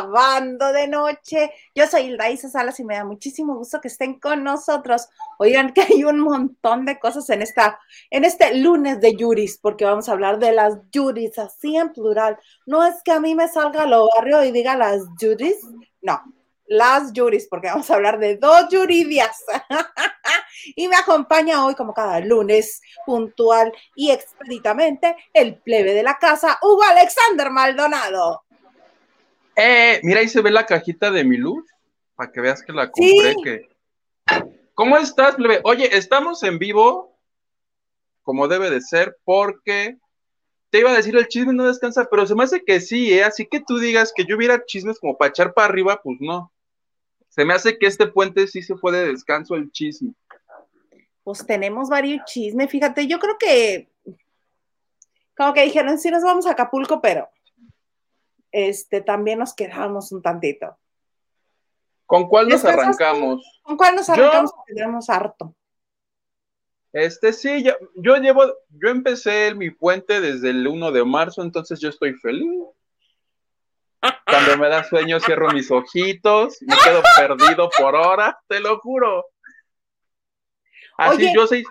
Lavando 0.00 0.72
de 0.72 0.88
Noche. 0.88 1.52
Yo 1.74 1.86
soy 1.86 2.02
Hilda 2.02 2.30
Isa 2.30 2.48
Salas 2.48 2.80
y 2.80 2.84
me 2.84 2.94
da 2.94 3.04
muchísimo 3.04 3.54
gusto 3.56 3.80
que 3.80 3.88
estén 3.88 4.18
con 4.18 4.42
nosotros. 4.42 5.08
Oigan 5.38 5.72
que 5.72 5.82
hay 5.82 6.04
un 6.04 6.20
montón 6.20 6.86
de 6.86 6.98
cosas 6.98 7.28
en, 7.30 7.42
esta, 7.42 7.78
en 8.10 8.24
este 8.24 8.56
lunes 8.56 9.00
de 9.00 9.14
Yuris, 9.14 9.58
porque 9.58 9.84
vamos 9.84 10.08
a 10.08 10.12
hablar 10.12 10.38
de 10.38 10.52
las 10.52 10.78
Yuris, 10.90 11.38
así 11.38 11.76
en 11.76 11.92
plural. 11.92 12.38
No 12.66 12.84
es 12.84 13.02
que 13.02 13.12
a 13.12 13.20
mí 13.20 13.34
me 13.34 13.48
salga 13.48 13.86
lo 13.86 14.08
barrio 14.16 14.42
y 14.44 14.52
diga 14.52 14.76
las 14.76 15.02
Yuris, 15.20 15.56
no, 16.00 16.22
las 16.66 17.12
Yuris, 17.12 17.46
porque 17.48 17.68
vamos 17.68 17.90
a 17.90 17.94
hablar 17.96 18.18
de 18.18 18.36
dos 18.36 18.68
Yuridias. 18.70 19.44
y 20.76 20.88
me 20.88 20.96
acompaña 20.96 21.64
hoy, 21.64 21.74
como 21.74 21.92
cada 21.92 22.20
lunes, 22.20 22.80
puntual 23.04 23.72
y 23.94 24.10
expeditamente, 24.10 25.16
el 25.34 25.56
plebe 25.56 25.92
de 25.92 26.02
la 26.02 26.16
casa, 26.18 26.58
Hugo 26.62 26.84
Alexander 26.84 27.50
Maldonado. 27.50 28.44
Eh, 29.62 30.00
mira, 30.02 30.20
ahí 30.20 30.28
se 30.28 30.40
ve 30.40 30.50
la 30.50 30.64
cajita 30.64 31.10
de 31.10 31.22
mi 31.22 31.36
luz, 31.36 31.62
para 32.14 32.32
que 32.32 32.40
veas 32.40 32.62
que 32.62 32.72
la 32.72 32.90
compré. 32.90 33.34
Que... 33.44 33.68
¿Cómo 34.72 34.96
estás, 34.96 35.34
plebe? 35.34 35.60
Oye, 35.64 35.94
estamos 35.98 36.42
en 36.44 36.58
vivo, 36.58 37.14
como 38.22 38.48
debe 38.48 38.70
de 38.70 38.80
ser, 38.80 39.18
porque 39.22 39.98
te 40.70 40.78
iba 40.78 40.90
a 40.90 40.96
decir 40.96 41.14
el 41.14 41.28
chisme 41.28 41.52
no 41.52 41.66
descansa, 41.66 42.08
pero 42.10 42.26
se 42.26 42.34
me 42.34 42.44
hace 42.44 42.64
que 42.64 42.80
sí, 42.80 43.12
¿eh? 43.12 43.24
Así 43.24 43.46
que 43.46 43.60
tú 43.60 43.78
digas 43.78 44.14
que 44.16 44.24
yo 44.24 44.36
hubiera 44.36 44.64
chismes 44.64 44.98
como 44.98 45.18
para 45.18 45.28
echar 45.28 45.52
para 45.52 45.68
arriba, 45.68 46.00
pues 46.02 46.16
no. 46.20 46.50
Se 47.28 47.44
me 47.44 47.52
hace 47.52 47.76
que 47.76 47.86
este 47.86 48.06
puente 48.06 48.46
sí 48.46 48.62
se 48.62 48.76
fue 48.76 48.92
de 48.92 49.08
descanso 49.08 49.56
el 49.56 49.70
chisme. 49.70 50.14
Pues 51.22 51.46
tenemos 51.46 51.90
varios 51.90 52.24
chismes, 52.24 52.70
fíjate, 52.70 53.06
yo 53.06 53.18
creo 53.18 53.36
que 53.38 53.90
como 55.36 55.52
que 55.52 55.64
dijeron, 55.64 55.98
sí 55.98 56.10
nos 56.10 56.22
vamos 56.22 56.46
a 56.46 56.52
Acapulco, 56.52 57.02
pero 57.02 57.28
este 58.52 59.00
también 59.00 59.38
nos 59.38 59.54
quedamos 59.54 60.12
un 60.12 60.22
tantito. 60.22 60.76
¿Con 62.06 62.28
cuál 62.28 62.48
nos 62.48 62.64
arrancamos? 62.64 63.60
¿Con 63.62 63.76
cuál 63.76 63.94
nos 63.94 64.08
arrancamos? 64.08 64.52
Tenemos 64.66 65.08
harto. 65.08 65.54
Este 66.92 67.32
sí, 67.32 67.62
yo, 67.62 67.72
yo 67.94 68.16
llevo, 68.16 68.42
yo 68.70 68.88
empecé 68.88 69.54
mi 69.54 69.70
puente 69.70 70.20
desde 70.20 70.50
el 70.50 70.66
1 70.66 70.90
de 70.90 71.04
marzo, 71.04 71.42
entonces 71.42 71.78
yo 71.78 71.88
estoy 71.88 72.14
feliz. 72.14 72.50
Cuando 74.26 74.56
me 74.56 74.68
da 74.68 74.82
sueño 74.82 75.20
cierro 75.20 75.50
mis 75.50 75.70
ojitos, 75.70 76.58
me 76.62 76.74
quedo 76.82 77.02
perdido 77.16 77.70
por 77.78 77.94
hora, 77.94 78.40
te 78.48 78.58
lo 78.58 78.80
juro. 78.80 79.24
Así 80.96 81.32
yo 81.34 81.46
sé, 81.46 81.62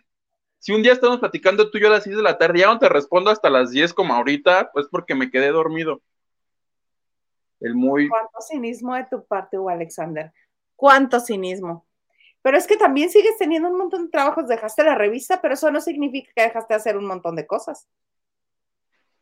si 0.60 0.74
un 0.74 0.84
día 0.84 0.94
estamos 0.94 1.20
platicando 1.20 1.70
tú 1.70 1.78
y 1.78 1.82
yo 1.82 1.88
a 1.88 1.92
las 1.92 2.04
6 2.04 2.16
de 2.16 2.24
la 2.24 2.38
tarde, 2.38 2.60
ya 2.60 2.68
no 2.68 2.80
te 2.80 2.88
respondo 2.88 3.30
hasta 3.30 3.50
las 3.50 3.72
10 3.72 3.94
como 3.94 4.14
ahorita, 4.14 4.72
pues 4.74 4.88
porque 4.90 5.16
me 5.16 5.32
quedé 5.32 5.52
dormido. 5.52 6.02
El 7.60 7.76
muy... 7.76 8.08
¿Cuánto 8.08 8.42
cinismo 8.42 8.96
de 8.96 9.06
tu 9.06 9.26
parte, 9.26 9.58
Hugo 9.58 9.70
Alexander? 9.70 10.32
¿Cuánto 10.76 11.20
cinismo? 11.20 11.86
Pero 12.42 12.58
es 12.58 12.68
que 12.68 12.78
también 12.78 13.10
sigues 13.10 13.38
teniendo 13.38 13.70
un 13.70 13.78
montón 13.78 14.06
de 14.06 14.12
trabajos, 14.12 14.48
dejaste 14.48 14.84
la 14.84 14.96
revista, 14.96 15.42
pero 15.42 15.56
eso 15.56 15.72
no 15.72 15.82
significa 15.82 16.32
que 16.34 16.44
dejaste 16.44 16.74
de 16.74 16.78
hacer 16.78 16.98
un 16.98 17.06
montón 17.06 17.36
de 17.36 17.46
cosas. 17.46 17.88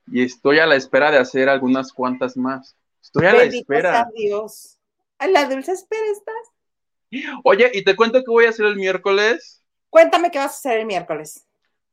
Y 0.05 0.23
estoy 0.23 0.59
a 0.59 0.67
la 0.67 0.75
espera 0.75 1.11
de 1.11 1.17
hacer 1.17 1.49
algunas 1.49 1.91
cuantas 1.91 2.37
más. 2.37 2.77
Estoy 3.01 3.25
a 3.25 3.33
la 3.33 3.43
espera. 3.43 4.01
A 4.01 4.09
Dios. 4.15 4.77
¿A 5.17 5.27
la 5.27 5.45
dulce 5.45 5.71
espera 5.71 6.05
estás? 6.11 7.33
Oye, 7.43 7.71
y 7.73 7.83
te 7.83 7.95
cuento 7.95 8.19
qué 8.19 8.29
voy 8.31 8.45
a 8.45 8.49
hacer 8.49 8.65
el 8.65 8.75
miércoles. 8.75 9.63
Cuéntame 9.89 10.29
qué 10.29 10.37
vas 10.37 10.53
a 10.53 10.57
hacer 10.57 10.79
el 10.79 10.85
miércoles. 10.85 11.45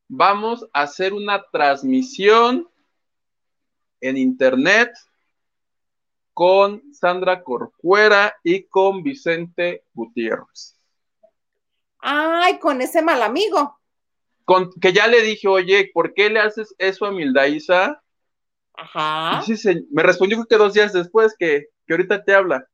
Vamos 0.09 0.69
a 0.73 0.83
hacer 0.83 1.15
una 1.15 1.43
transmisión 1.51 2.69
en 4.01 4.19
internet 4.19 4.93
con 6.35 6.83
Sandra 6.93 7.43
Corcuera 7.43 8.37
y 8.43 8.65
con 8.65 9.03
Vicente 9.03 9.85
Gutiérrez. 9.95 10.77
Ay, 12.01 12.59
con 12.59 12.83
ese 12.83 13.01
mal 13.01 13.23
amigo. 13.23 13.79
Con, 14.45 14.71
que 14.73 14.93
ya 14.93 15.07
le 15.07 15.23
dije, 15.23 15.49
oye, 15.49 15.91
¿por 15.95 16.13
qué 16.13 16.29
le 16.29 16.41
haces 16.41 16.75
eso 16.77 17.07
a 17.07 17.13
Mildaísa? 17.13 18.03
Ajá. 18.75 19.43
me 19.91 20.03
respondió 20.03 20.45
que 20.45 20.57
dos 20.57 20.75
días 20.75 20.93
después 20.93 21.35
que, 21.39 21.69
ahorita 21.89 22.25
te 22.25 22.35
habla. 22.35 22.69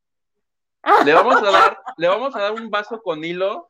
Le 1.05 1.13
vamos 1.13 1.35
a 1.35 1.51
dar, 1.51 1.77
le 1.95 2.07
vamos 2.07 2.35
a 2.35 2.41
dar 2.41 2.53
un 2.53 2.71
vaso 2.71 3.01
con 3.03 3.23
hilo 3.23 3.69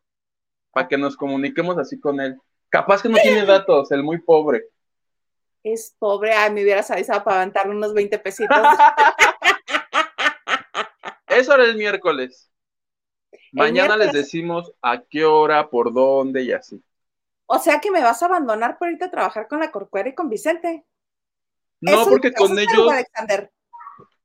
para 0.72 0.88
que 0.88 0.98
nos 0.98 1.18
comuniquemos 1.18 1.78
así 1.78 2.00
con 2.00 2.22
él. 2.22 2.38
Capaz 2.70 3.02
que 3.02 3.10
no 3.10 3.18
tiene 3.18 3.46
datos, 3.46 3.92
el 3.92 4.02
muy 4.02 4.20
pobre. 4.20 4.64
Es 5.62 5.94
pobre, 6.00 6.34
ay, 6.34 6.52
me 6.52 6.64
hubieras 6.64 6.90
avisado 6.90 7.24
para 7.24 7.42
aventarle 7.42 7.76
unos 7.76 7.94
20 7.94 8.18
pesitos. 8.20 8.58
Eso 11.32 11.54
era 11.54 11.66
el 11.66 11.78
miércoles. 11.78 12.52
Mañana 13.52 13.98
les 13.98 14.12
decimos 14.12 14.72
a 14.82 15.02
qué 15.02 15.26
hora, 15.26 15.70
por 15.70 15.94
dónde 15.94 16.44
y 16.44 16.52
así. 16.52 16.82
O 17.46 17.60
sea 17.60 17.82
que 17.82 17.92
me 17.92 18.02
vas 18.02 18.22
a 18.24 18.28
abandonar 18.28 18.78
por 18.78 18.90
irte 18.90 19.06
a 19.06 19.12
trabajar 19.12 19.48
con 19.48 19.60
la 19.60 19.72
Corcuera 19.72 20.10
y 20.10 20.16
con 20.16 20.30
Vicente. 20.30 20.86
No, 21.82 22.06
porque 22.06 22.32
con 22.32 22.58
ellos. 22.58 22.92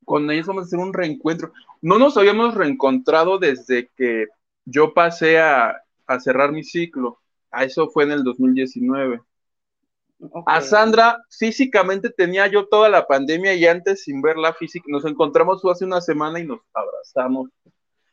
Con 0.05 0.31
ellos 0.31 0.47
vamos 0.47 0.63
a 0.63 0.67
hacer 0.67 0.79
un 0.79 0.93
reencuentro. 0.93 1.53
No 1.83 1.99
nos 1.99 2.17
habíamos 2.17 2.55
reencontrado 2.55 3.39
desde 3.39 3.89
que 3.97 4.27
yo 4.65 4.95
pasé 4.95 5.41
a, 5.41 5.83
cerrar 6.21 6.53
mi 6.53 6.63
ciclo. 6.63 7.21
A 7.51 7.65
eso 7.65 7.89
fue 7.89 8.05
en 8.05 8.13
el 8.13 8.23
2019. 8.23 9.21
A 10.47 10.61
Sandra, 10.63 11.19
físicamente 11.31 12.11
tenía 12.11 12.47
yo 12.47 12.69
toda 12.69 12.89
la 12.89 13.07
pandemia 13.07 13.55
y 13.55 13.67
antes 13.67 14.05
sin 14.05 14.23
verla 14.23 14.55
física, 14.55 14.87
nos 14.89 15.05
encontramos 15.05 15.63
hace 15.65 15.85
una 15.85 16.01
semana 16.01 16.41
y 16.41 16.47
nos 16.47 16.61
abrazamos. 16.73 17.51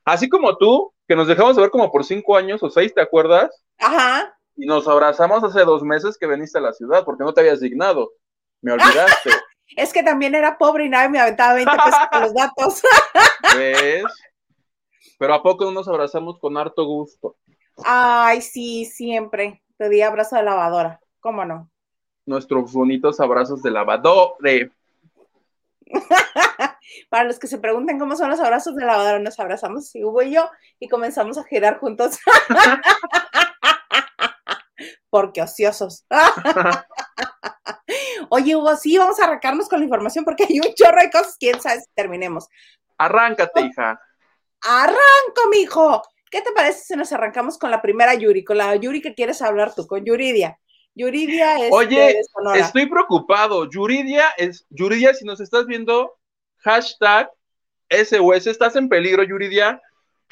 Así 0.06 0.28
como 0.28 0.58
tú, 0.58 0.94
que 1.08 1.16
nos 1.16 1.28
dejamos 1.28 1.56
de 1.56 1.62
ver 1.62 1.72
como 1.72 1.92
por 1.92 2.04
cinco 2.04 2.36
años 2.36 2.62
o 2.62 2.70
seis, 2.70 2.94
¿te 2.94 3.02
acuerdas? 3.02 3.64
Ajá. 3.80 4.38
Y 4.56 4.66
nos 4.66 4.88
abrazamos 4.88 5.44
hace 5.44 5.64
dos 5.64 5.84
meses 5.84 6.18
que 6.18 6.28
veniste 6.28 6.58
a 6.58 6.62
la 6.62 6.74
ciudad 6.74 7.06
porque 7.06 7.24
no 7.24 7.34
te 7.34 7.42
habías 7.42 7.62
dignado. 7.62 8.12
Me 8.62 8.72
olvidaste. 8.74 9.30
es 9.78 9.94
que 9.94 10.04
también 10.04 10.36
era 10.36 10.58
pobre 10.58 10.86
y 10.86 10.90
nadie 10.90 11.10
me 11.10 11.20
aventaba 11.20 11.54
20 11.54 11.72
pesos 11.72 12.00
por 12.12 12.22
los 12.22 12.34
datos. 12.34 12.82
¿Ves? 13.58 14.04
Pero 15.18 15.34
¿a 15.36 15.42
poco 15.44 15.66
no 15.66 15.72
nos 15.72 15.88
abrazamos 15.88 16.38
con 16.40 16.58
harto 16.58 16.86
gusto? 16.86 17.38
Ay, 17.86 18.42
sí, 18.42 18.86
siempre. 18.86 19.64
Te 19.78 19.90
di 19.90 20.02
abrazo 20.02 20.36
de 20.36 20.44
lavadora. 20.44 21.00
¿Cómo 21.22 21.46
no? 21.46 21.72
Nuestros 22.26 22.72
bonitos 22.72 23.20
abrazos 23.20 23.62
de 23.62 23.72
lavadora. 23.72 24.70
Para 27.10 27.26
los 27.26 27.40
que 27.40 27.48
se 27.48 27.58
pregunten 27.58 28.00
cómo 28.00 28.16
son 28.16 28.30
los 28.30 28.40
abrazos 28.40 28.76
de 28.76 28.86
lavadora, 28.86 29.20
nos 29.20 29.40
abrazamos, 29.40 29.92
Hugo 29.96 30.22
y 30.22 30.32
yo, 30.32 30.50
y 30.80 30.88
comenzamos 30.88 31.38
a 31.38 31.44
girar 31.44 31.80
juntos. 31.80 32.20
Porque 35.10 35.42
ociosos. 35.42 36.06
Oye, 38.30 38.56
Hugo, 38.56 38.76
sí, 38.76 38.98
vamos 38.98 39.20
a 39.20 39.26
arrancarnos 39.26 39.70
con 39.70 39.80
la 39.80 39.86
información 39.86 40.26
porque 40.26 40.46
hay 40.50 40.60
un 40.60 40.74
chorro 40.74 41.02
de 41.02 41.12
cosas, 41.12 41.38
quién 41.40 41.62
sabe 41.62 41.82
si 41.82 41.88
terminemos. 41.94 42.48
Arráncate, 42.98 43.62
hija. 43.62 44.00
Arranco, 44.62 45.50
mijo. 45.52 46.02
¿Qué 46.32 46.42
te 46.42 46.52
parece 46.52 46.84
si 46.84 46.96
nos 46.96 47.12
arrancamos 47.12 47.60
con 47.60 47.70
la 47.70 47.82
primera 47.82 48.16
Yuri, 48.16 48.44
con 48.44 48.58
la 48.58 48.76
Yuri 48.76 49.02
que 49.02 49.14
quieres 49.14 49.42
hablar 49.44 49.76
tú, 49.76 49.86
con 49.86 50.04
Yuridia? 50.04 50.58
Yuridia 50.96 51.58
es. 51.58 51.72
Oye, 51.72 52.22
estoy 52.56 52.86
preocupado. 52.88 53.70
Yuridia 53.70 54.30
es. 54.38 54.66
Yuridia, 54.70 55.14
si 55.14 55.26
nos 55.26 55.40
estás 55.42 55.66
viendo, 55.66 56.16
hashtag 56.58 57.32
SOS, 57.90 58.48
estás 58.48 58.76
en 58.76 58.90
peligro, 58.90 59.24
Yuridia 59.24 59.82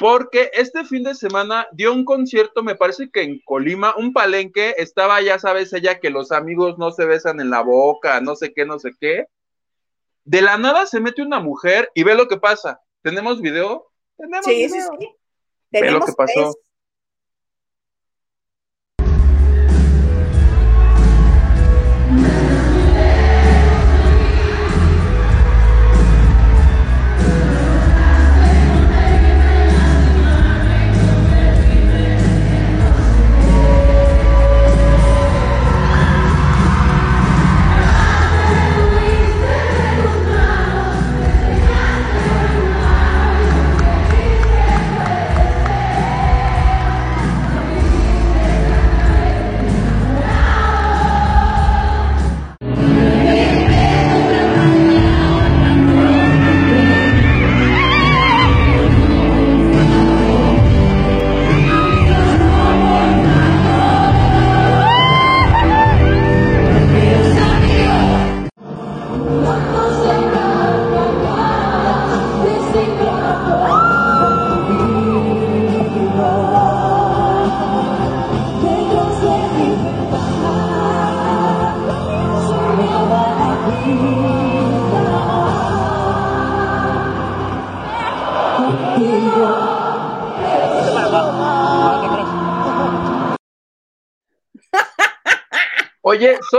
porque 0.02 0.50
este 0.54 0.84
fin 0.84 1.04
de 1.04 1.14
semana 1.14 1.68
dio 1.72 1.94
un 1.94 2.06
concierto, 2.06 2.64
me 2.64 2.74
parece 2.74 3.12
que 3.12 3.22
en 3.22 3.40
Colima, 3.46 3.94
un 3.96 4.14
palenque, 4.14 4.74
estaba, 4.78 5.22
ya 5.22 5.38
sabes, 5.38 5.72
ella 5.74 6.00
que 6.00 6.10
los 6.10 6.32
amigos 6.32 6.80
no 6.80 6.90
se 6.90 7.06
besan 7.06 7.40
en 7.40 7.52
la 7.52 7.62
boca, 7.62 8.20
no 8.20 8.36
sé 8.36 8.52
qué, 8.52 8.66
no 8.66 8.80
sé 8.80 8.94
qué. 9.00 9.28
De 10.24 10.42
la 10.42 10.58
nada 10.58 10.88
se 10.88 11.00
mete 11.00 11.22
una 11.22 11.40
mujer 11.40 11.92
y 11.94 12.02
ve 12.02 12.16
lo 12.16 12.28
que 12.28 12.38
pasa. 12.38 12.82
¿Tenemos 13.04 13.42
video? 13.42 13.92
¿Tenemos 14.18 14.44
sí, 14.44 14.70
sí, 14.70 14.80
sí. 14.82 15.10
Ve 15.70 15.92
lo 15.92 16.02
que 16.02 16.14
pasó. 16.14 16.56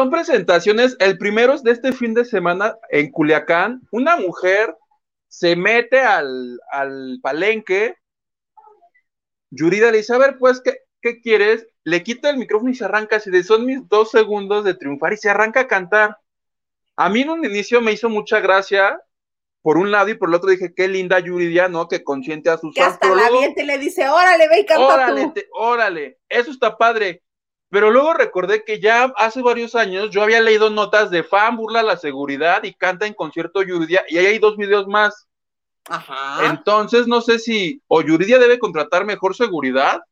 Son 0.03 0.11
presentaciones. 0.11 0.97
El 0.99 1.17
primero 1.17 1.55
es 1.55 1.63
de 1.63 1.71
este 1.71 1.93
fin 1.93 2.13
de 2.13 2.25
semana 2.25 2.77
en 2.91 3.13
Culiacán. 3.13 3.83
Una 3.93 4.17
mujer 4.17 4.77
se 5.29 5.55
mete 5.55 6.01
al, 6.01 6.59
al 6.73 7.21
palenque. 7.23 7.95
Yurida 9.51 9.93
le 9.93 9.99
dice: 9.99 10.15
A 10.15 10.19
ver, 10.19 10.39
pues, 10.39 10.61
¿qué, 10.61 10.79
¿qué 11.01 11.21
quieres? 11.21 11.69
Le 11.85 12.03
quita 12.03 12.31
el 12.31 12.39
micrófono 12.39 12.71
y 12.71 12.75
se 12.75 12.85
arranca 12.85 13.17
así 13.17 13.31
de 13.31 13.45
son 13.45 13.65
mis 13.65 13.89
dos 13.89 14.11
segundos 14.11 14.65
de 14.65 14.75
triunfar 14.75 15.13
y 15.13 15.19
se 15.19 15.31
arranca 15.31 15.61
a 15.61 15.69
cantar. 15.69 16.17
A 16.97 17.09
mí 17.09 17.23
en 17.23 17.31
un 17.31 17.45
inicio 17.45 17.81
me 17.81 17.93
hizo 17.93 18.09
mucha 18.09 18.41
gracia, 18.41 19.01
por 19.63 19.79
un 19.79 19.93
lado 19.93 20.09
y 20.09 20.15
por 20.15 20.29
el 20.29 20.35
otro 20.35 20.51
dije, 20.51 20.75
qué 20.75 20.89
linda 20.89 21.21
Yuridia, 21.21 21.69
¿no? 21.69 21.87
Que 21.87 22.03
consiente 22.03 22.51
a 22.51 22.59
sus 22.59 22.75
Que 22.75 22.83
hasta 22.83 23.09
la 23.09 23.29
te 23.55 23.65
le 23.65 23.79
dice, 23.79 24.09
órale, 24.09 24.49
ve 24.49 24.61
y 24.61 24.67
canta 24.67 24.95
órale, 24.95 25.33
órale, 25.53 26.19
eso 26.29 26.51
está 26.51 26.77
padre. 26.77 27.23
Pero 27.73 27.91
luego 27.91 28.13
recordé 28.13 28.65
que 28.65 28.81
ya 28.81 29.05
hace 29.17 29.41
varios 29.41 29.75
años 29.75 30.11
yo 30.11 30.23
había 30.23 30.43
leído 30.43 30.69
notas 30.69 31.11
de 31.11 31.23
fan 31.23 31.57
burla 31.57 31.83
la 31.83 31.97
seguridad 31.97 32.63
y 32.65 32.75
canta 32.75 33.07
en 33.07 33.15
concierto 33.15 33.63
Yuridia 33.63 34.05
y 34.11 34.19
ahí 34.19 34.27
hay 34.27 34.39
dos 34.39 34.59
videos 34.59 34.87
más. 34.87 35.27
Ajá. 35.89 36.51
Entonces 36.51 37.07
no 37.07 37.23
sé 37.23 37.39
si 37.39 37.83
o 37.89 38.03
Yuridia 38.03 38.39
debe 38.39 38.59
contratar 38.59 39.07
mejor 39.07 39.35
seguridad 39.35 40.03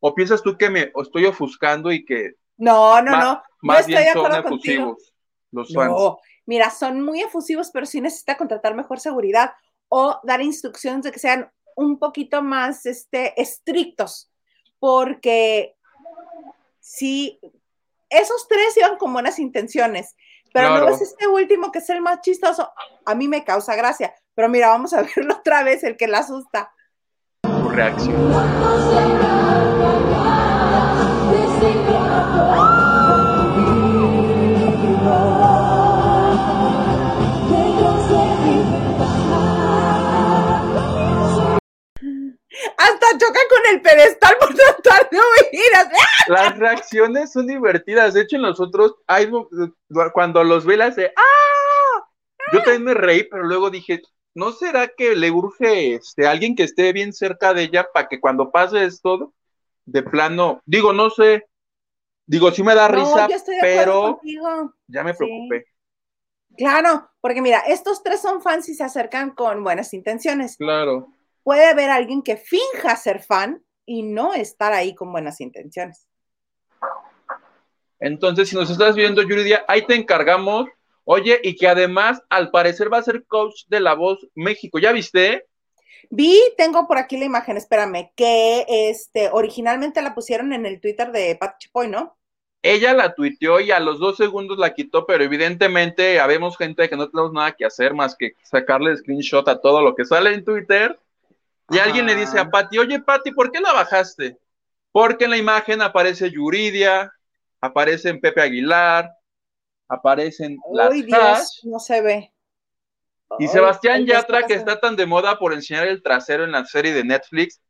o 0.00 0.14
piensas 0.14 0.42
tú 0.42 0.58
que 0.58 0.68
me 0.68 0.92
estoy 1.00 1.24
ofuscando 1.24 1.90
y 1.90 2.04
que 2.04 2.34
no, 2.58 3.00
no, 3.00 3.18
no. 3.18 3.42
Más 3.62 3.86
bien 3.86 4.12
son 4.12 4.34
efusivos 4.34 5.14
los 5.50 5.72
fans. 5.72 5.90
No, 5.90 6.18
mira, 6.44 6.68
son 6.68 7.00
muy 7.00 7.22
efusivos, 7.22 7.70
pero 7.72 7.86
sí 7.86 8.02
necesita 8.02 8.36
contratar 8.36 8.74
mejor 8.74 9.00
seguridad 9.00 9.52
o 9.88 10.20
dar 10.24 10.42
instrucciones 10.42 11.04
de 11.04 11.10
que 11.12 11.20
sean 11.20 11.50
un 11.74 11.98
poquito 11.98 12.42
más 12.42 12.84
este, 12.84 13.40
estrictos, 13.40 14.30
porque 14.78 15.77
sí, 16.80 17.40
esos 18.10 18.48
tres 18.48 18.76
iban 18.76 18.96
con 18.96 19.12
buenas 19.12 19.38
intenciones, 19.38 20.16
pero 20.52 20.78
no 20.78 20.88
es 20.88 21.00
este 21.00 21.26
último 21.26 21.70
que 21.70 21.78
es 21.78 21.90
el 21.90 22.00
más 22.00 22.20
chistoso. 22.20 22.72
A 23.04 23.14
mí 23.14 23.28
me 23.28 23.44
causa 23.44 23.76
gracia, 23.76 24.14
pero 24.34 24.48
mira, 24.48 24.68
vamos 24.68 24.92
a 24.92 25.02
verlo 25.16 25.34
otra 25.34 25.62
vez, 25.62 25.84
el 25.84 25.96
que 25.96 26.08
la 26.08 26.18
asusta. 26.18 26.72
Tu 27.42 27.68
reacción. 27.68 29.37
Choca 43.18 43.40
con 43.50 43.74
el 43.74 43.82
pedestal 43.82 44.36
por 44.38 44.54
tratar 44.54 45.10
de 45.10 45.18
oír. 45.18 45.62
Las 46.28 46.58
reacciones 46.58 47.32
son 47.32 47.46
divertidas. 47.46 48.14
De 48.14 48.22
hecho, 48.22 48.36
en 48.36 48.42
los 48.42 48.60
otros, 48.60 48.94
hay, 49.06 49.30
cuando 50.12 50.44
los 50.44 50.64
ve, 50.64 50.82
hace 50.82 51.12
¡Ah! 51.16 52.08
Yo 52.52 52.62
también 52.62 52.84
me 52.84 52.94
reí, 52.94 53.24
pero 53.24 53.44
luego 53.44 53.68
dije, 53.68 54.00
¿no 54.34 54.52
será 54.52 54.88
que 54.88 55.14
le 55.14 55.30
urge 55.30 55.94
este, 55.94 56.26
alguien 56.26 56.56
que 56.56 56.62
esté 56.62 56.92
bien 56.92 57.12
cerca 57.12 57.52
de 57.52 57.64
ella 57.64 57.86
para 57.92 58.08
que 58.08 58.20
cuando 58.20 58.50
pase 58.50 58.84
esto, 58.84 59.34
de 59.84 60.02
plano, 60.02 60.62
digo, 60.64 60.92
no 60.94 61.10
sé, 61.10 61.46
digo, 62.26 62.50
sí 62.50 62.62
me 62.62 62.74
da 62.74 62.88
risa, 62.88 63.28
pero 63.60 64.20
ya 64.86 65.02
me 65.02 65.12
preocupé. 65.12 65.66
Claro, 66.56 67.10
porque 67.20 67.42
mira, 67.42 67.60
estos 67.60 68.02
tres 68.02 68.22
son 68.22 68.40
fans 68.40 68.68
y 68.68 68.74
se 68.74 68.84
acercan 68.84 69.30
con 69.30 69.62
buenas 69.62 69.92
intenciones. 69.92 70.56
Claro 70.56 71.12
puede 71.48 71.64
haber 71.64 71.88
alguien 71.88 72.20
que 72.20 72.36
finja 72.36 72.94
ser 72.94 73.22
fan 73.22 73.64
y 73.86 74.02
no 74.02 74.34
estar 74.34 74.74
ahí 74.74 74.94
con 74.94 75.10
buenas 75.10 75.40
intenciones. 75.40 76.06
Entonces, 77.98 78.50
si 78.50 78.54
nos 78.54 78.68
estás 78.68 78.94
viendo, 78.94 79.22
Yuridia, 79.22 79.64
ahí 79.66 79.80
te 79.86 79.94
encargamos. 79.94 80.68
Oye, 81.04 81.40
y 81.42 81.56
que 81.56 81.66
además, 81.66 82.20
al 82.28 82.50
parecer, 82.50 82.92
va 82.92 82.98
a 82.98 83.02
ser 83.02 83.24
coach 83.24 83.62
de 83.68 83.80
La 83.80 83.94
Voz 83.94 84.28
México. 84.34 84.78
¿Ya 84.78 84.92
viste? 84.92 85.46
Vi, 86.10 86.38
tengo 86.58 86.86
por 86.86 86.98
aquí 86.98 87.16
la 87.16 87.24
imagen, 87.24 87.56
espérame, 87.56 88.10
que 88.14 88.66
este, 88.68 89.30
originalmente 89.32 90.02
la 90.02 90.14
pusieron 90.14 90.52
en 90.52 90.66
el 90.66 90.82
Twitter 90.82 91.10
de 91.12 91.34
Pat 91.40 91.56
Chapoy, 91.58 91.88
¿no? 91.88 92.18
Ella 92.60 92.92
la 92.92 93.14
tuiteó 93.14 93.58
y 93.60 93.70
a 93.70 93.80
los 93.80 93.98
dos 93.98 94.18
segundos 94.18 94.58
la 94.58 94.74
quitó, 94.74 95.06
pero 95.06 95.24
evidentemente 95.24 96.20
habemos 96.20 96.58
gente 96.58 96.90
que 96.90 96.96
no 96.96 97.08
tenemos 97.08 97.32
nada 97.32 97.52
que 97.52 97.64
hacer 97.64 97.94
más 97.94 98.14
que 98.16 98.34
sacarle 98.42 98.94
screenshot 98.98 99.48
a 99.48 99.62
todo 99.62 99.80
lo 99.80 99.94
que 99.94 100.04
sale 100.04 100.34
en 100.34 100.44
Twitter 100.44 100.98
y 101.70 101.78
alguien 101.78 102.06
le 102.06 102.14
dice 102.14 102.38
a 102.38 102.48
Patti, 102.48 102.78
oye 102.78 103.00
Patti, 103.00 103.32
¿por 103.32 103.50
qué 103.50 103.60
la 103.60 103.72
bajaste? 103.72 104.38
Porque 104.90 105.24
en 105.26 105.30
la 105.30 105.36
imagen 105.36 105.82
aparece 105.82 106.30
Yuridia, 106.30 107.12
aparecen 107.60 108.20
Pepe 108.20 108.40
Aguilar, 108.40 109.10
aparecen 109.88 110.58
las 110.72 110.90
Uy, 110.90 111.02
Dios, 111.02 111.60
no 111.64 111.78
se 111.78 112.00
ve. 112.00 112.32
Y 113.38 113.48
Sebastián 113.48 114.06
Yatra, 114.06 114.44
que 114.44 114.54
está 114.54 114.80
tan 114.80 114.96
de 114.96 115.04
moda 115.04 115.38
por 115.38 115.52
enseñar 115.52 115.86
el 115.86 116.02
trasero 116.02 116.44
en 116.44 116.52
la 116.52 116.64
serie 116.64 116.94
de 116.94 117.04
Netflix. 117.04 117.60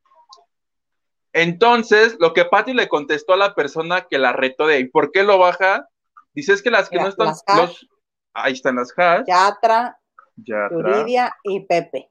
Entonces, 1.33 2.17
lo 2.21 2.33
que 2.33 2.45
Patti 2.45 2.73
le 2.73 2.89
contestó 2.89 3.33
a 3.33 3.37
la 3.37 3.55
persona 3.55 4.07
que 4.09 4.19
la 4.19 4.33
retó 4.33 4.67
de 4.67 4.77
ahí, 4.77 4.85
¿por 4.85 5.11
qué 5.11 5.25
lo 5.25 5.39
baja? 5.39 5.89
Dice 6.33 6.53
es 6.53 6.63
que 6.63 6.71
las 6.71 6.89
que 6.89 6.99
no 6.99 7.09
están, 7.09 7.35
los, 7.57 7.89
ahí 8.33 8.53
están 8.53 8.77
las 8.77 8.93
hash. 8.97 9.25
Yatra, 9.27 9.99
Yatra, 10.37 10.71
Yuridia 10.71 11.37
y 11.43 11.61
Pepe. 11.67 12.11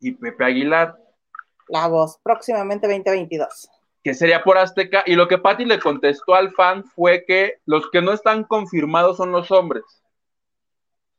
Y 0.00 0.12
Pepe 0.12 0.44
Aguilar. 0.44 0.96
La 1.68 1.86
voz, 1.86 2.18
próximamente 2.22 2.86
2022. 2.86 3.68
Que 4.02 4.14
sería 4.14 4.42
por 4.42 4.58
Azteca. 4.58 5.02
Y 5.06 5.14
lo 5.14 5.28
que 5.28 5.38
Patty 5.38 5.64
le 5.64 5.78
contestó 5.78 6.34
al 6.34 6.52
fan 6.52 6.84
fue 6.84 7.24
que 7.26 7.60
los 7.66 7.90
que 7.90 8.00
no 8.00 8.12
están 8.12 8.44
confirmados 8.44 9.16
son 9.16 9.32
los 9.32 9.50
hombres. 9.50 9.84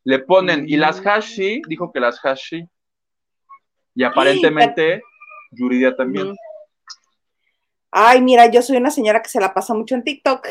Le 0.03 0.19
ponen, 0.19 0.67
y 0.67 0.77
las 0.77 1.01
mm. 1.01 1.07
Hashi, 1.07 1.61
dijo 1.67 1.91
que 1.91 1.99
las 1.99 2.19
Hashi. 2.23 2.67
Y 3.95 4.03
aparentemente, 4.03 5.03
Yuridia 5.51 5.95
también. 5.95 6.35
Ay, 7.91 8.21
mira, 8.21 8.47
yo 8.47 8.61
soy 8.61 8.77
una 8.77 8.91
señora 8.91 9.21
que 9.21 9.29
se 9.29 9.39
la 9.39 9.53
pasa 9.53 9.73
mucho 9.73 9.95
en 9.95 10.03
TikTok. 10.03 10.47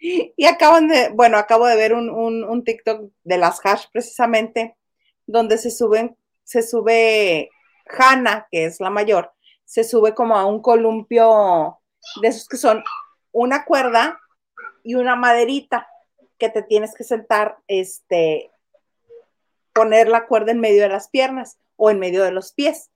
Y 0.00 0.44
acaban 0.44 0.88
de, 0.88 1.10
bueno, 1.10 1.38
acabo 1.38 1.66
de 1.66 1.76
ver 1.76 1.94
un, 1.94 2.10
un, 2.10 2.44
un 2.44 2.64
TikTok 2.64 3.10
de 3.24 3.38
las 3.38 3.64
hash 3.64 3.86
precisamente, 3.92 4.76
donde 5.26 5.58
se 5.58 5.70
suben, 5.70 6.16
se 6.44 6.62
sube 6.62 7.50
Hanna, 7.88 8.46
que 8.50 8.66
es 8.66 8.80
la 8.80 8.90
mayor, 8.90 9.32
se 9.64 9.84
sube 9.84 10.14
como 10.14 10.36
a 10.36 10.46
un 10.46 10.62
columpio 10.62 11.78
de 12.20 12.28
esos 12.28 12.48
que 12.48 12.56
son 12.56 12.82
una 13.32 13.64
cuerda 13.64 14.18
y 14.82 14.94
una 14.94 15.16
maderita 15.16 15.88
que 16.38 16.48
te 16.48 16.62
tienes 16.62 16.94
que 16.94 17.04
sentar, 17.04 17.58
este, 17.66 18.50
poner 19.72 20.08
la 20.08 20.26
cuerda 20.26 20.52
en 20.52 20.60
medio 20.60 20.82
de 20.82 20.88
las 20.88 21.08
piernas 21.08 21.58
o 21.76 21.90
en 21.90 21.98
medio 21.98 22.22
de 22.22 22.30
los 22.30 22.52
pies. 22.52 22.90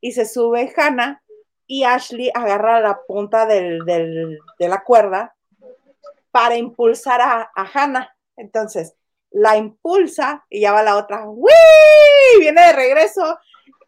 Y 0.00 0.12
se 0.12 0.26
sube 0.26 0.72
Hannah 0.76 1.22
y 1.66 1.84
Ashley 1.84 2.30
agarra 2.34 2.80
la 2.80 3.00
punta 3.06 3.46
de 3.46 4.38
la 4.58 4.84
cuerda 4.84 5.34
para 6.30 6.56
impulsar 6.56 7.20
a, 7.20 7.50
a 7.54 7.70
Hannah. 7.72 8.14
Entonces, 8.36 8.94
la 9.30 9.56
impulsa 9.56 10.44
y 10.50 10.60
ya 10.60 10.72
va 10.72 10.82
la 10.82 10.96
otra, 10.96 11.28
¡Wii! 11.28 12.40
Viene 12.40 12.66
de 12.66 12.72
regreso 12.72 13.38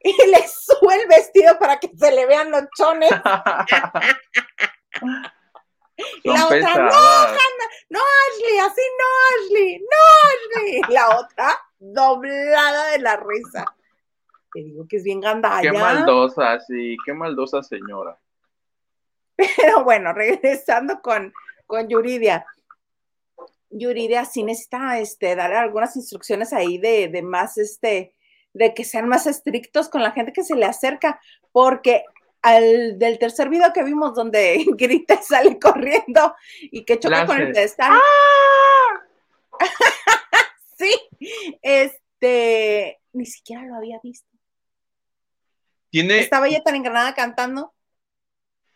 y 0.07 0.13
le 0.31 0.47
sube 0.49 0.95
el 1.03 1.09
vestido 1.09 1.59
para 1.59 1.79
que 1.79 1.91
se 1.97 2.13
le 2.13 2.27
vean 2.27 2.51
los 2.51 2.65
chones. 2.77 3.11
y 6.23 6.29
la 6.29 6.47
otra, 6.47 6.61
no, 6.61 6.93
Hannah, 6.93 7.69
no, 7.91 7.99
Ashley, 7.99 8.59
así 8.59 8.83
no, 8.99 9.07
Ashley, 9.35 9.79
no, 9.81 9.97
Ashley. 10.29 10.81
Y 10.89 10.93
la 10.93 11.17
otra, 11.19 11.59
doblada 11.79 12.93
de 12.93 12.99
la 13.01 13.17
risa. 13.17 13.65
Te 14.53 14.61
digo 14.61 14.87
que 14.89 14.99
es 14.99 15.03
bien 15.03 15.21
gandalla. 15.21 15.71
Qué 15.71 15.77
maldosa, 15.77 16.61
sí, 16.61 16.97
qué 17.05 17.13
maldosa 17.13 17.63
señora. 17.63 18.17
Pero 19.37 19.83
bueno, 19.85 20.13
regresando 20.13 21.01
con, 21.03 21.33
con 21.67 21.89
Yuridia. 21.89 22.47
Yuridia 23.71 24.25
sí 24.25 24.45
necesita 24.45 24.99
este, 25.01 25.35
dar 25.35 25.53
algunas 25.53 25.97
instrucciones 25.97 26.53
ahí 26.53 26.79
de, 26.79 27.09
de 27.09 27.23
más 27.23 27.59
este, 27.59 28.15
de 28.57 28.75
que 28.75 28.85
sean 28.85 29.09
más 29.09 29.27
estrictos 29.27 29.89
con 29.89 30.03
la 30.03 30.13
gente 30.13 30.33
que 30.33 30.43
se 30.43 30.57
le 30.57 30.65
acerca, 30.65 31.21
porque 31.53 32.05
al 32.43 32.99
del 32.99 33.19
tercer 33.19 33.49
video 33.49 33.73
que 33.73 33.83
vimos 33.83 34.15
donde 34.15 34.65
grita 34.77 35.15
y 35.15 35.25
sale 35.25 35.59
corriendo 35.59 36.35
y 36.63 36.85
que 36.85 36.99
choca 36.99 37.27
con 37.27 37.41
el 37.41 37.53
pedestal. 37.53 37.93
¡Ah! 37.93 39.03
sí, 40.79 40.93
este, 41.63 43.01
ni 43.13 43.27
siquiera 43.27 43.65
lo 43.67 43.77
había 43.77 44.01
visto. 44.03 44.29
Tiene... 45.91 46.19
Estaba 46.21 46.49
ella 46.49 46.63
tan 46.63 46.77
engranada 46.77 47.15
cantando. 47.15 47.75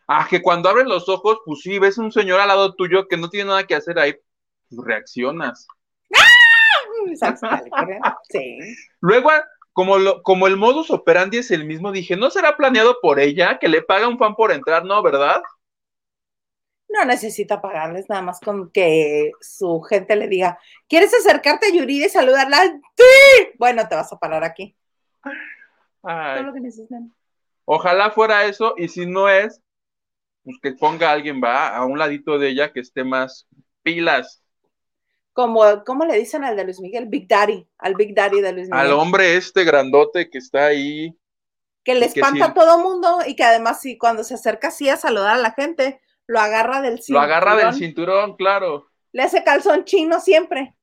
Ah, 0.06 0.26
que 0.28 0.42
cuando 0.42 0.68
abres 0.68 0.86
los 0.86 1.08
ojos, 1.08 1.38
pues 1.44 1.60
sí, 1.60 1.78
ves 1.78 1.96
un 1.96 2.10
señor 2.12 2.40
al 2.40 2.48
lado 2.48 2.74
tuyo 2.74 3.06
que 3.08 3.16
no 3.16 3.30
tiene 3.30 3.48
nada 3.48 3.66
que 3.66 3.76
hacer 3.76 3.98
ahí, 3.98 4.14
pues 4.68 4.84
reaccionas. 4.84 5.66
¡Ah! 7.22 8.18
Sí. 8.28 8.58
Luego 9.00 9.30
como, 9.80 9.96
lo, 9.96 10.22
como 10.22 10.46
el 10.46 10.58
modus 10.58 10.90
operandi 10.90 11.38
es 11.38 11.50
el 11.50 11.64
mismo, 11.64 11.90
dije, 11.90 12.14
¿no 12.14 12.28
será 12.28 12.54
planeado 12.58 12.98
por 13.00 13.18
ella 13.18 13.58
que 13.58 13.66
le 13.66 13.80
paga 13.80 14.08
un 14.08 14.18
fan 14.18 14.34
por 14.34 14.52
entrar, 14.52 14.84
no, 14.84 15.02
verdad? 15.02 15.40
No 16.86 17.06
necesita 17.06 17.62
pagarles 17.62 18.06
nada 18.06 18.20
más 18.20 18.40
con 18.40 18.70
que 18.72 19.32
su 19.40 19.80
gente 19.80 20.16
le 20.16 20.28
diga, 20.28 20.58
¿quieres 20.86 21.14
acercarte 21.14 21.68
a 21.68 21.72
Yuridia 21.72 22.08
y 22.08 22.10
saludarla? 22.10 22.58
Sí. 22.94 23.48
Bueno, 23.58 23.88
te 23.88 23.94
vas 23.94 24.12
a 24.12 24.18
parar 24.18 24.44
aquí. 24.44 24.76
Todo 26.02 26.42
lo 26.42 26.52
que 26.52 26.60
necesitan. 26.60 27.14
Ojalá 27.64 28.10
fuera 28.10 28.44
eso, 28.44 28.74
y 28.76 28.88
si 28.88 29.06
no 29.06 29.30
es, 29.30 29.62
pues 30.44 30.58
que 30.62 30.72
ponga 30.72 31.08
a 31.08 31.12
alguien, 31.12 31.40
va, 31.42 31.74
a 31.74 31.86
un 31.86 31.98
ladito 31.98 32.38
de 32.38 32.50
ella 32.50 32.70
que 32.70 32.80
esté 32.80 33.02
más 33.02 33.46
pilas. 33.82 34.42
Como, 35.40 35.84
¿cómo 35.86 36.04
le 36.04 36.18
dicen 36.18 36.44
al 36.44 36.54
de 36.54 36.64
Luis 36.64 36.80
Miguel? 36.80 37.06
Big 37.06 37.26
Daddy, 37.26 37.66
al 37.78 37.94
Big 37.94 38.14
Daddy 38.14 38.42
de 38.42 38.52
Luis 38.52 38.68
Miguel. 38.68 38.86
Al 38.86 38.92
hombre 38.92 39.38
este 39.38 39.64
grandote 39.64 40.28
que 40.28 40.36
está 40.36 40.66
ahí. 40.66 41.18
Que 41.82 41.94
le 41.94 42.04
espanta 42.04 42.44
a 42.44 42.52
todo 42.52 42.78
mundo 42.78 43.20
y 43.26 43.34
que 43.34 43.42
además, 43.42 43.80
si 43.80 43.96
cuando 43.96 44.22
se 44.22 44.34
acerca 44.34 44.68
así 44.68 44.90
a 44.90 44.98
saludar 44.98 45.36
a 45.36 45.38
la 45.38 45.52
gente, 45.52 45.98
lo 46.26 46.40
agarra 46.40 46.82
del 46.82 47.00
cinturón. 47.00 47.22
Lo 47.22 47.24
agarra 47.24 47.56
del 47.56 47.72
cinturón, 47.72 48.36
claro. 48.36 48.90
Le 49.12 49.22
hace 49.22 49.42
calzón 49.42 49.86
chino 49.86 50.20
siempre. 50.20 50.74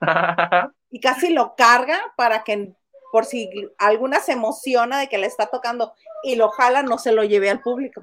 y 0.90 1.00
casi 1.00 1.32
lo 1.32 1.56
carga 1.56 2.00
para 2.16 2.44
que 2.44 2.72
por 3.10 3.24
si 3.24 3.50
alguna 3.78 4.20
se 4.20 4.30
emociona 4.30 5.00
de 5.00 5.08
que 5.08 5.18
le 5.18 5.26
está 5.26 5.46
tocando 5.46 5.92
y 6.22 6.36
lo 6.36 6.50
jala, 6.50 6.84
no 6.84 6.98
se 6.98 7.10
lo 7.10 7.24
lleve 7.24 7.50
al 7.50 7.62
público. 7.62 8.00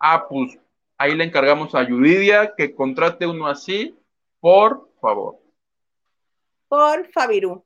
Ah, 0.00 0.26
pues 0.28 0.58
ahí 0.98 1.14
le 1.14 1.22
encargamos 1.22 1.76
a 1.76 1.86
Yudidia 1.86 2.54
que 2.56 2.74
contrate 2.74 3.24
uno 3.24 3.46
así, 3.46 3.96
por 4.44 4.90
favor. 5.00 5.40
Por 6.68 7.10
Fabiru. 7.12 7.64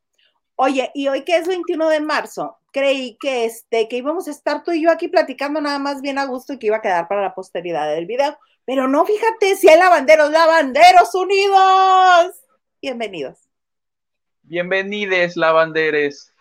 Oye, 0.54 0.92
y 0.94 1.08
hoy 1.08 1.24
que 1.24 1.36
es 1.36 1.48
21 1.48 1.88
de 1.88 1.98
marzo, 1.98 2.56
creí 2.70 3.18
que 3.18 3.46
este, 3.46 3.88
que 3.88 3.96
íbamos 3.96 4.28
a 4.28 4.30
estar 4.30 4.62
tú 4.62 4.70
y 4.70 4.84
yo 4.84 4.92
aquí 4.92 5.08
platicando 5.08 5.60
nada 5.60 5.80
más 5.80 6.00
bien 6.02 6.18
a 6.18 6.26
gusto 6.26 6.52
y 6.52 6.58
que 6.60 6.68
iba 6.68 6.76
a 6.76 6.80
quedar 6.80 7.08
para 7.08 7.22
la 7.22 7.34
posteridad 7.34 7.92
del 7.92 8.06
video. 8.06 8.38
Pero 8.64 8.86
no, 8.86 9.04
fíjate, 9.04 9.56
si 9.56 9.68
hay 9.68 9.76
lavanderos, 9.76 10.30
lavanderos 10.30 11.12
unidos. 11.16 12.36
Bienvenidos. 12.80 13.40
Bienvenides, 14.42 15.36
lavanderes. 15.36 16.32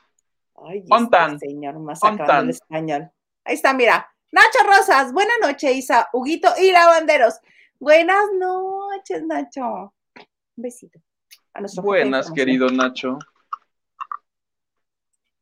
Ay, 0.53 0.83
este 0.87 1.47
señor 1.47 1.79
masacrando 1.79 2.43
el 2.43 2.49
español. 2.51 3.11
Ahí 3.43 3.55
está, 3.55 3.73
mira. 3.73 4.07
Nacho 4.31 4.59
Rosas, 4.67 5.13
buenas 5.13 5.37
noches, 5.41 5.75
Isa, 5.75 6.09
Huguito 6.13 6.49
y 6.61 6.71
lavanderos. 6.71 7.39
Buenas 7.79 8.25
noches, 8.37 9.23
Nacho. 9.23 9.95
Un 10.57 10.63
besito. 10.63 10.99
buenas, 11.81 12.31
querido 12.31 12.69
Nacho. 12.69 13.19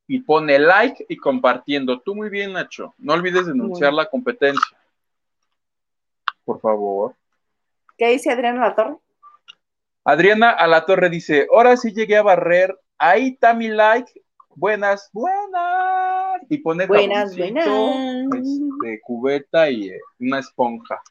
Y 0.08 0.20
pone 0.20 0.60
like 0.60 1.06
y 1.08 1.16
compartiendo. 1.18 2.02
Tú 2.02 2.16
muy 2.16 2.30
bien, 2.30 2.54
Nacho. 2.54 2.94
No 2.98 3.14
olvides 3.14 3.48
denunciar 3.48 3.94
la 3.94 4.06
competencia. 4.06 4.78
Por 6.44 6.60
favor. 6.60 7.16
¿Qué 7.98 8.10
dice 8.10 8.30
Adriana 8.30 8.60
La 8.60 8.76
Torre? 8.76 8.98
Adriana 10.04 10.52
a 10.52 10.68
la 10.68 10.86
torre 10.86 11.10
dice, 11.10 11.48
ahora 11.52 11.76
sí 11.78 11.92
llegué 11.92 12.16
a 12.16 12.22
barrer, 12.22 12.80
ahí 13.00 13.30
está 13.30 13.56
mi 13.56 13.70
like, 13.70 14.22
buenas, 14.50 15.10
buenas, 15.12 16.42
y 16.48 16.60
pone 16.60 16.86
buenas, 16.86 17.36
buenas. 17.36 17.68
Este, 17.68 19.02
cubeta 19.02 19.68
y 19.72 19.90
eh, 19.90 20.00
una 20.20 20.40
esponja. 20.40 21.02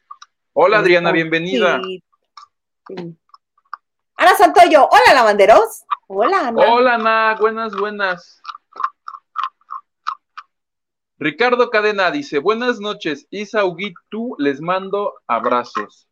Hola 0.53 0.79
Adriana, 0.79 1.11
bienvenida. 1.11 1.81
Ana 4.25 4.37
Santoyo, 4.37 4.89
hola 4.91 5.13
lavanderos. 5.15 5.85
Hola 6.07 6.49
Ana. 6.49 6.73
Hola 6.73 6.95
Ana, 6.95 7.37
buenas, 7.39 7.77
buenas. 7.77 8.41
Ricardo 11.19 11.69
Cadena 11.69 12.11
dice, 12.11 12.39
buenas 12.39 12.81
noches, 12.81 13.27
Isa 13.29 13.61
tú 14.09 14.35
les 14.39 14.63
mando 14.63 15.13
abrazos. 15.27 16.09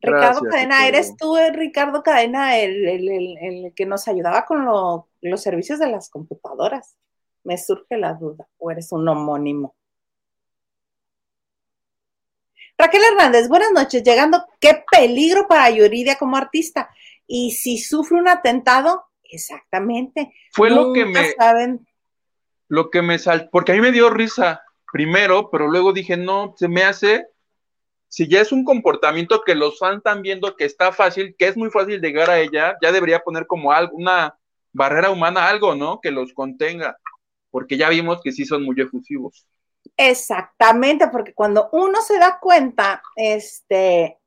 Ricardo 0.00 0.42
Cadena, 0.48 0.86
¿eres 0.86 1.16
tú, 1.16 1.36
eh, 1.36 1.50
Ricardo 1.50 2.04
Cadena, 2.04 2.56
el, 2.58 3.72
que 3.74 3.84
nos 3.84 4.06
ayudaba 4.06 4.44
con 4.44 4.64
los 4.64 5.42
servicios 5.42 5.80
de 5.80 5.90
las 5.90 6.08
computadoras? 6.08 6.96
Me 7.42 7.58
surge 7.58 7.96
la 7.96 8.14
duda, 8.14 8.46
o 8.58 8.70
eres 8.70 8.92
un 8.92 9.08
homónimo. 9.08 9.74
Raquel 12.82 13.02
Hernández, 13.12 13.48
buenas 13.48 13.70
noches. 13.70 14.02
Llegando, 14.02 14.44
qué 14.58 14.82
peligro 14.90 15.46
para 15.46 15.70
Yuridia 15.70 16.16
como 16.16 16.36
artista. 16.36 16.90
Y 17.28 17.52
si 17.52 17.78
sufre 17.78 18.18
un 18.18 18.26
atentado, 18.26 19.04
exactamente. 19.22 20.34
Fue 20.50 20.68
lo 20.68 20.92
que 20.92 21.04
me. 21.04 21.30
Saben. 21.34 21.86
Lo 22.66 22.90
que 22.90 23.00
me 23.00 23.20
saltó, 23.20 23.50
porque 23.52 23.70
a 23.70 23.76
mí 23.76 23.80
me 23.80 23.92
dio 23.92 24.10
risa 24.10 24.62
primero, 24.92 25.48
pero 25.48 25.68
luego 25.68 25.92
dije, 25.92 26.16
no, 26.16 26.54
se 26.56 26.66
me 26.66 26.82
hace 26.82 27.28
si 28.08 28.26
ya 28.26 28.40
es 28.40 28.50
un 28.50 28.64
comportamiento 28.64 29.42
que 29.46 29.54
los 29.54 29.78
fans 29.78 29.98
están 29.98 30.20
viendo 30.20 30.56
que 30.56 30.64
está 30.64 30.90
fácil, 30.90 31.36
que 31.38 31.46
es 31.46 31.56
muy 31.56 31.70
fácil 31.70 32.00
llegar 32.00 32.30
a 32.30 32.40
ella, 32.40 32.76
ya 32.82 32.90
debería 32.90 33.20
poner 33.20 33.46
como 33.46 33.70
algo, 33.70 33.94
una 33.94 34.36
barrera 34.72 35.10
humana, 35.10 35.46
algo, 35.46 35.76
¿no? 35.76 36.00
Que 36.00 36.10
los 36.10 36.32
contenga, 36.32 36.98
porque 37.52 37.76
ya 37.76 37.88
vimos 37.90 38.20
que 38.22 38.32
sí 38.32 38.44
son 38.44 38.64
muy 38.64 38.74
efusivos. 38.80 39.46
Exactamente, 40.04 41.06
porque 41.06 41.32
cuando 41.32 41.68
uno 41.70 42.02
se 42.02 42.18
da 42.18 42.40
cuenta, 42.40 43.00
este, 43.14 44.18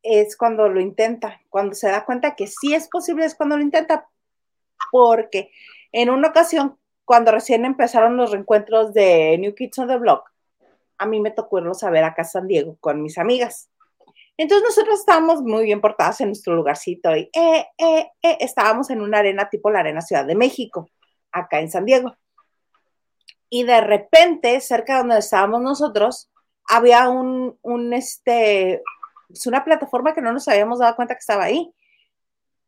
es 0.00 0.36
cuando 0.36 0.68
lo 0.68 0.80
intenta, 0.80 1.40
cuando 1.48 1.74
se 1.74 1.88
da 1.88 2.04
cuenta 2.04 2.36
que 2.36 2.46
sí 2.46 2.72
es 2.72 2.88
posible, 2.88 3.24
es 3.24 3.34
cuando 3.34 3.56
lo 3.56 3.62
intenta, 3.62 4.08
porque 4.92 5.50
en 5.90 6.10
una 6.10 6.28
ocasión, 6.28 6.78
cuando 7.04 7.32
recién 7.32 7.64
empezaron 7.64 8.16
los 8.16 8.30
reencuentros 8.30 8.94
de 8.94 9.36
New 9.38 9.56
Kids 9.56 9.80
on 9.80 9.88
the 9.88 9.96
Block, 9.96 10.30
a 10.98 11.06
mí 11.06 11.20
me 11.20 11.32
tocó 11.32 11.58
irlos 11.58 11.82
a 11.82 11.90
ver 11.90 12.04
acá 12.04 12.22
a 12.22 12.26
San 12.26 12.46
Diego 12.46 12.76
con 12.78 13.02
mis 13.02 13.18
amigas. 13.18 13.68
Entonces 14.36 14.64
nosotros 14.68 15.00
estábamos 15.00 15.42
muy 15.42 15.64
bien 15.64 15.80
portadas 15.80 16.20
en 16.20 16.28
nuestro 16.28 16.54
lugarcito 16.54 17.16
y 17.16 17.28
eh, 17.32 17.66
eh, 17.76 18.06
eh, 18.22 18.36
estábamos 18.38 18.88
en 18.90 19.00
una 19.00 19.18
arena 19.18 19.48
tipo 19.50 19.68
la 19.68 19.80
Arena 19.80 20.00
Ciudad 20.00 20.26
de 20.26 20.36
México, 20.36 20.88
acá 21.32 21.58
en 21.58 21.72
San 21.72 21.84
Diego. 21.86 22.14
Y 23.50 23.64
de 23.64 23.80
repente, 23.80 24.60
cerca 24.60 24.94
de 24.94 24.98
donde 25.00 25.18
estábamos 25.18 25.60
nosotros, 25.60 26.30
había 26.66 27.08
un, 27.08 27.58
un 27.62 27.92
este, 27.92 28.82
pues 29.28 29.46
una 29.46 29.64
plataforma 29.64 30.14
que 30.14 30.22
no 30.22 30.32
nos 30.32 30.48
habíamos 30.48 30.78
dado 30.78 30.96
cuenta 30.96 31.14
que 31.14 31.20
estaba 31.20 31.44
ahí. 31.44 31.72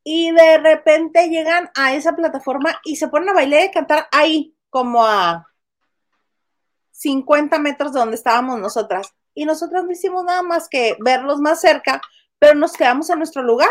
Y 0.03 0.31
de 0.31 0.57
repente 0.59 1.29
llegan 1.29 1.69
a 1.75 1.93
esa 1.93 2.15
plataforma 2.15 2.79
y 2.83 2.95
se 2.95 3.09
ponen 3.09 3.29
a 3.29 3.33
bailar 3.33 3.65
y 3.65 3.71
cantar 3.71 4.07
ahí, 4.11 4.55
como 4.69 5.05
a 5.05 5.47
50 6.91 7.59
metros 7.59 7.93
de 7.93 7.99
donde 7.99 8.15
estábamos 8.15 8.59
nosotras. 8.59 9.13
Y 9.33 9.45
nosotras 9.45 9.83
no 9.83 9.91
hicimos 9.91 10.23
nada 10.23 10.41
más 10.43 10.67
que 10.67 10.95
verlos 10.99 11.39
más 11.39 11.61
cerca, 11.61 12.01
pero 12.39 12.55
nos 12.55 12.73
quedamos 12.73 13.09
en 13.09 13.19
nuestro 13.19 13.43
lugar. 13.43 13.69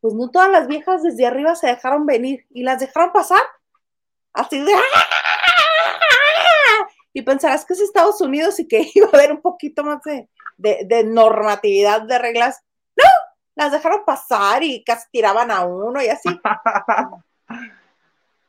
Pues 0.00 0.14
no 0.14 0.30
todas 0.30 0.50
las 0.50 0.66
viejas 0.66 1.02
desde 1.02 1.26
arriba 1.26 1.54
se 1.54 1.68
dejaron 1.68 2.04
venir 2.04 2.46
y 2.50 2.62
las 2.62 2.80
dejaron 2.80 3.12
pasar. 3.12 3.40
Así 4.34 4.58
de... 4.58 4.72
Y 7.14 7.22
pensarás 7.22 7.64
que 7.64 7.72
es 7.72 7.80
Estados 7.80 8.20
Unidos 8.20 8.60
y 8.60 8.68
que 8.68 8.90
iba 8.94 9.06
a 9.06 9.16
haber 9.16 9.32
un 9.32 9.40
poquito 9.40 9.82
más 9.82 10.02
de, 10.02 10.28
de 10.58 11.04
normatividad 11.04 12.02
de 12.02 12.18
reglas. 12.18 12.60
No, 12.96 13.08
las 13.54 13.72
dejaron 13.72 14.04
pasar 14.04 14.62
y 14.62 14.84
casi 14.84 15.08
tiraban 15.10 15.50
a 15.50 15.64
uno 15.64 16.02
y 16.02 16.08
así. 16.08 16.28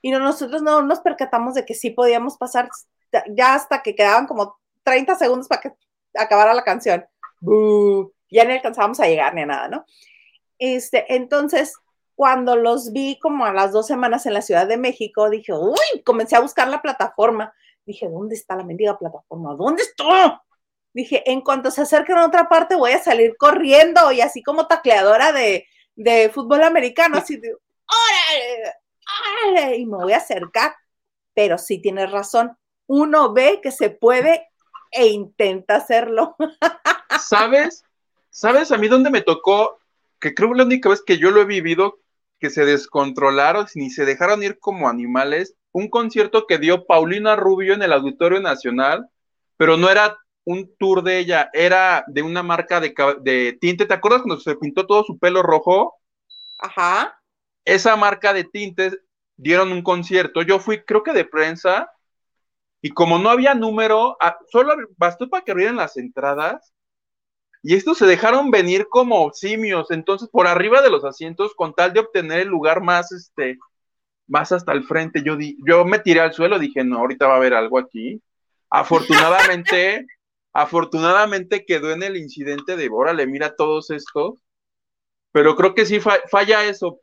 Y 0.01 0.11
nosotros 0.11 0.61
no 0.61 0.83
nos 0.83 0.99
percatamos 0.99 1.55
de 1.55 1.65
que 1.65 1.73
sí 1.73 1.89
podíamos 1.89 2.37
pasar 2.37 2.69
ya 3.29 3.55
hasta 3.55 3.81
que 3.81 3.95
quedaban 3.95 4.27
como 4.27 4.55
30 4.83 5.15
segundos 5.15 5.47
para 5.47 5.61
que 5.61 5.73
acabara 6.15 6.53
la 6.53 6.63
canción. 6.63 7.03
Ya 8.29 8.45
ni 8.45 8.53
alcanzábamos 8.53 8.99
a 8.99 9.07
llegar 9.07 9.33
ni 9.33 9.41
a 9.41 9.45
nada, 9.47 9.67
¿no? 9.67 9.85
Este, 10.59 11.15
entonces, 11.15 11.73
cuando 12.13 12.55
los 12.55 12.93
vi 12.93 13.17
como 13.19 13.45
a 13.45 13.53
las 13.53 13.71
dos 13.71 13.87
semanas 13.87 14.27
en 14.27 14.35
la 14.35 14.43
Ciudad 14.43 14.67
de 14.67 14.77
México, 14.77 15.29
dije, 15.31 15.53
uy, 15.53 16.03
comencé 16.03 16.35
a 16.35 16.41
buscar 16.41 16.67
la 16.67 16.83
plataforma. 16.83 17.55
Dije, 17.85 18.09
¿dónde 18.09 18.35
está 18.35 18.55
la 18.55 18.63
mendiga 18.63 18.97
plataforma? 18.97 19.55
¿Dónde 19.55 19.83
está? 19.83 20.43
Dije, 20.93 21.29
en 21.29 21.41
cuanto 21.41 21.71
se 21.71 21.81
acerquen 21.81 22.17
a 22.17 22.25
otra 22.25 22.49
parte, 22.49 22.75
voy 22.75 22.91
a 22.91 23.03
salir 23.03 23.35
corriendo 23.37 24.11
y 24.11 24.21
así 24.21 24.41
como 24.41 24.67
tacleadora 24.67 25.31
de, 25.31 25.67
de 25.95 26.29
fútbol 26.29 26.63
americano, 26.63 27.17
así 27.17 27.37
de, 27.37 27.53
¡órale! 27.53 28.73
¡órale! 29.53 29.77
Y 29.77 29.85
me 29.85 29.97
voy 29.97 30.13
a 30.13 30.17
acercar. 30.17 30.73
Pero 31.33 31.57
sí 31.57 31.81
tienes 31.81 32.11
razón, 32.11 32.57
uno 32.87 33.33
ve 33.33 33.59
que 33.61 33.71
se 33.71 33.89
puede 33.89 34.47
e 34.91 35.07
intenta 35.07 35.75
hacerlo. 35.75 36.35
¿Sabes? 37.19 37.83
¿Sabes 38.29 38.71
a 38.71 38.77
mí 38.77 38.87
dónde 38.87 39.09
me 39.09 39.21
tocó? 39.21 39.79
Que 40.19 40.33
creo 40.33 40.51
que 40.51 40.57
la 40.57 40.63
única 40.63 40.89
vez 40.89 41.03
que 41.05 41.17
yo 41.17 41.31
lo 41.31 41.41
he 41.41 41.45
vivido, 41.45 41.99
que 42.39 42.49
se 42.49 42.65
descontrolaron 42.65 43.67
ni 43.75 43.89
se 43.89 44.05
dejaron 44.05 44.43
ir 44.43 44.59
como 44.59 44.87
animales, 44.87 45.55
un 45.75 45.89
concierto 45.89 46.47
que 46.47 46.57
dio 46.57 46.85
Paulina 46.85 47.35
Rubio 47.35 47.73
en 47.73 47.83
el 47.83 47.91
Auditorio 47.91 48.39
Nacional, 48.39 49.09
pero 49.57 49.75
no 49.75 49.89
era 49.89 50.17
un 50.45 50.73
tour 50.77 51.03
de 51.03 51.19
ella, 51.19 51.49
era 51.51 52.05
de 52.07 52.21
una 52.21 52.43
marca 52.43 52.79
de, 52.79 52.93
de 53.19 53.57
tinte. 53.59 53.85
¿Te 53.85 53.93
acuerdas 53.93 54.21
cuando 54.21 54.39
se 54.39 54.55
pintó 54.55 54.87
todo 54.87 55.03
su 55.03 55.19
pelo 55.19 55.43
rojo? 55.43 55.95
Ajá. 56.57 57.19
Esa 57.65 57.97
marca 57.97 58.31
de 58.31 58.45
tintes 58.45 58.97
dieron 59.35 59.73
un 59.73 59.81
concierto. 59.81 60.43
Yo 60.43 60.59
fui, 60.59 60.81
creo 60.81 61.03
que 61.03 61.11
de 61.11 61.25
prensa, 61.25 61.91
y 62.81 62.91
como 62.91 63.19
no 63.19 63.29
había 63.29 63.53
número, 63.53 64.15
ah, 64.21 64.37
solo 64.49 64.75
bastó 64.95 65.29
para 65.29 65.43
que 65.43 65.51
abrieran 65.51 65.75
las 65.75 65.97
entradas. 65.97 66.73
Y 67.63 67.75
estos 67.75 67.97
se 67.97 68.05
dejaron 68.05 68.49
venir 68.49 68.87
como 68.87 69.29
simios, 69.33 69.91
entonces 69.91 70.29
por 70.29 70.47
arriba 70.47 70.81
de 70.81 70.89
los 70.89 71.03
asientos, 71.03 71.53
con 71.53 71.73
tal 71.73 71.91
de 71.91 71.99
obtener 71.99 72.39
el 72.39 72.47
lugar 72.47 72.81
más, 72.81 73.11
este, 73.11 73.57
más 74.27 74.51
hasta 74.51 74.71
el 74.71 74.83
frente, 74.83 75.21
yo, 75.23 75.35
di, 75.35 75.57
yo 75.67 75.85
me 75.85 75.99
tiré 75.99 76.19
al 76.19 76.33
suelo, 76.33 76.59
dije, 76.59 76.83
no, 76.83 76.97
ahorita 76.99 77.27
va 77.27 77.33
a 77.33 77.37
haber 77.37 77.53
algo 77.53 77.77
aquí. 77.77 78.21
Afortunadamente, 78.69 80.05
afortunadamente 80.53 81.65
quedó 81.65 81.91
en 81.91 82.03
el 82.03 82.17
incidente 82.17 82.75
de, 82.75 82.89
órale, 82.91 83.27
mira 83.27 83.55
todos 83.55 83.91
estos, 83.91 84.39
pero 85.31 85.55
creo 85.55 85.75
que 85.75 85.85
sí 85.85 85.99
falla 85.99 86.63
eso. 86.63 86.97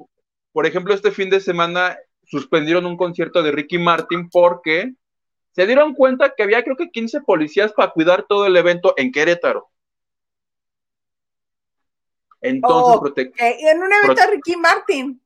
Por 0.53 0.67
ejemplo, 0.67 0.95
este 0.95 1.11
fin 1.11 1.31
de 1.31 1.41
semana 1.41 1.97
suspendieron 2.25 2.87
un 2.87 2.97
concierto 2.97 3.43
de 3.43 3.53
Ricky 3.53 3.79
Martin 3.79 4.29
porque 4.31 4.95
se 5.53 5.67
dieron 5.67 5.95
cuenta 5.95 6.33
que 6.35 6.43
había 6.43 6.63
creo 6.63 6.77
que 6.77 6.91
15 6.91 7.21
policías 7.21 7.73
para 7.73 7.93
cuidar 7.93 8.25
todo 8.27 8.47
el 8.47 8.57
evento 8.57 8.95
en 8.97 9.13
Querétaro. 9.13 9.69
Entonces, 12.41 13.01
oh, 13.01 13.39
en 13.39 13.83
un 13.83 13.93
evento 13.93 14.21
de 14.21 14.31
Ricky 14.31 14.57
Martin. 14.57 15.23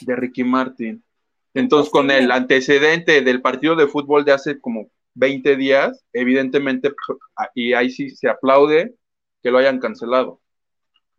De 0.00 0.16
Ricky 0.16 0.42
Martin. 0.42 1.04
Entonces, 1.56 1.90
con 1.90 2.10
el 2.10 2.30
antecedente 2.30 3.22
del 3.22 3.40
partido 3.40 3.74
de 3.76 3.88
fútbol 3.88 4.24
de 4.24 4.32
hace 4.32 4.60
como 4.60 4.88
20 5.14 5.56
días, 5.56 6.04
evidentemente, 6.12 6.92
y 7.54 7.72
ahí 7.72 7.90
sí 7.90 8.10
se 8.10 8.28
aplaude 8.28 8.94
que 9.42 9.50
lo 9.50 9.58
hayan 9.58 9.80
cancelado. 9.80 10.40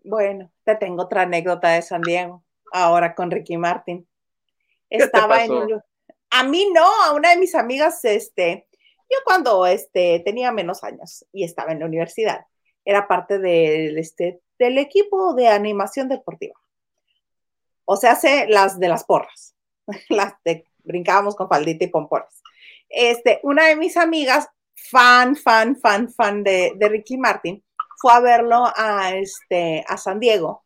Bueno, 0.03 0.51
te 0.63 0.75
tengo 0.75 1.03
otra 1.03 1.23
anécdota 1.23 1.69
de 1.69 1.81
San 1.81 2.01
Diego, 2.01 2.43
ahora 2.71 3.15
con 3.15 3.31
Ricky 3.31 3.57
Martin. 3.57 4.07
Estaba 4.89 5.43
en 5.43 5.51
a 6.29 6.43
mí 6.43 6.69
no, 6.73 6.85
a 7.03 7.13
una 7.13 7.31
de 7.31 7.37
mis 7.37 7.55
amigas, 7.55 8.03
este, 8.05 8.67
yo 9.09 9.17
cuando 9.25 9.65
este, 9.65 10.21
tenía 10.25 10.51
menos 10.51 10.83
años 10.83 11.25
y 11.31 11.43
estaba 11.43 11.71
en 11.71 11.79
la 11.79 11.85
universidad, 11.85 12.45
era 12.85 13.07
parte 13.07 13.39
del, 13.39 13.97
este, 13.97 14.41
del 14.59 14.77
equipo 14.77 15.33
de 15.33 15.47
animación 15.47 16.09
deportiva. 16.09 16.55
O 17.85 17.95
sea, 17.95 18.11
hace 18.11 18.47
las 18.49 18.79
de 18.79 18.89
las 18.89 19.05
porras, 19.05 19.55
las 20.09 20.33
de 20.43 20.65
brincábamos 20.83 21.35
con 21.35 21.49
faldita 21.49 21.85
y 21.85 21.87
pompones. 21.87 22.41
Este, 22.89 23.39
una 23.43 23.67
de 23.67 23.75
mis 23.75 23.97
amigas, 23.97 24.47
fan, 24.73 25.35
fan, 25.35 25.75
fan, 25.75 26.09
fan 26.09 26.43
de, 26.43 26.73
de 26.77 26.89
Ricky 26.89 27.17
Martin, 27.17 27.63
fue 27.97 28.13
a 28.13 28.19
verlo 28.21 28.71
a, 28.75 29.13
este, 29.15 29.83
a 29.87 29.97
San 29.97 30.19
Diego, 30.19 30.63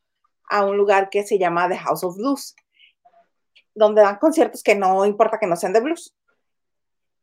a 0.49 0.65
un 0.65 0.77
lugar 0.77 1.10
que 1.10 1.23
se 1.23 1.39
llama 1.39 1.67
The 1.69 1.77
House 1.77 2.03
of 2.03 2.17
Blues 2.17 2.55
donde 3.73 4.01
dan 4.01 4.17
conciertos 4.17 4.63
que 4.63 4.75
no 4.75 5.05
importa 5.05 5.39
que 5.39 5.47
no 5.47 5.55
sean 5.55 5.73
de 5.73 5.79
blues. 5.79 6.13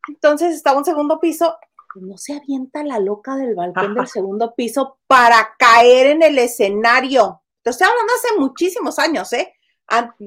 Entonces 0.07 0.55
estaba 0.55 0.77
un 0.77 0.85
segundo 0.85 1.19
piso, 1.19 1.57
no 1.95 2.17
se 2.17 2.33
avienta 2.33 2.83
la 2.83 2.99
loca 2.99 3.35
del 3.35 3.55
balcón 3.55 3.93
del 3.93 4.07
segundo 4.07 4.53
piso 4.55 4.99
para 5.07 5.55
caer 5.57 6.07
en 6.07 6.23
el 6.23 6.37
escenario. 6.37 7.43
Te 7.61 7.71
estoy 7.71 7.87
hablando 7.87 8.13
hace 8.13 8.39
muchísimos 8.39 8.99
años, 8.99 9.31
¿eh? 9.33 9.53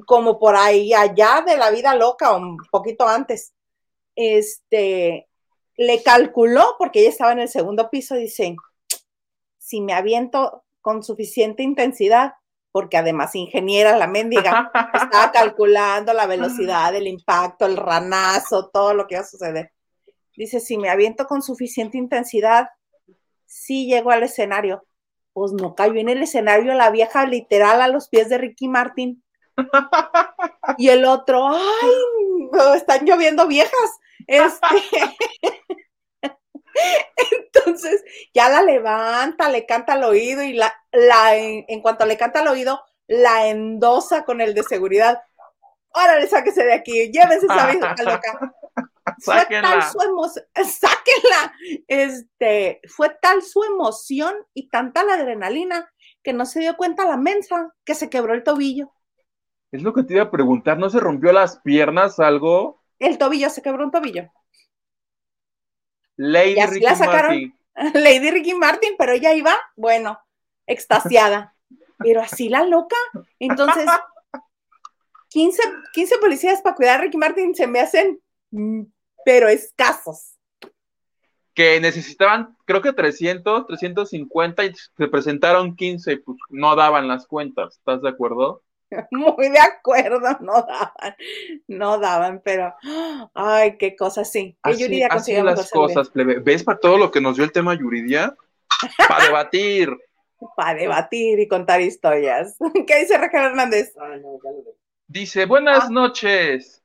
Como 0.07 0.38
por 0.38 0.57
ahí 0.57 0.92
allá 0.92 1.42
de 1.46 1.57
la 1.57 1.70
vida 1.70 1.94
loca 1.94 2.33
o 2.33 2.38
un 2.38 2.59
poquito 2.70 3.07
antes. 3.07 3.53
Este, 4.14 5.29
le 5.77 6.03
calculó 6.03 6.77
porque 6.79 7.01
ella 7.01 7.11
estaba 7.11 7.33
en 7.33 7.40
el 7.40 7.48
segundo 7.48 7.88
piso, 7.90 8.14
dice, 8.14 8.57
si 9.59 9.81
me 9.81 9.94
aviento 9.94 10.64
con 10.81 11.03
suficiente 11.03 11.62
intensidad, 11.62 12.35
porque 12.72 12.96
además 12.96 13.35
ingeniera 13.35 13.96
la 13.96 14.07
mendiga, 14.07 14.70
estaba 14.94 15.31
calculando 15.31 16.12
la 16.12 16.27
velocidad, 16.27 16.94
el 16.94 17.07
impacto, 17.07 17.66
el 17.66 17.77
ranazo, 17.77 18.68
todo 18.68 18.94
lo 18.94 19.07
que 19.07 19.14
iba 19.14 19.22
a 19.22 19.27
suceder. 19.27 19.72
Dice, 20.37 20.61
si 20.61 20.79
me 20.79 20.88
aviento 20.88 21.27
con 21.27 21.42
suficiente 21.42 21.98
intensidad, 21.98 22.68
sí 23.44 23.87
llego 23.87 24.11
al 24.11 24.22
escenario. 24.22 24.85
Pues 25.35 25.53
no 25.53 25.75
cayó 25.75 25.94
en 26.01 26.09
el 26.09 26.22
escenario 26.22 26.75
la 26.75 26.90
vieja 26.90 27.27
literal 27.27 27.81
a 27.81 27.88
los 27.88 28.09
pies 28.09 28.29
de 28.29 28.38
Ricky 28.38 28.68
Martin. 28.68 29.21
Y 30.78 30.88
el 30.88 31.04
otro, 31.04 31.48
ay, 31.48 32.76
están 32.76 33.04
lloviendo 33.04 33.46
viejas. 33.46 34.00
Este, 34.26 34.66
Entonces 37.30 38.02
ya 38.34 38.48
la 38.48 38.62
levanta, 38.62 39.48
le 39.48 39.66
canta 39.66 39.94
al 39.94 40.04
oído 40.04 40.42
y 40.42 40.54
la, 40.54 40.74
la 40.90 41.36
en, 41.36 41.82
cuanto 41.82 42.06
le 42.06 42.16
canta 42.16 42.40
al 42.40 42.48
oído, 42.48 42.82
la 43.06 43.48
endosa 43.48 44.24
con 44.24 44.40
el 44.40 44.54
de 44.54 44.62
seguridad. 44.62 45.22
Órale, 45.94 46.26
sáquese 46.26 46.64
de 46.64 46.72
aquí, 46.72 47.10
llévese 47.10 47.46
esa 47.46 47.70
vieja 47.70 47.94
loca. 48.02 48.54
Fue 49.18 49.44
tal 49.50 49.82
su 49.82 50.00
emoción, 50.00 50.44
sáquenla. 50.54 51.54
Este, 51.88 52.80
fue 52.88 53.10
tal 53.20 53.42
su 53.42 53.64
emoción 53.64 54.34
y 54.54 54.68
tanta 54.68 55.02
la 55.02 55.14
adrenalina 55.14 55.92
que 56.22 56.32
no 56.32 56.46
se 56.46 56.60
dio 56.60 56.76
cuenta 56.76 57.04
la 57.04 57.16
mensa 57.16 57.74
que 57.84 57.94
se 57.94 58.08
quebró 58.08 58.34
el 58.34 58.44
tobillo. 58.44 58.92
Es 59.72 59.82
lo 59.82 59.94
que 59.94 60.02
te 60.02 60.12
iba 60.12 60.24
a 60.24 60.30
preguntar, 60.30 60.78
¿no 60.78 60.90
se 60.90 61.00
rompió 61.00 61.32
las 61.32 61.58
piernas 61.61 62.20
algo? 62.20 62.82
El 62.98 63.16
tobillo, 63.16 63.48
se 63.48 63.62
quebró 63.62 63.85
un 63.85 63.90
tobillo. 63.90 64.30
Lady 66.16 66.61
Ricky 66.66 66.85
la 66.85 66.94
Martin. 66.94 67.58
Lady 67.94 68.30
Ricky 68.30 68.54
Martin, 68.54 68.94
pero 68.98 69.12
ella 69.12 69.32
iba, 69.32 69.54
bueno, 69.74 70.20
extasiada. 70.66 71.56
pero 71.98 72.20
así 72.20 72.50
la 72.50 72.64
loca. 72.64 72.96
Entonces, 73.38 73.87
15, 75.30 75.62
15 75.94 76.18
policías 76.18 76.61
para 76.61 76.76
cuidar 76.76 77.00
a 77.00 77.04
Ricky 77.04 77.16
Martin 77.16 77.54
se 77.54 77.66
me 77.66 77.80
hacen, 77.80 78.20
mm, 78.50 78.82
pero 79.24 79.48
escasos. 79.48 80.37
Que 81.54 81.80
necesitaban, 81.80 82.56
creo 82.66 82.82
que 82.82 82.92
300, 82.92 83.66
350 83.66 84.64
y 84.66 84.74
se 84.74 85.08
presentaron 85.08 85.76
15 85.76 86.12
y 86.12 86.16
pues 86.16 86.37
no 86.50 86.76
daban 86.76 87.08
las 87.08 87.26
cuentas. 87.26 87.76
¿Estás 87.78 88.02
de 88.02 88.11
acuerdo? 88.11 88.62
Muy 89.11 89.48
de 89.48 89.59
acuerdo, 89.59 90.20
no 90.40 90.62
daban, 90.62 91.16
no 91.68 91.98
daban, 91.98 92.42
pero 92.44 92.74
ay, 93.35 93.76
qué 93.78 93.96
cosas 93.96 94.31
sí. 94.31 94.57
Yuridia 94.64 95.09
así 95.11 95.35
las 95.40 95.70
cosas, 95.70 96.11
¿Ves 96.14 96.64
para 96.64 96.78
todo 96.78 96.98
lo 96.98 97.11
que 97.11 97.20
nos 97.20 97.37
dio 97.37 97.44
el 97.44 97.52
tema 97.52 97.74
Yuridia? 97.74 98.35
Para 99.09 99.24
debatir. 99.26 99.96
para 100.57 100.78
debatir 100.78 101.38
y 101.38 101.48
contar 101.48 101.81
historias. 101.81 102.57
¿Qué 102.87 103.00
dice 103.00 103.18
Raquel 103.18 103.44
Hernández? 103.44 103.94
dice, 105.07 105.44
buenas 105.46 105.85
ah. 105.85 105.90
noches. 105.90 106.83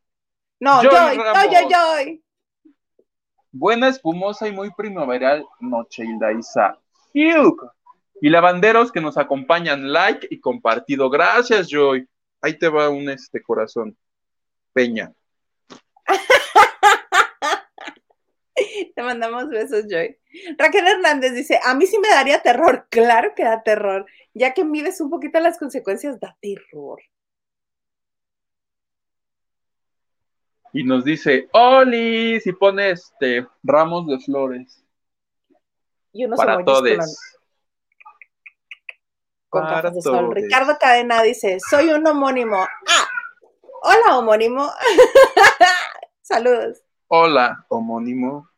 No, 0.60 0.82
Joy, 0.82 0.91
Joy, 0.91 1.17
Joy, 1.17 1.74
Joy, 1.74 2.24
Buena, 3.52 3.88
espumosa 3.89 4.48
y 4.48 4.52
muy 4.52 4.72
primaveral 4.72 5.46
noche, 5.60 6.04
Hilda 6.04 6.32
Isa. 6.32 6.78
Y 8.21 8.30
lavanderos 8.30 8.91
que 8.91 9.01
nos 9.01 9.17
acompañan, 9.17 9.91
like 9.91 10.27
y 10.30 10.39
compartido. 10.39 11.10
Gracias, 11.10 11.67
Joy. 11.69 12.08
Ahí 12.41 12.58
te 12.58 12.69
va 12.69 12.89
un 12.89 13.10
este 13.10 13.41
corazón. 13.41 13.97
Peña. 14.73 15.13
Te 18.95 19.03
mandamos 19.03 19.49
besos, 19.49 19.86
Joy. 19.89 20.17
Raquel 20.58 20.88
Hernández 20.88 21.34
dice, 21.34 21.60
a 21.63 21.75
mí 21.75 21.86
sí 21.86 21.99
me 21.99 22.10
daría 22.10 22.41
terror. 22.41 22.88
Claro 22.91 23.34
que 23.36 23.43
da 23.43 23.62
terror. 23.62 24.06
Ya 24.34 24.53
que 24.53 24.63
mides 24.63 25.01
un 25.01 25.10
poquito 25.10 25.39
las 25.39 25.60
consecuencias, 25.60 26.19
da 26.19 26.36
terror. 26.41 26.99
Y 30.73 30.84
nos 30.84 31.06
dice, 31.06 31.47
Oli, 31.53 32.39
si 32.41 32.53
pone 32.53 32.91
este 32.91 33.47
ramos 33.63 34.08
de 34.08 34.19
flores. 34.19 34.84
Y 36.12 36.25
unos 36.25 36.38
para 36.38 36.63
todos 36.63 37.37
con 39.50 39.94
de 39.94 40.02
sol. 40.02 40.34
Ricardo 40.34 40.78
Cadena 40.80 41.22
dice, 41.22 41.58
soy 41.70 41.90
un 41.90 42.06
homónimo. 42.06 42.58
Ah, 42.58 43.10
hola 43.84 44.18
homónimo. 44.18 44.70
Saludos. 46.22 46.82
Hola 47.08 47.66
homónimo. 47.70 48.50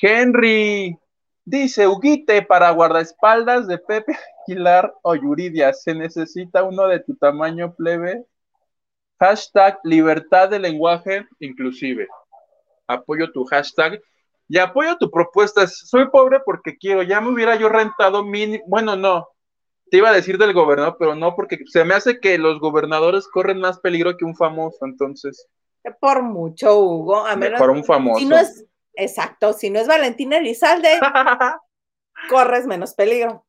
Henry 0.00 0.98
dice, 1.44 1.86
Huguite, 1.86 2.42
para 2.42 2.70
guardaespaldas 2.70 3.66
de 3.66 3.78
Pepe 3.78 4.16
Aguilar 4.46 4.94
o 5.02 5.14
Yuridia, 5.14 5.72
¿se 5.72 5.94
necesita 5.94 6.62
uno 6.62 6.86
de 6.86 7.00
tu 7.00 7.14
tamaño 7.16 7.74
plebe? 7.74 8.24
Hashtag 9.18 9.78
libertad 9.84 10.48
de 10.48 10.58
lenguaje 10.58 11.26
inclusive. 11.40 12.08
Apoyo 12.86 13.30
tu 13.30 13.44
hashtag 13.44 14.00
y 14.48 14.58
apoyo 14.58 14.96
tu 14.96 15.10
propuesta. 15.10 15.66
Soy 15.66 16.08
pobre 16.08 16.40
porque 16.44 16.78
quiero. 16.78 17.02
Ya 17.02 17.20
me 17.20 17.28
hubiera 17.28 17.54
yo 17.56 17.68
rentado 17.68 18.24
mini. 18.24 18.60
Bueno, 18.66 18.96
no 18.96 19.28
te 19.90 19.96
iba 19.96 20.10
a 20.10 20.14
decir 20.14 20.38
del 20.38 20.52
gobernador, 20.52 20.96
pero 20.98 21.14
no, 21.14 21.34
porque 21.34 21.58
se 21.66 21.84
me 21.84 21.94
hace 21.94 22.20
que 22.20 22.38
los 22.38 22.60
gobernadores 22.60 23.28
corren 23.28 23.58
más 23.58 23.80
peligro 23.80 24.16
que 24.16 24.24
un 24.24 24.36
famoso, 24.36 24.78
entonces. 24.86 25.48
Por 26.00 26.22
mucho, 26.22 26.78
Hugo. 26.78 27.26
A 27.26 27.36
menos, 27.36 27.58
por 27.58 27.70
un 27.70 27.84
famoso. 27.84 28.18
Si 28.18 28.26
no 28.26 28.38
es, 28.38 28.64
exacto, 28.94 29.52
si 29.52 29.70
no 29.70 29.80
es 29.80 29.88
Valentina 29.88 30.38
Elizalde, 30.38 31.00
corres 32.30 32.66
menos 32.66 32.94
peligro. 32.94 33.44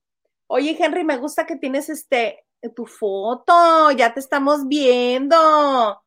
Oye, 0.48 0.76
Henry, 0.80 1.04
me 1.04 1.18
gusta 1.18 1.46
que 1.46 1.56
tienes 1.56 1.90
este 1.90 2.46
tu 2.76 2.86
foto, 2.86 3.92
ya 3.92 4.14
te 4.14 4.20
estamos 4.20 4.68
viendo. 4.68 6.04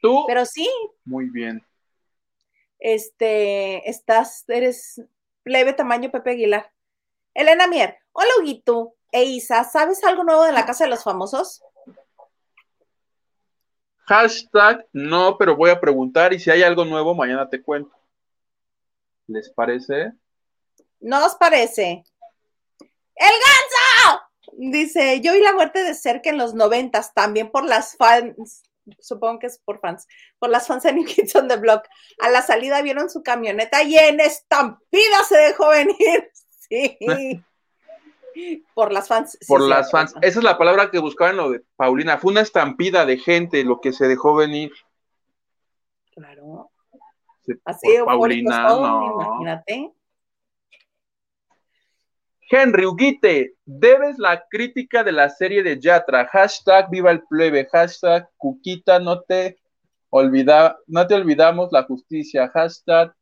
¿Tú? 0.00 0.24
Pero 0.26 0.44
sí. 0.44 0.68
Muy 1.04 1.28
bien. 1.30 1.64
Este, 2.78 3.88
estás, 3.88 4.44
eres 4.48 5.02
plebe 5.42 5.72
tamaño 5.72 6.10
Pepe 6.10 6.30
Aguilar. 6.30 6.70
Elena 7.34 7.66
Mier, 7.66 7.98
hola 8.20 8.30
Huguito 8.40 8.96
e 9.12 9.22
Isa, 9.22 9.62
¿sabes 9.62 10.02
algo 10.02 10.24
nuevo 10.24 10.42
de 10.42 10.50
la 10.50 10.66
Casa 10.66 10.82
de 10.82 10.90
los 10.90 11.04
Famosos? 11.04 11.62
Hashtag 14.06 14.88
no, 14.92 15.38
pero 15.38 15.54
voy 15.54 15.70
a 15.70 15.80
preguntar 15.80 16.32
y 16.32 16.40
si 16.40 16.50
hay 16.50 16.64
algo 16.64 16.84
nuevo, 16.84 17.14
mañana 17.14 17.48
te 17.48 17.62
cuento. 17.62 17.94
¿Les 19.28 19.48
parece? 19.50 20.14
¿No 20.98 21.24
os 21.24 21.36
parece? 21.36 22.02
¡El 22.80 23.30
ganso! 23.30 24.22
Dice, 24.52 25.20
yo 25.20 25.34
vi 25.34 25.40
la 25.40 25.52
muerte 25.52 25.84
de 25.84 25.94
cerca 25.94 26.30
en 26.30 26.38
los 26.38 26.54
noventas, 26.54 27.14
también 27.14 27.52
por 27.52 27.64
las 27.64 27.96
fans, 27.96 28.64
supongo 28.98 29.38
que 29.38 29.46
es 29.46 29.60
por 29.64 29.78
fans, 29.78 30.08
por 30.40 30.50
las 30.50 30.66
fans 30.66 30.82
de 30.82 30.92
New 30.92 31.04
Kids 31.04 31.36
on 31.36 31.46
the 31.46 31.56
Block. 31.56 31.86
A 32.18 32.30
la 32.30 32.42
salida 32.42 32.82
vieron 32.82 33.10
su 33.10 33.22
camioneta 33.22 33.84
y 33.84 33.96
en 33.96 34.18
estampida 34.18 35.22
se 35.28 35.36
dejó 35.36 35.68
venir. 35.68 36.32
Sí. 36.70 36.98
Por 38.74 38.92
las 38.92 39.08
fans. 39.08 39.38
Por 39.46 39.62
las 39.62 39.90
fans. 39.90 40.14
Esa 40.22 40.38
es 40.38 40.44
la 40.44 40.58
palabra 40.58 40.90
que 40.90 40.98
buscaba 40.98 41.30
en 41.30 41.36
lo 41.36 41.50
de 41.50 41.62
Paulina. 41.76 42.18
Fue 42.18 42.32
una 42.32 42.40
estampida 42.40 43.06
de 43.06 43.18
gente 43.18 43.64
lo 43.64 43.80
que 43.80 43.92
se 43.92 44.08
dejó 44.08 44.34
venir. 44.34 44.72
Claro. 46.14 46.70
Así 47.64 47.88
Paulina, 48.04 48.68
no. 48.68 49.14
imagínate. 49.14 49.92
Henry 52.50 52.86
Uguite, 52.86 53.54
debes 53.66 54.18
la 54.18 54.46
crítica 54.48 55.04
de 55.04 55.12
la 55.12 55.28
serie 55.28 55.62
de 55.62 55.78
Yatra. 55.78 56.26
Hashtag 56.26 56.88
viva 56.90 57.10
el 57.10 57.22
plebe. 57.24 57.68
Hashtag 57.70 58.28
Cuquita, 58.38 58.98
no 58.98 59.20
te, 59.20 59.58
olvida, 60.08 60.78
no 60.86 61.06
te 61.06 61.14
olvidamos 61.14 61.70
la 61.72 61.82
justicia. 61.82 62.48
Hashtag 62.48 63.14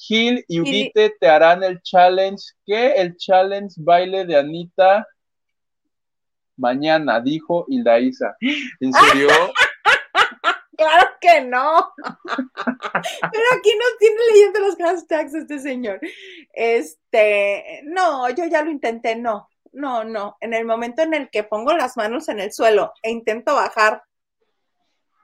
Gil 0.00 0.42
y 0.48 0.60
Uguite 0.60 1.14
te 1.20 1.28
harán 1.28 1.62
el 1.62 1.82
challenge. 1.82 2.42
¿Qué? 2.64 2.92
El 2.92 3.16
challenge 3.16 3.74
baile 3.78 4.24
de 4.24 4.36
Anita 4.36 5.06
mañana, 6.60 7.20
dijo 7.20 7.64
Hilda 7.68 7.98
Isa. 7.98 8.36
¿En 8.40 8.92
serio? 8.92 9.28
claro 10.76 11.10
que 11.20 11.40
no. 11.42 11.92
Pero 12.32 13.44
aquí 13.58 13.72
no 13.76 13.84
tiene 13.98 14.20
leyendo 14.32 14.60
los 14.60 14.76
hashtags 14.76 15.34
este 15.34 15.58
señor. 15.58 16.00
Este, 16.52 17.82
no, 17.84 18.28
yo 18.30 18.46
ya 18.46 18.62
lo 18.62 18.70
intenté, 18.70 19.16
no, 19.16 19.48
no, 19.72 20.04
no. 20.04 20.36
En 20.40 20.54
el 20.54 20.64
momento 20.64 21.02
en 21.02 21.14
el 21.14 21.30
que 21.30 21.44
pongo 21.44 21.72
las 21.72 21.96
manos 21.96 22.28
en 22.28 22.40
el 22.40 22.52
suelo 22.52 22.92
e 23.02 23.10
intento 23.10 23.54
bajar 23.54 24.02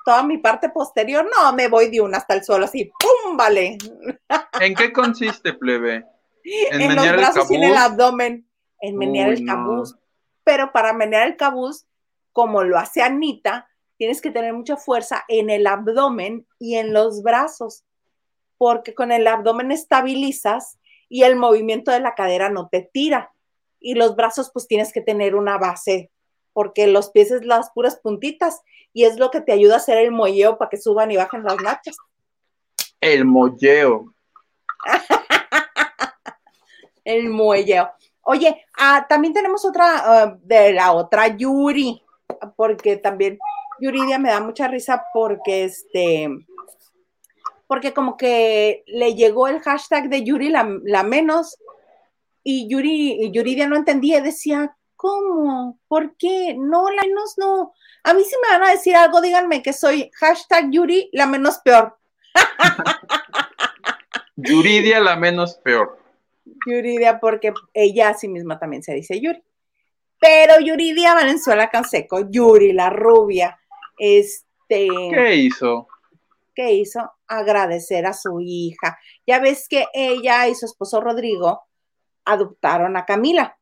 toda 0.06 0.22
mi 0.22 0.38
parte 0.38 0.68
posterior, 0.68 1.28
no, 1.36 1.52
me 1.52 1.66
voy 1.66 1.90
de 1.90 2.00
una 2.00 2.18
hasta 2.18 2.34
el 2.34 2.44
suelo, 2.44 2.66
así, 2.66 2.84
¡pum! 2.84 3.36
Vale. 3.36 3.76
¿En 4.60 4.74
qué 4.76 4.92
consiste, 4.92 5.52
plebe? 5.52 6.06
En, 6.44 6.94
los 6.94 7.08
brazos 7.08 7.50
y 7.50 7.56
en 7.56 7.64
el 7.64 7.76
abdomen, 7.76 8.48
en 8.80 8.96
menear 8.96 9.30
el 9.30 9.44
cabuz. 9.44 9.96
Pero 10.44 10.70
para 10.70 10.92
menear 10.92 11.26
el 11.26 11.36
cabuz, 11.36 11.86
como 12.30 12.62
lo 12.62 12.78
hace 12.78 13.02
Anita, 13.02 13.66
tienes 13.96 14.20
que 14.20 14.30
tener 14.30 14.52
mucha 14.52 14.76
fuerza 14.76 15.24
en 15.26 15.50
el 15.50 15.66
abdomen 15.66 16.46
y 16.60 16.76
en 16.76 16.92
los 16.92 17.24
brazos, 17.24 17.82
porque 18.58 18.94
con 18.94 19.10
el 19.10 19.26
abdomen 19.26 19.72
estabilizas 19.72 20.78
y 21.08 21.24
el 21.24 21.34
movimiento 21.34 21.90
de 21.90 21.98
la 21.98 22.14
cadera 22.14 22.48
no 22.48 22.68
te 22.68 22.88
tira. 22.92 23.32
Y 23.80 23.94
los 23.94 24.14
brazos 24.14 24.52
pues 24.52 24.68
tienes 24.68 24.92
que 24.92 25.00
tener 25.00 25.34
una 25.34 25.58
base, 25.58 26.12
porque 26.56 26.86
los 26.86 27.10
pies 27.10 27.30
es 27.32 27.44
las 27.44 27.70
puras 27.72 27.96
puntitas 27.96 28.62
y 28.94 29.04
es 29.04 29.18
lo 29.18 29.30
que 29.30 29.42
te 29.42 29.52
ayuda 29.52 29.74
a 29.74 29.76
hacer 29.76 29.98
el 29.98 30.10
molleo 30.10 30.56
para 30.56 30.70
que 30.70 30.78
suban 30.78 31.10
y 31.10 31.18
bajen 31.18 31.44
las 31.44 31.60
nachas. 31.62 31.98
El 32.98 33.26
molleo. 33.26 34.14
el 37.04 37.28
molleo. 37.28 37.90
Oye, 38.22 38.64
ah, 38.78 39.04
también 39.06 39.34
tenemos 39.34 39.66
otra 39.66 39.98
ah, 39.98 40.38
de 40.40 40.72
la 40.72 40.92
otra 40.92 41.28
Yuri, 41.28 42.02
porque 42.56 42.96
también 42.96 43.38
Yuridia 43.78 44.18
me 44.18 44.30
da 44.30 44.40
mucha 44.40 44.66
risa 44.66 45.04
porque 45.12 45.64
este, 45.64 46.30
porque 47.66 47.92
como 47.92 48.16
que 48.16 48.82
le 48.86 49.14
llegó 49.14 49.48
el 49.48 49.60
hashtag 49.60 50.08
de 50.08 50.24
Yuri 50.24 50.48
la, 50.48 51.02
menos 51.02 51.58
y 52.42 52.66
Yuri, 52.66 53.30
Yuridia 53.30 53.68
no 53.68 53.76
entendía, 53.76 54.22
decía, 54.22 54.74
¿cómo? 55.06 55.78
¿Por 55.86 56.16
qué? 56.16 56.56
No, 56.58 56.90
la 56.90 57.02
menos 57.02 57.38
no. 57.38 57.72
A 58.02 58.12
mí 58.12 58.24
si 58.24 58.34
me 58.42 58.58
van 58.58 58.68
a 58.68 58.72
decir 58.72 58.96
algo, 58.96 59.20
díganme 59.20 59.62
que 59.62 59.72
soy 59.72 60.10
hashtag 60.14 60.70
Yuri 60.70 61.10
la 61.12 61.26
menos 61.26 61.58
peor. 61.58 61.96
Yuridia 64.36 65.00
la 65.00 65.14
menos 65.14 65.54
peor. 65.62 65.98
Yuridia, 66.66 67.20
porque 67.20 67.54
ella 67.72 68.08
a 68.08 68.14
sí 68.14 68.26
misma 68.26 68.58
también 68.58 68.82
se 68.82 68.94
dice 68.94 69.20
Yuri. 69.20 69.42
Pero 70.18 70.58
Yuridia 70.60 71.14
Valenzuela 71.14 71.70
Canseco, 71.70 72.28
Yuri 72.28 72.72
la 72.72 72.90
rubia, 72.90 73.56
este. 73.96 74.88
¿Qué 74.88 75.36
hizo? 75.36 75.86
¿Qué 76.52 76.72
hizo? 76.72 77.12
Agradecer 77.28 78.06
a 78.06 78.12
su 78.12 78.40
hija. 78.40 78.98
Ya 79.24 79.38
ves 79.38 79.68
que 79.68 79.86
ella 79.94 80.48
y 80.48 80.56
su 80.56 80.66
esposo 80.66 81.00
Rodrigo 81.00 81.62
adoptaron 82.24 82.96
a 82.96 83.04
Camila. 83.04 83.56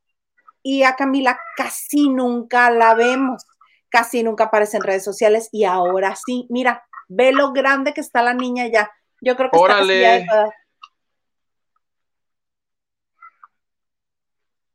Y 0.65 0.83
a 0.83 0.97
Camila 0.97 1.39
casi 1.57 2.09
nunca 2.09 2.71
la 2.71 2.95
vemos, 2.95 3.47
casi 3.89 4.25
nunca 4.25 4.45
aparece 4.45 4.79
en 4.79 4.83
redes 4.83 5.05
sociales 5.05 5.49
y 5.53 5.65
ahora 5.65 6.17
sí, 6.17 6.47
mira, 6.49 6.85
ve 7.07 7.33
lo 7.33 7.53
grande 7.53 7.95
que 7.95 8.01
está 8.01 8.23
la 8.23 8.35
niña 8.35 8.67
ya. 8.67 8.91
Yo 9.21 9.37
creo 9.37 9.51
que 9.51 9.59
Órale. 9.59 10.17
está 10.17 10.51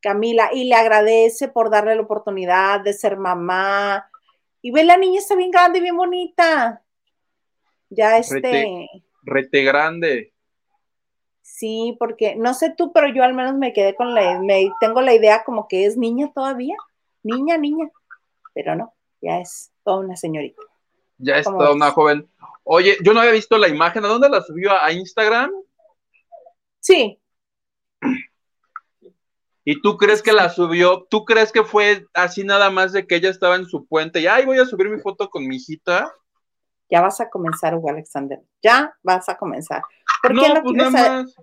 Camila, 0.01 0.49
y 0.53 0.63
le 0.63 0.75
agradece 0.75 1.49
por 1.49 1.69
darle 1.69 1.95
la 1.95 2.01
oportunidad 2.01 2.79
de 2.79 2.93
ser 2.93 3.17
mamá, 3.17 4.09
y 4.61 4.71
ve, 4.71 4.83
la 4.83 4.97
niña 4.97 5.19
está 5.19 5.35
bien 5.35 5.51
grande, 5.51 5.79
bien 5.79 5.95
bonita. 5.95 6.81
Ya 7.89 8.17
este. 8.17 8.87
Rete, 9.23 9.63
grande. 9.63 10.33
Sí, 11.51 11.95
porque 11.99 12.35
no 12.35 12.53
sé 12.53 12.73
tú, 12.75 12.93
pero 12.93 13.13
yo 13.13 13.23
al 13.23 13.33
menos 13.33 13.55
me 13.55 13.73
quedé 13.73 13.95
con 13.95 14.13
la. 14.13 14.39
Me, 14.39 14.71
tengo 14.79 15.01
la 15.01 15.13
idea 15.13 15.43
como 15.43 15.67
que 15.67 15.85
es 15.85 15.97
niña 15.97 16.31
todavía. 16.33 16.75
Niña, 17.23 17.57
niña. 17.57 17.89
Pero 18.53 18.75
no, 18.75 18.93
ya 19.21 19.39
es 19.39 19.71
toda 19.83 19.99
una 19.99 20.15
señorita. 20.15 20.61
Ya 21.17 21.37
es 21.37 21.45
toda 21.45 21.73
una 21.73 21.91
joven. 21.91 22.29
Oye, 22.63 22.97
yo 23.03 23.13
no 23.13 23.19
había 23.19 23.33
visto 23.33 23.57
la 23.57 23.67
imagen. 23.67 24.05
¿A 24.05 24.07
dónde 24.07 24.29
la 24.29 24.41
subió? 24.41 24.71
¿A 24.71 24.91
Instagram? 24.91 25.51
Sí, 26.79 27.19
¿Y 29.71 29.81
tú 29.81 29.97
crees 29.97 30.23
que 30.23 30.33
la 30.33 30.49
subió? 30.49 31.05
¿Tú 31.11 31.25
crees 31.25 31.51
que 31.51 31.63
fue 31.63 32.07
así 32.15 32.43
nada 32.43 32.71
más 32.71 32.91
de 32.91 33.05
que 33.05 33.17
ella 33.17 33.29
estaba 33.29 33.55
en 33.55 33.65
su 33.65 33.85
puente 33.85 34.19
y, 34.19 34.25
ay, 34.25 34.43
voy 34.43 34.57
a 34.57 34.65
subir 34.65 34.89
mi 34.89 34.99
foto 34.99 35.29
con 35.29 35.47
mi 35.47 35.57
hijita? 35.57 36.11
Ya 36.89 37.01
vas 37.01 37.21
a 37.21 37.29
comenzar, 37.29 37.75
Hugo 37.75 37.91
Alexander. 37.91 38.39
Ya 38.63 38.95
vas 39.03 39.29
a 39.29 39.37
comenzar. 39.37 39.83
¿Por 40.21 40.33
no, 40.33 40.41
qué 40.41 40.53
no 40.53 40.63
pues 40.63 40.75
nada 40.75 40.91
más. 40.91 41.35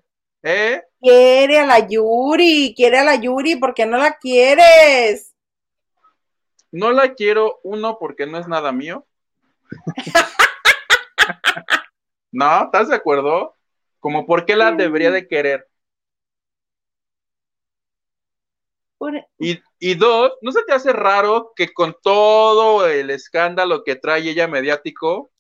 ¿Eh? 0.42 0.82
Quiere 1.00 1.58
a 1.58 1.66
la 1.66 1.86
Yuri, 1.86 2.74
quiere 2.76 2.98
a 2.98 3.04
la 3.04 3.16
Yuri, 3.16 3.56
¿por 3.56 3.74
qué 3.74 3.86
no 3.86 3.96
la 3.96 4.16
quieres? 4.18 5.34
No 6.70 6.92
la 6.92 7.14
quiero, 7.14 7.60
uno, 7.62 7.98
porque 7.98 8.26
no 8.26 8.38
es 8.38 8.48
nada 8.48 8.72
mío. 8.72 9.06
no, 12.32 12.64
¿estás 12.64 12.88
de 12.88 12.96
acuerdo? 12.96 13.54
Como 13.98 14.26
por 14.26 14.46
qué 14.46 14.56
la 14.56 14.72
debería 14.72 15.10
de 15.10 15.26
querer. 15.26 15.66
Y, 19.38 19.94
dos, 19.94 20.32
¿no 20.40 20.52
se 20.52 20.62
te 20.64 20.72
hace 20.72 20.92
raro 20.92 21.52
que 21.54 21.72
con 21.72 21.96
todo 22.02 22.86
el 22.86 23.10
escándalo 23.10 23.84
que 23.84 23.96
trae 23.96 24.28
ella 24.28 24.48
mediático, 24.48 25.30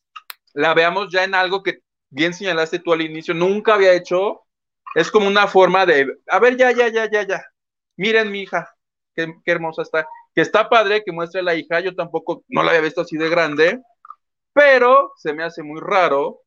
la 0.52 0.74
veamos 0.74 1.10
ya 1.10 1.24
en 1.24 1.34
algo 1.34 1.62
que 1.62 1.80
bien 2.10 2.34
señalaste 2.34 2.78
tú 2.78 2.92
al 2.92 3.02
inicio, 3.02 3.34
nunca 3.34 3.74
había 3.74 3.92
hecho? 3.94 4.42
Es 4.94 5.10
como 5.10 5.26
una 5.26 5.46
forma 5.46 5.86
de, 5.86 6.06
a 6.28 6.38
ver, 6.38 6.56
ya, 6.56 6.72
ya, 6.72 6.88
ya, 6.88 7.10
ya, 7.10 7.26
ya. 7.26 7.44
Miren 7.96 8.30
mi 8.30 8.42
hija, 8.42 8.68
qué, 9.14 9.32
hermosa 9.46 9.82
está. 9.82 10.06
Que 10.34 10.42
está 10.42 10.68
padre 10.68 11.02
que 11.04 11.12
muestre 11.12 11.42
la 11.42 11.54
hija, 11.54 11.80
yo 11.80 11.94
tampoco 11.94 12.44
no 12.48 12.62
la 12.62 12.70
había 12.70 12.82
visto 12.82 13.00
así 13.00 13.16
de 13.16 13.28
grande, 13.28 13.80
pero 14.52 15.12
se 15.16 15.32
me 15.32 15.44
hace 15.44 15.62
muy 15.62 15.80
raro 15.80 16.42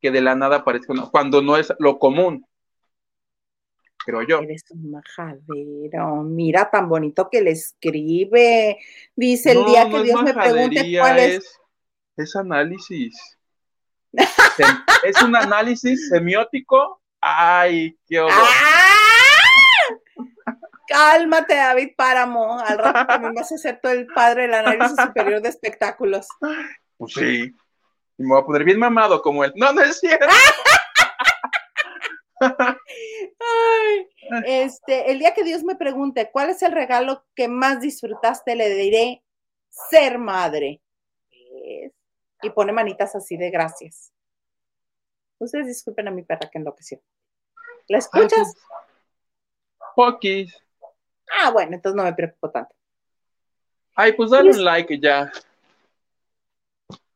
que 0.00 0.10
de 0.10 0.20
la 0.20 0.34
nada 0.34 0.56
aparezca 0.56 0.94
cuando 1.10 1.40
no 1.42 1.56
es 1.56 1.72
lo 1.78 1.98
común 1.98 2.44
creo 4.06 4.22
yo. 4.22 4.40
Eres 4.40 4.64
un 4.70 4.90
majadero, 4.92 6.22
mira 6.22 6.70
tan 6.70 6.88
bonito 6.88 7.28
que 7.30 7.42
le 7.42 7.50
escribe. 7.50 8.78
Dice 9.14 9.52
el 9.52 9.64
día 9.66 9.90
que 9.90 10.02
Dios 10.02 10.22
me 10.22 10.32
pregunte 10.32 10.96
cuál 10.98 11.18
es. 11.18 11.60
Es, 12.16 12.36
análisis. 12.36 13.35
Es 14.12 15.22
un 15.22 15.36
análisis 15.36 16.08
semiótico. 16.08 17.00
Ay, 17.20 17.96
qué 18.06 18.20
horror. 18.20 18.38
¡Ah! 18.38 18.96
Cálmate, 20.86 21.54
David 21.54 21.90
Páramo. 21.96 22.58
Al 22.58 22.78
rato 22.78 23.06
también 23.06 23.34
vas 23.34 23.50
a 23.52 23.58
ser 23.58 23.80
todo 23.80 23.92
el 23.92 24.06
padre 24.06 24.42
del 24.42 24.54
análisis 24.54 24.96
superior 24.96 25.42
de 25.42 25.48
espectáculos. 25.48 26.28
Pues 26.96 27.12
sí. 27.12 27.52
Y 28.18 28.22
me 28.22 28.28
voy 28.30 28.40
a 28.40 28.46
poner 28.46 28.64
bien 28.64 28.78
mamado 28.78 29.20
como 29.20 29.44
él. 29.44 29.52
No, 29.56 29.72
no 29.72 29.82
es 29.82 29.98
cierto. 29.98 30.26
Ay, 32.40 34.08
este, 34.44 35.10
el 35.10 35.18
día 35.18 35.34
que 35.34 35.44
Dios 35.44 35.64
me 35.64 35.76
pregunte 35.76 36.30
cuál 36.30 36.50
es 36.50 36.62
el 36.62 36.72
regalo 36.72 37.24
que 37.34 37.48
más 37.48 37.80
disfrutaste, 37.80 38.54
le 38.54 38.70
diré 38.74 39.22
ser 39.70 40.18
madre. 40.18 40.80
Y 42.42 42.50
pone 42.50 42.72
manitas 42.72 43.14
así 43.16 43.36
de 43.36 43.50
gracias. 43.50 44.12
Ustedes 45.38 45.66
disculpen 45.66 46.08
a 46.08 46.10
mi 46.10 46.22
perra 46.22 46.48
que 46.50 46.58
enloqueció. 46.58 47.00
¿La 47.88 47.98
escuchas? 47.98 48.54
Poquis. 49.94 50.54
Ah, 51.30 51.50
bueno, 51.50 51.74
entonces 51.74 51.96
no 51.96 52.04
me 52.04 52.14
preocupo 52.14 52.50
tanto. 52.50 52.74
Ay, 53.94 54.12
pues 54.12 54.30
dale 54.30 54.50
un 54.50 54.64
like 54.64 54.98
ya. 55.00 55.32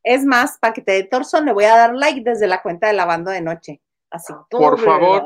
Es 0.02 0.24
más, 0.24 0.58
para 0.58 0.72
que 0.72 0.80
te 0.80 0.92
dé 0.92 1.04
torso, 1.04 1.40
le 1.42 1.52
voy 1.52 1.64
a 1.64 1.76
dar 1.76 1.94
like 1.94 2.22
desde 2.22 2.46
la 2.46 2.62
cuenta 2.62 2.86
de 2.86 2.94
lavando 2.94 3.30
de 3.30 3.42
noche. 3.42 3.80
Así. 4.10 4.32
Por 4.50 4.80
favor. 4.80 5.22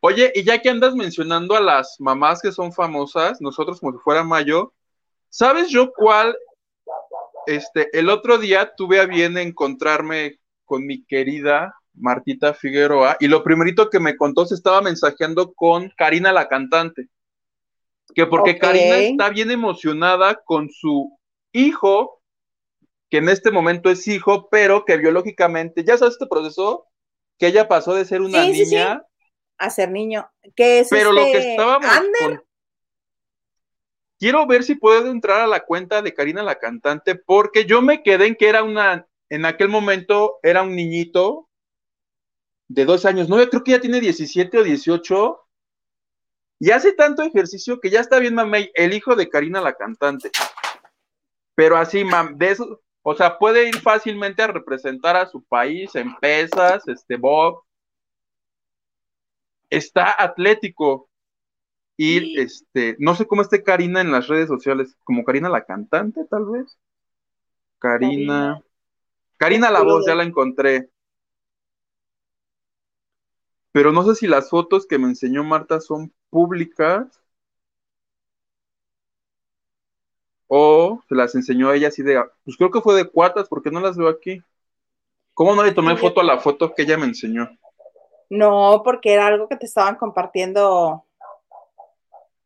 Oye, 0.00 0.32
y 0.34 0.44
ya 0.44 0.60
que 0.60 0.68
andas 0.68 0.94
mencionando 0.94 1.54
a 1.54 1.60
las 1.60 1.96
mamás 1.98 2.40
que 2.42 2.52
son 2.52 2.72
famosas, 2.72 3.40
nosotros 3.40 3.80
como 3.80 3.92
si 3.92 3.98
fuera 3.98 4.22
Mayo, 4.22 4.72
¿sabes 5.28 5.68
yo 5.70 5.92
cuál? 5.92 6.36
Este, 7.46 7.96
el 7.98 8.08
otro 8.08 8.38
día 8.38 8.74
tuve 8.76 9.00
a 9.00 9.06
bien 9.06 9.38
encontrarme 9.38 10.38
con 10.64 10.86
mi 10.86 11.04
querida 11.04 11.74
Martita 11.94 12.54
Figueroa 12.54 13.16
y 13.20 13.28
lo 13.28 13.42
primerito 13.44 13.90
que 13.90 14.00
me 14.00 14.16
contó 14.16 14.46
se 14.46 14.54
estaba 14.54 14.80
mensajeando 14.80 15.52
con 15.54 15.92
Karina 15.96 16.32
la 16.32 16.48
cantante. 16.48 17.08
Que 18.14 18.26
porque 18.26 18.58
Karina 18.58 18.96
está 18.96 19.30
bien 19.30 19.50
emocionada 19.50 20.42
con 20.44 20.70
su 20.70 21.18
hijo, 21.52 22.22
que 23.10 23.18
en 23.18 23.28
este 23.28 23.50
momento 23.50 23.90
es 23.90 24.06
hijo, 24.06 24.48
pero 24.50 24.84
que 24.84 24.96
biológicamente, 24.96 25.84
ya 25.84 25.96
sabes 25.96 26.14
este 26.14 26.26
proceso, 26.26 26.86
que 27.38 27.48
ella 27.48 27.66
pasó 27.66 27.94
de 27.94 28.04
ser 28.04 28.20
una 28.20 28.44
niña 28.44 29.02
a 29.58 29.70
ser 29.70 29.90
niño. 29.90 30.28
Que 30.54 30.80
es 30.80 30.88
pero 30.90 31.12
lo 31.12 31.22
que 31.22 31.38
este 31.38 31.50
estábamos 31.52 31.90
Quiero 34.18 34.46
ver 34.46 34.62
si 34.62 34.74
puedo 34.76 35.10
entrar 35.10 35.40
a 35.40 35.46
la 35.46 35.64
cuenta 35.64 36.02
de 36.02 36.14
Karina 36.14 36.42
la 36.42 36.58
cantante, 36.58 37.14
porque 37.14 37.64
yo 37.64 37.82
me 37.82 38.02
quedé 38.02 38.26
en 38.26 38.36
que 38.36 38.48
era 38.48 38.62
una, 38.62 39.06
en 39.28 39.44
aquel 39.44 39.68
momento 39.68 40.38
era 40.42 40.62
un 40.62 40.74
niñito 40.74 41.48
de 42.68 42.84
dos 42.84 43.04
años, 43.04 43.28
no, 43.28 43.36
creo 43.36 43.62
que 43.62 43.72
ya 43.72 43.80
tiene 43.80 44.00
17 44.00 44.58
o 44.58 44.62
18, 44.62 45.40
y 46.60 46.70
hace 46.70 46.92
tanto 46.92 47.22
ejercicio 47.22 47.80
que 47.80 47.90
ya 47.90 48.00
está 48.00 48.18
bien, 48.18 48.34
mamey, 48.34 48.70
el 48.74 48.94
hijo 48.94 49.16
de 49.16 49.28
Karina 49.28 49.60
la 49.60 49.74
cantante. 49.74 50.30
Pero 51.54 51.76
así, 51.76 52.04
de 52.36 52.50
eso, 52.50 52.80
o 53.02 53.14
sea, 53.14 53.38
puede 53.38 53.68
ir 53.68 53.80
fácilmente 53.80 54.42
a 54.42 54.46
representar 54.46 55.16
a 55.16 55.26
su 55.26 55.44
país 55.44 55.94
en 55.94 56.16
pesas, 56.16 56.88
este 56.88 57.16
Bob. 57.16 57.62
Está 59.68 60.14
atlético. 60.22 61.10
Y 61.96 62.40
este, 62.40 62.96
no 62.98 63.14
sé 63.14 63.26
cómo 63.26 63.42
esté 63.42 63.62
Karina 63.62 64.00
en 64.00 64.10
las 64.10 64.26
redes 64.26 64.48
sociales, 64.48 64.96
como 65.04 65.24
Karina 65.24 65.48
la 65.48 65.64
cantante, 65.64 66.24
tal 66.28 66.46
vez. 66.46 66.76
Karina. 67.78 68.60
Karina 69.36 69.70
la 69.70 69.82
voz, 69.82 70.04
ya 70.06 70.14
la 70.14 70.24
encontré. 70.24 70.90
Pero 73.72 73.92
no 73.92 74.04
sé 74.04 74.14
si 74.14 74.26
las 74.26 74.50
fotos 74.50 74.86
que 74.86 74.98
me 74.98 75.08
enseñó 75.08 75.44
Marta 75.44 75.80
son 75.80 76.12
públicas 76.30 77.20
o 80.46 81.02
se 81.08 81.14
las 81.14 81.34
enseñó 81.34 81.72
ella 81.72 81.88
así 81.88 82.02
de, 82.02 82.22
pues 82.44 82.56
creo 82.56 82.70
que 82.70 82.80
fue 82.80 82.94
de 82.94 83.10
cuatas 83.10 83.48
porque 83.48 83.70
no 83.70 83.80
las 83.80 83.96
veo 83.96 84.08
aquí. 84.08 84.40
¿Cómo 85.34 85.56
no 85.56 85.64
le 85.64 85.72
tomé 85.72 85.96
foto 85.96 86.20
a 86.20 86.24
la 86.24 86.38
foto 86.38 86.72
que 86.72 86.82
ella 86.82 86.96
me 86.96 87.06
enseñó? 87.06 87.50
No, 88.30 88.82
porque 88.84 89.12
era 89.12 89.26
algo 89.26 89.48
que 89.48 89.56
te 89.56 89.66
estaban 89.66 89.96
compartiendo 89.96 91.04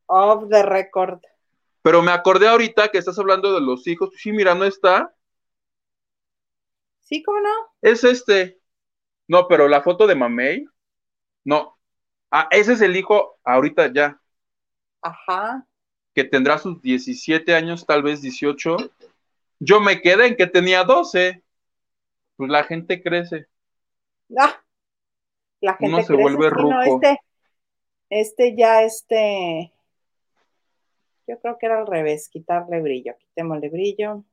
off 0.09 0.49
the 0.51 0.63
record. 0.65 1.21
Pero 1.83 2.03
me 2.03 2.11
acordé 2.13 2.49
ahorita 2.49 2.89
que 2.89 2.99
estás 2.99 3.19
hablando 3.19 3.53
de 3.55 3.61
los 3.61 3.87
hijos. 3.87 4.11
Sí, 4.17 4.33
mira, 4.33 4.55
no 4.55 4.65
está. 4.65 5.15
Sí, 7.01 7.23
¿cómo 7.23 7.41
no? 7.41 7.51
Es 7.81 8.05
este. 8.05 8.59
No, 9.27 9.47
pero 9.49 9.69
la 9.69 9.83
foto 9.83 10.07
de 10.07 10.15
Mamey. 10.15 10.67
No, 11.45 11.79
Ah, 12.31 12.47
ese 12.51 12.75
es 12.75 12.81
el 12.83 12.95
hijo 12.97 13.39
ahorita 13.43 13.91
ya. 13.93 14.21
Ajá. 15.01 15.67
Que 16.15 16.25
tendrá 16.25 16.59
sus 16.59 16.81
17 16.83 17.55
años, 17.55 17.87
tal 17.87 18.03
vez 18.03 18.21
18. 18.21 18.77
Yo 19.61 19.81
me 19.81 20.03
quedé 20.03 20.27
en 20.27 20.37
que 20.37 20.47
tenía 20.47 20.85
12. 20.85 21.43
Pues 22.37 22.51
la 22.51 22.65
gente 22.65 23.03
crece. 23.03 23.47
Ah, 24.39 24.63
la 25.61 25.75
gente 25.77 25.95
Uno 25.95 26.03
se 26.05 26.13
vuelve 26.15 26.51
ruco. 26.51 26.83
este, 26.83 27.21
este 28.11 28.57
ya, 28.57 28.83
este. 28.83 29.73
Yo 31.29 31.39
creo 31.41 31.59
que 31.59 31.67
era 31.67 31.79
al 31.79 31.87
revés, 31.87 32.31
quitarle 32.31 32.81
brillo. 32.81 33.15
Quitémosle 33.19 33.69
brillo. 33.69 34.25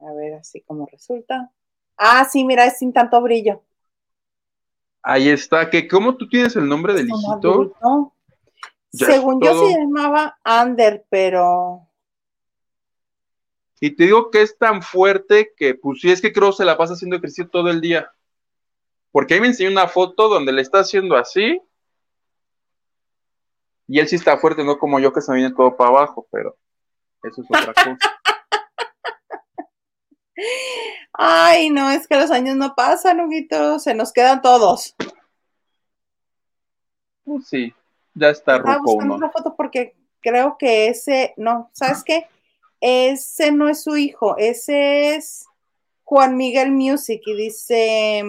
A 0.00 0.12
ver, 0.14 0.34
así 0.34 0.62
como 0.62 0.86
resulta. 0.86 1.52
Ah, 1.96 2.24
sí, 2.24 2.44
mira, 2.44 2.64
es 2.64 2.78
sin 2.78 2.92
tanto 2.92 3.20
brillo. 3.20 3.62
Ahí 5.02 5.28
está, 5.28 5.68
que 5.68 5.86
¿cómo 5.86 6.16
tú 6.16 6.28
tienes 6.28 6.56
el 6.56 6.66
nombre 6.66 6.94
del 6.94 7.08
hijito? 7.08 7.74
Según 8.92 9.40
yo 9.42 9.68
se 9.68 9.78
llamaba 9.78 10.38
Ander, 10.42 11.04
pero. 11.10 11.86
Y 13.80 13.90
te 13.90 14.04
digo 14.04 14.30
que 14.30 14.42
es 14.42 14.56
tan 14.56 14.80
fuerte 14.80 15.52
que, 15.56 15.74
pues 15.74 16.00
sí, 16.00 16.10
es 16.10 16.22
que 16.22 16.32
creo 16.32 16.52
se 16.52 16.64
la 16.64 16.78
pasa 16.78 16.94
haciendo 16.94 17.16
ejercicio 17.16 17.48
todo 17.48 17.68
el 17.68 17.80
día. 17.80 18.10
Porque 19.10 19.34
ahí 19.34 19.40
me 19.40 19.48
enseñó 19.48 19.70
una 19.70 19.88
foto 19.88 20.28
donde 20.28 20.52
le 20.52 20.62
está 20.62 20.80
haciendo 20.80 21.16
así. 21.16 21.60
Y 23.92 24.00
él 24.00 24.08
sí 24.08 24.16
está 24.16 24.38
fuerte, 24.38 24.64
no 24.64 24.78
como 24.78 24.98
yo 25.00 25.12
que 25.12 25.20
se 25.20 25.34
viene 25.34 25.54
todo 25.54 25.76
para 25.76 25.90
abajo, 25.90 26.26
pero 26.30 26.56
eso 27.24 27.42
es 27.42 27.46
otra 27.46 27.74
cosa. 27.74 27.98
Ay, 31.12 31.68
no, 31.68 31.90
es 31.90 32.08
que 32.08 32.16
los 32.16 32.30
años 32.30 32.56
no 32.56 32.74
pasan, 32.74 33.20
Huguito, 33.20 33.78
se 33.78 33.92
nos 33.94 34.10
quedan 34.10 34.40
todos. 34.40 34.96
Pues 37.22 37.46
sí, 37.46 37.74
ya 38.14 38.30
está 38.30 38.56
Estaba 38.56 38.78
buscando 38.78 39.14
una 39.14 39.30
foto 39.30 39.54
porque 39.54 39.94
creo 40.22 40.56
que 40.56 40.86
ese, 40.86 41.34
no, 41.36 41.68
¿sabes 41.74 42.02
qué? 42.02 42.28
Ese 42.80 43.52
no 43.52 43.68
es 43.68 43.82
su 43.82 43.98
hijo, 43.98 44.38
ese 44.38 45.16
es 45.16 45.44
Juan 46.04 46.38
Miguel 46.38 46.72
Music 46.72 47.20
y 47.26 47.36
dice, 47.36 48.22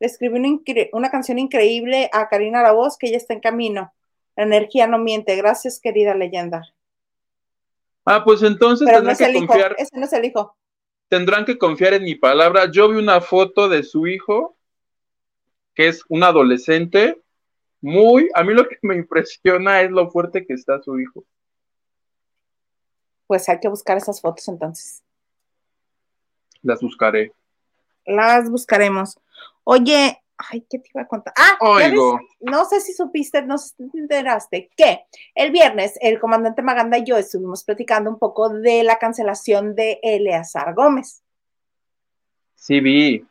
le 0.00 0.06
escribió 0.06 0.36
una, 0.36 0.48
una 0.94 1.10
canción 1.12 1.38
increíble 1.38 2.10
a 2.12 2.28
Karina 2.28 2.60
La 2.60 2.72
Voz 2.72 2.98
que 2.98 3.08
ya 3.08 3.18
está 3.18 3.34
en 3.34 3.40
camino. 3.40 3.92
La 4.40 4.56
energía 4.56 4.86
no 4.86 4.98
miente. 4.98 5.36
Gracias, 5.36 5.80
querida 5.80 6.14
leyenda. 6.14 6.62
Ah, 8.04 8.24
pues 8.24 8.42
entonces 8.42 8.88
Pero 8.88 9.02
no 9.02 9.10
es 9.10 9.20
el 9.20 9.36
Hijo, 9.36 9.54
ese 9.76 9.98
no 9.98 10.04
es 10.04 10.12
el 10.12 10.24
hijo 10.24 10.56
tendrán 11.10 11.44
que 11.44 11.58
confiar 11.58 11.92
en 11.92 12.04
mi 12.04 12.14
palabra. 12.14 12.70
Yo 12.70 12.88
vi 12.88 12.96
una 12.96 13.20
foto 13.20 13.68
de 13.68 13.82
su 13.82 14.06
hijo, 14.06 14.56
que 15.74 15.88
es 15.88 16.04
un 16.08 16.22
adolescente, 16.22 17.20
muy, 17.80 18.28
a 18.34 18.44
mí 18.44 18.54
lo 18.54 18.66
que 18.68 18.78
me 18.82 18.94
impresiona 18.94 19.82
es 19.82 19.90
lo 19.90 20.08
fuerte 20.08 20.46
que 20.46 20.54
está 20.54 20.80
su 20.80 20.98
hijo. 21.00 21.24
Pues 23.26 23.48
hay 23.48 23.58
que 23.58 23.68
buscar 23.68 23.96
esas 23.96 24.20
fotos 24.20 24.46
entonces. 24.48 25.02
Las 26.62 26.80
buscaré. 26.80 27.32
Las 28.06 28.48
buscaremos. 28.48 29.18
Oye, 29.64 30.22
Ay, 30.48 30.64
¿qué 30.68 30.78
te 30.78 30.88
iba 30.94 31.02
a 31.02 31.06
contar? 31.06 31.34
Ah, 31.36 31.58
no 32.40 32.64
sé 32.64 32.80
si 32.80 32.92
supiste, 32.92 33.42
no 33.42 33.58
sé 33.58 33.74
si 33.76 33.90
te 33.90 33.98
enteraste 33.98 34.70
que 34.76 35.04
el 35.34 35.50
viernes 35.50 35.98
el 36.00 36.18
comandante 36.18 36.62
Maganda 36.62 36.98
y 36.98 37.04
yo 37.04 37.16
estuvimos 37.16 37.64
platicando 37.64 38.10
un 38.10 38.18
poco 38.18 38.48
de 38.48 38.82
la 38.82 38.98
cancelación 38.98 39.74
de 39.74 40.00
Eleazar 40.02 40.74
Gómez. 40.74 41.22
Sí, 42.54 42.80
vi 42.80 43.26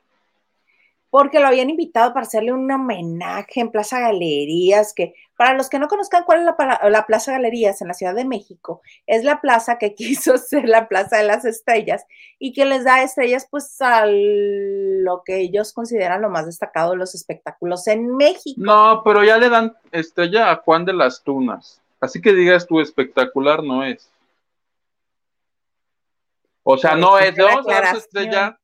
porque 1.10 1.40
lo 1.40 1.48
habían 1.48 1.70
invitado 1.70 2.14
para 2.14 2.26
hacerle 2.26 2.54
un 2.54 2.72
homenaje 2.72 3.62
en 3.62 3.72
Plaza 3.72 4.00
Galerías, 4.00 4.94
que 4.94 5.16
para 5.36 5.54
los 5.54 5.70
que 5.70 5.80
no 5.80 5.88
conozcan 5.88 6.24
cuál 6.24 6.40
es 6.40 6.46
la, 6.92 7.06
Plaza 7.06 7.32
Galerías 7.32 7.82
en 7.82 7.88
la 7.88 7.94
Ciudad 7.94 8.14
de 8.14 8.26
México, 8.26 8.82
es 9.08 9.24
la 9.24 9.42
plaza 9.42 9.78
que 9.78 9.96
quiso 9.96 10.38
ser 10.38 10.68
la 10.68 10.88
Plaza 10.88 11.18
de 11.18 11.24
las 11.24 11.46
Estrellas 11.46 12.06
y 12.38 12.54
que 12.54 12.66
les 12.66 12.84
da 12.84 13.02
estrellas 13.02 13.48
pues 13.50 13.82
a 13.82 14.06
lo 14.06 15.24
que 15.24 15.38
ellos 15.38 15.74
consideran 15.74 16.22
lo 16.22 16.30
más 16.30 16.46
destacado 16.46 16.92
de 16.92 16.98
los 16.98 17.16
espectáculos 17.16 17.88
en 17.88 18.16
México. 18.16 18.62
No, 18.62 19.02
pero 19.04 19.24
ya 19.24 19.38
le 19.38 19.50
dan 19.50 19.76
estrella 19.92 20.52
a 20.52 20.58
Juan 20.58 20.86
de 20.86 20.94
las 20.94 21.24
Tunas, 21.24 21.82
así 22.00 22.22
que 22.22 22.34
digas 22.34 22.68
tú 22.68 22.82
espectacular 22.82 23.64
no 23.64 23.84
es. 23.84 24.10
O 26.64 26.78
sea, 26.78 26.96
no 26.96 27.18
es, 27.18 27.36
le 27.36 27.44
vamos 27.44 27.68
a 27.68 27.82
dar 27.82 27.96
estrella 27.96 28.59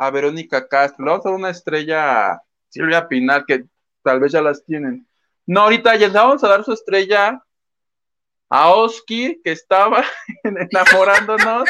a 0.00 0.10
Verónica 0.10 0.66
Castro, 0.66 1.04
le 1.04 1.10
vamos 1.10 1.26
a 1.26 1.28
dar 1.28 1.38
una 1.38 1.50
estrella 1.50 2.40
Silvia 2.70 3.06
Pinal, 3.06 3.44
que 3.46 3.66
tal 4.02 4.18
vez 4.18 4.32
ya 4.32 4.40
las 4.40 4.64
tienen. 4.64 5.06
No, 5.44 5.60
ahorita 5.60 5.94
ya 5.96 6.08
le 6.08 6.14
vamos 6.14 6.42
a 6.42 6.48
dar 6.48 6.64
su 6.64 6.72
estrella 6.72 7.44
a 8.48 8.70
Oski, 8.70 9.42
que 9.44 9.52
estaba 9.52 10.02
enamorándonos 10.42 11.68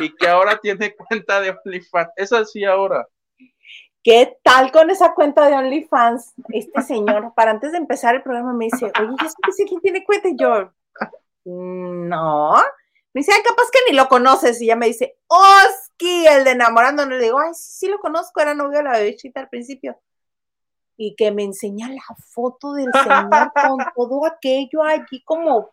y 0.00 0.10
que 0.14 0.26
ahora 0.26 0.56
tiene 0.56 0.94
cuenta 0.94 1.42
de 1.42 1.50
OnlyFans. 1.50 2.08
Es 2.16 2.32
así 2.32 2.64
ahora. 2.64 3.06
¿Qué 4.02 4.38
tal 4.42 4.72
con 4.72 4.88
esa 4.88 5.12
cuenta 5.12 5.46
de 5.46 5.56
OnlyFans? 5.56 6.32
Este 6.48 6.80
señor, 6.80 7.34
para 7.34 7.50
antes 7.50 7.72
de 7.72 7.78
empezar 7.78 8.14
el 8.14 8.22
programa, 8.22 8.54
me 8.54 8.66
dice, 8.66 8.86
oye, 8.86 9.16
¿ya 9.20 9.64
quién 9.68 9.80
tiene 9.82 10.02
cuenta? 10.02 10.28
Y 10.30 10.36
yo, 10.38 10.72
no. 11.44 12.54
Me 13.16 13.20
dice, 13.20 13.32
ay, 13.32 13.42
capaz 13.42 13.70
que 13.72 13.78
ni 13.90 13.96
lo 13.96 14.08
conoces. 14.08 14.60
Y 14.60 14.66
ya 14.66 14.76
me 14.76 14.88
dice, 14.88 15.16
Oski, 15.26 16.26
el 16.26 16.44
de 16.44 16.50
enamorando. 16.50 17.06
Le 17.06 17.18
digo, 17.18 17.38
ay, 17.40 17.54
sí, 17.54 17.86
sí 17.86 17.88
lo 17.88 17.98
conozco, 17.98 18.42
era 18.42 18.52
novio 18.52 18.76
de 18.76 18.84
la 18.84 18.92
bebecita 18.92 19.40
al 19.40 19.48
principio. 19.48 19.98
Y 20.98 21.16
que 21.16 21.30
me 21.30 21.42
enseña 21.42 21.88
la 21.88 22.02
foto 22.28 22.74
del 22.74 22.90
señor 22.92 23.52
con 23.54 23.78
todo 23.96 24.26
aquello 24.26 24.82
allí 24.82 25.22
como, 25.24 25.70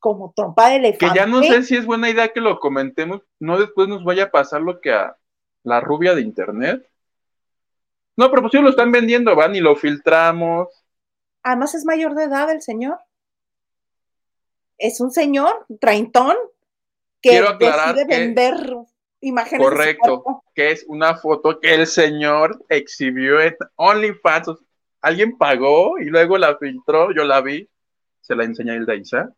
como 0.00 0.32
trompa 0.34 0.70
de 0.70 0.76
elefante. 0.78 1.06
Que 1.06 1.20
ya 1.20 1.24
no 1.24 1.40
sé 1.40 1.62
si 1.62 1.76
es 1.76 1.86
buena 1.86 2.10
idea 2.10 2.32
que 2.32 2.40
lo 2.40 2.58
comentemos, 2.58 3.22
no 3.38 3.56
después 3.56 3.86
nos 3.86 4.02
vaya 4.02 4.24
a 4.24 4.30
pasar 4.32 4.60
lo 4.60 4.80
que 4.80 4.90
a 4.90 5.16
la 5.62 5.80
rubia 5.80 6.16
de 6.16 6.22
internet. 6.22 6.84
No, 8.16 8.28
pero 8.28 8.42
pues 8.42 8.50
sí 8.50 8.58
lo 8.58 8.70
están 8.70 8.90
vendiendo, 8.90 9.36
van 9.36 9.54
y 9.54 9.60
lo 9.60 9.76
filtramos. 9.76 10.66
Además 11.44 11.76
es 11.76 11.84
mayor 11.84 12.16
de 12.16 12.24
edad 12.24 12.50
el 12.50 12.60
señor 12.60 12.98
es 14.78 15.00
un 15.00 15.10
señor 15.10 15.66
traintón 15.80 16.36
que 17.20 17.42
decide 17.58 18.04
vender 18.06 18.76
imágenes. 19.20 19.66
Correcto, 19.66 20.44
que 20.54 20.70
es 20.70 20.84
una 20.88 21.16
foto 21.16 21.58
que 21.60 21.74
el 21.74 21.86
señor 21.86 22.64
exhibió 22.68 23.40
en 23.40 23.56
OnlyFans. 23.76 24.50
Alguien 25.00 25.36
pagó 25.36 25.98
y 25.98 26.06
luego 26.06 26.38
la 26.38 26.56
filtró, 26.56 27.12
yo 27.12 27.24
la 27.24 27.40
vi, 27.40 27.68
se 28.20 28.34
la 28.34 28.44
enseñé 28.44 28.72
a 28.72 28.74
el 28.74 28.86
Daisa 28.86 29.30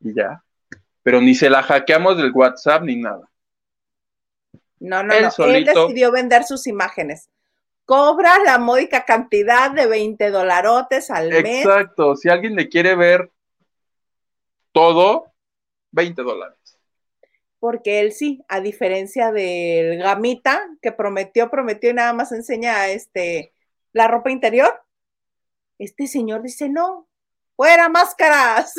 y 0.00 0.14
ya. 0.14 0.42
Pero 1.02 1.20
ni 1.20 1.34
se 1.34 1.50
la 1.50 1.62
hackeamos 1.62 2.16
del 2.16 2.32
WhatsApp 2.32 2.82
ni 2.82 2.96
nada. 2.96 3.30
No, 4.80 5.02
no, 5.02 5.14
no. 5.20 5.44
Él 5.46 5.64
decidió 5.64 6.12
vender 6.12 6.44
sus 6.44 6.66
imágenes. 6.66 7.30
Cobra 7.84 8.38
la 8.42 8.58
módica 8.58 9.04
cantidad 9.04 9.70
de 9.70 9.86
20 9.86 10.30
dolarotes 10.30 11.10
al 11.10 11.28
mes. 11.28 11.64
Exacto. 11.64 12.16
Si 12.16 12.30
alguien 12.30 12.54
le 12.54 12.68
quiere 12.68 12.94
ver 12.94 13.30
todo 14.74 15.32
20 15.92 16.22
dólares. 16.22 16.58
Porque 17.58 18.00
él 18.00 18.12
sí, 18.12 18.44
a 18.48 18.60
diferencia 18.60 19.32
del 19.32 19.98
gamita 19.98 20.68
que 20.82 20.92
prometió, 20.92 21.48
prometió 21.50 21.90
y 21.90 21.94
nada 21.94 22.12
más 22.12 22.32
enseña 22.32 22.88
este, 22.88 23.54
la 23.92 24.08
ropa 24.08 24.30
interior, 24.30 24.82
este 25.78 26.06
señor 26.06 26.42
dice, 26.42 26.68
no, 26.68 27.08
fuera 27.56 27.88
máscaras. 27.88 28.74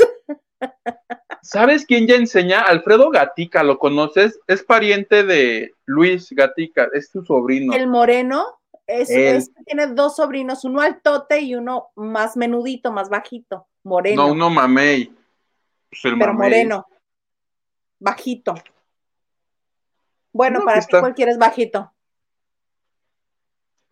¿Sabes 1.41 1.85
quién 1.85 2.07
ya 2.07 2.15
enseña? 2.15 2.61
Alfredo 2.61 3.09
Gatica, 3.09 3.63
¿lo 3.63 3.79
conoces? 3.79 4.39
Es 4.47 4.63
pariente 4.63 5.23
de 5.23 5.71
Luis 5.85 6.29
Gatica, 6.31 6.89
es 6.93 7.09
su 7.09 7.23
sobrino. 7.23 7.73
El 7.73 7.87
moreno, 7.87 8.59
es, 8.87 9.51
tiene 9.65 9.87
dos 9.87 10.17
sobrinos, 10.17 10.63
uno 10.63 10.81
altote 10.81 11.41
y 11.41 11.55
uno 11.55 11.87
más 11.95 12.35
menudito, 12.35 12.91
más 12.91 13.09
bajito, 13.09 13.67
moreno. 13.83 14.27
No, 14.27 14.33
uno 14.33 14.49
mamey. 14.49 15.11
Pues, 16.01 16.13
pero 16.19 16.33
moreno, 16.33 16.87
bajito. 17.99 18.55
Bueno, 20.31 20.61
para 20.65 20.81
ti 20.81 20.97
cualquiera 20.99 21.31
es 21.31 21.37
bajito. 21.37 21.91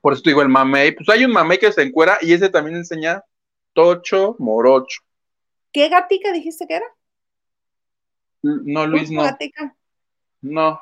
Por 0.02 0.14
eso 0.14 0.22
digo 0.26 0.42
el 0.42 0.50
mamey. 0.50 0.92
Pues 0.92 1.08
hay 1.08 1.24
un 1.24 1.32
mamey 1.32 1.58
que 1.58 1.72
se 1.72 1.82
encuera 1.82 2.18
y 2.20 2.34
ese 2.34 2.50
también 2.50 2.76
enseña 2.76 3.24
tocho, 3.72 4.36
morocho. 4.40 5.02
¿Qué 5.72 5.88
gatica 5.88 6.34
dijiste 6.34 6.68
que 6.68 6.76
era? 6.76 6.86
No, 8.42 8.86
Luis, 8.86 9.10
no. 9.10 9.24
Gatica? 9.24 9.74
No. 10.42 10.82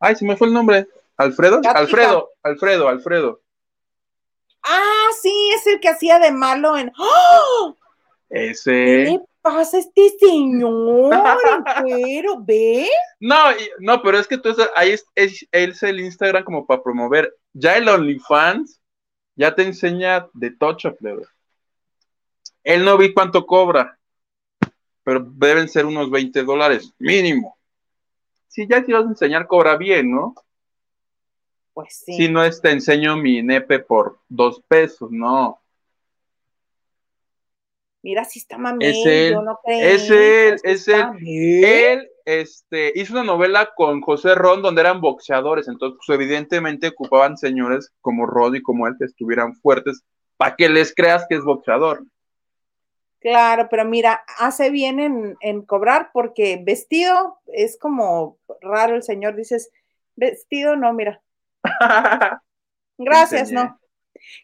Ay, 0.00 0.16
se 0.16 0.24
me 0.24 0.36
fue 0.36 0.46
el 0.46 0.54
nombre. 0.54 0.88
¿Alfredo? 1.16 1.60
Alfredo, 1.62 2.30
Alfredo, 2.42 2.88
Alfredo. 2.88 3.42
Ah, 4.62 5.08
sí, 5.20 5.50
es 5.54 5.66
el 5.66 5.78
que 5.78 5.90
hacía 5.90 6.18
de 6.18 6.32
malo 6.32 6.78
en. 6.78 6.90
¡Oh! 6.98 7.76
Ese 8.30 9.20
pasa 9.44 9.76
este 9.78 10.08
señor? 10.18 11.14
¿ve? 12.46 12.88
No, 13.20 13.36
no, 13.78 14.02
pero 14.02 14.18
es 14.18 14.26
que 14.26 14.38
tú 14.38 14.56
ahí 14.74 14.92
es, 14.92 15.46
es, 15.52 15.82
el 15.82 16.00
Instagram 16.00 16.44
como 16.44 16.66
para 16.66 16.82
promover. 16.82 17.36
Ya 17.52 17.76
el 17.76 17.86
OnlyFans 17.86 18.80
ya 19.36 19.54
te 19.54 19.62
enseña 19.62 20.28
de 20.32 20.50
tocho, 20.50 20.96
plebe. 20.96 21.26
Él 22.62 22.86
no 22.86 22.96
vi 22.96 23.12
cuánto 23.12 23.44
cobra, 23.44 23.98
pero 25.02 25.20
deben 25.20 25.68
ser 25.68 25.84
unos 25.84 26.10
20 26.10 26.42
dólares 26.42 26.94
mínimo. 26.98 27.58
Si 28.48 28.66
ya 28.66 28.78
a 28.78 29.00
enseñar, 29.02 29.46
cobra 29.46 29.76
bien, 29.76 30.10
¿no? 30.10 30.34
Pues 31.74 32.02
sí. 32.06 32.16
Si 32.16 32.28
no 32.28 32.42
es, 32.42 32.62
te 32.62 32.70
enseño 32.70 33.16
mi 33.18 33.42
nepe 33.42 33.80
por 33.80 34.20
dos 34.28 34.62
pesos, 34.66 35.10
no 35.10 35.60
mira 38.04 38.22
si 38.24 38.38
está 38.38 38.58
mami, 38.58 38.84
es 38.84 39.06
él, 39.06 39.32
yo 39.32 39.42
no 39.42 39.58
creo. 39.64 39.80
Es 39.80 40.10
él, 40.10 40.56
es 40.62 40.86
él. 40.88 41.06
Él 41.24 42.10
este, 42.26 42.92
hizo 42.94 43.14
una 43.14 43.24
novela 43.24 43.70
con 43.74 44.02
José 44.02 44.34
Ron 44.34 44.60
donde 44.60 44.82
eran 44.82 45.00
boxeadores, 45.00 45.68
entonces 45.68 45.98
pues, 46.04 46.14
evidentemente 46.14 46.88
ocupaban 46.88 47.38
señores 47.38 47.90
como 48.02 48.26
Rod 48.26 48.54
y 48.54 48.62
como 48.62 48.86
él 48.86 48.94
que 48.98 49.06
estuvieran 49.06 49.54
fuertes 49.54 50.04
para 50.36 50.54
que 50.54 50.68
les 50.68 50.94
creas 50.94 51.24
que 51.28 51.36
es 51.36 51.44
boxeador. 51.44 52.04
Claro, 53.20 53.68
pero 53.70 53.86
mira, 53.86 54.22
hace 54.38 54.70
bien 54.70 55.00
en, 55.00 55.36
en 55.40 55.62
cobrar 55.62 56.10
porque 56.12 56.60
vestido 56.62 57.38
es 57.46 57.78
como 57.78 58.36
raro 58.60 58.96
el 58.96 59.02
señor, 59.02 59.34
dices, 59.34 59.70
vestido 60.14 60.76
no, 60.76 60.92
mira. 60.92 61.22
Gracias, 62.98 63.50
no. 63.50 63.78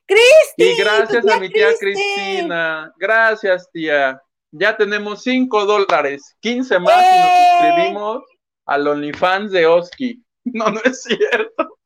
Cristi. 0.07 0.73
Y 0.73 0.77
gracias 0.77 1.27
a 1.27 1.39
mi 1.39 1.49
tía 1.51 1.69
Cristina. 1.79 2.93
Gracias, 2.99 3.71
tía. 3.71 4.21
Ya 4.53 4.77
tenemos 4.77 5.23
5 5.23 5.65
dólares, 5.65 6.37
15 6.41 6.79
más 6.81 6.93
y 6.93 7.19
nos 7.19 7.29
¡Eh! 7.29 7.59
suscribimos 7.61 8.23
al 8.67 8.89
OnlyFans 8.89 9.53
de 9.53 9.67
Oski. 9.67 10.25
No, 10.43 10.71
no 10.71 10.81
es 10.85 11.03
cierto. 11.03 11.79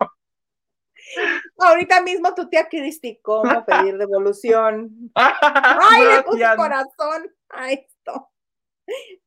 Ahorita 1.58 2.02
mismo 2.02 2.34
tu 2.34 2.48
tía 2.48 2.68
Cristi, 2.68 3.18
¿cómo 3.20 3.64
pedir 3.64 3.98
devolución? 3.98 5.10
Ay, 5.14 6.04
le 6.04 6.22
puse 6.22 6.44
corazón 6.56 7.30
a 7.50 7.72
esto. 7.72 8.30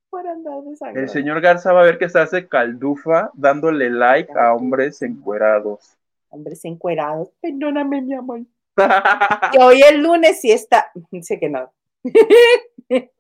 Por 0.10 0.26
andar 0.26 0.64
El 0.96 1.10
señor 1.10 1.42
Garza 1.42 1.74
va 1.74 1.82
a 1.82 1.84
ver 1.86 1.98
que 1.98 2.08
se 2.08 2.20
hace 2.20 2.48
caldufa 2.48 3.32
dándole 3.34 3.90
like 3.90 4.32
a 4.40 4.54
hombres 4.54 5.02
encuerados. 5.02 5.97
Hombres 6.30 6.64
encuerados, 6.66 7.30
perdóname, 7.42 8.02
mi 8.02 8.14
amor. 8.14 8.42
que 9.52 9.60
hoy 9.60 9.82
el 9.82 10.02
lunes 10.02 10.42
sí 10.42 10.52
está. 10.52 10.92
Sé 11.22 11.40
que 11.40 11.50
no. 11.50 11.72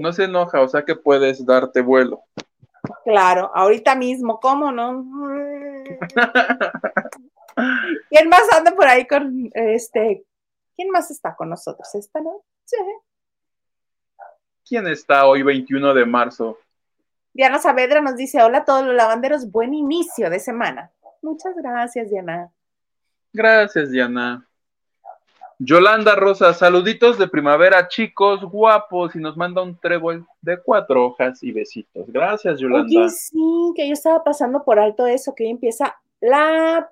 no 0.00 0.12
se 0.12 0.24
enoja, 0.24 0.60
o 0.60 0.68
sea 0.68 0.84
que 0.84 0.96
puedes 0.96 1.44
darte 1.44 1.80
vuelo. 1.80 2.24
Claro, 3.04 3.50
ahorita 3.54 3.94
mismo, 3.94 4.40
¿cómo 4.40 4.72
no? 4.72 5.06
¿Quién 8.08 8.28
más 8.28 8.42
anda 8.56 8.74
por 8.74 8.86
ahí 8.86 9.06
con 9.06 9.50
este? 9.54 10.24
¿Quién 10.74 10.90
más 10.90 11.10
está 11.10 11.36
con 11.36 11.50
nosotros 11.50 11.94
esta 11.94 12.20
noche? 12.20 12.76
¿Quién 14.66 14.86
está 14.86 15.26
hoy 15.26 15.42
21 15.42 15.92
de 15.94 16.06
marzo? 16.06 16.58
Diana 17.32 17.58
Saavedra 17.58 18.00
nos 18.00 18.16
dice, 18.16 18.42
hola 18.42 18.58
a 18.58 18.64
todos 18.64 18.84
los 18.84 18.94
lavanderos, 18.94 19.50
buen 19.50 19.74
inicio 19.74 20.30
de 20.30 20.40
semana. 20.40 20.90
Muchas 21.22 21.54
gracias, 21.56 22.10
Diana. 22.10 22.50
Gracias, 23.32 23.90
Diana. 23.90 24.46
Yolanda 25.62 26.14
Rosa, 26.14 26.54
saluditos 26.54 27.18
de 27.18 27.28
primavera, 27.28 27.86
chicos, 27.86 28.42
guapos, 28.42 29.14
y 29.14 29.18
nos 29.18 29.36
manda 29.36 29.62
un 29.62 29.78
trébol 29.78 30.26
de 30.40 30.58
cuatro 30.58 31.04
hojas 31.04 31.42
y 31.42 31.52
besitos. 31.52 32.06
Gracias, 32.08 32.58
Yolanda. 32.58 33.00
Oye, 33.00 33.10
sí, 33.10 33.72
que 33.76 33.86
yo 33.86 33.92
estaba 33.92 34.24
pasando 34.24 34.64
por 34.64 34.78
alto 34.78 35.06
eso, 35.06 35.34
que 35.34 35.44
hoy 35.44 35.50
empieza 35.50 35.94
la 36.20 36.90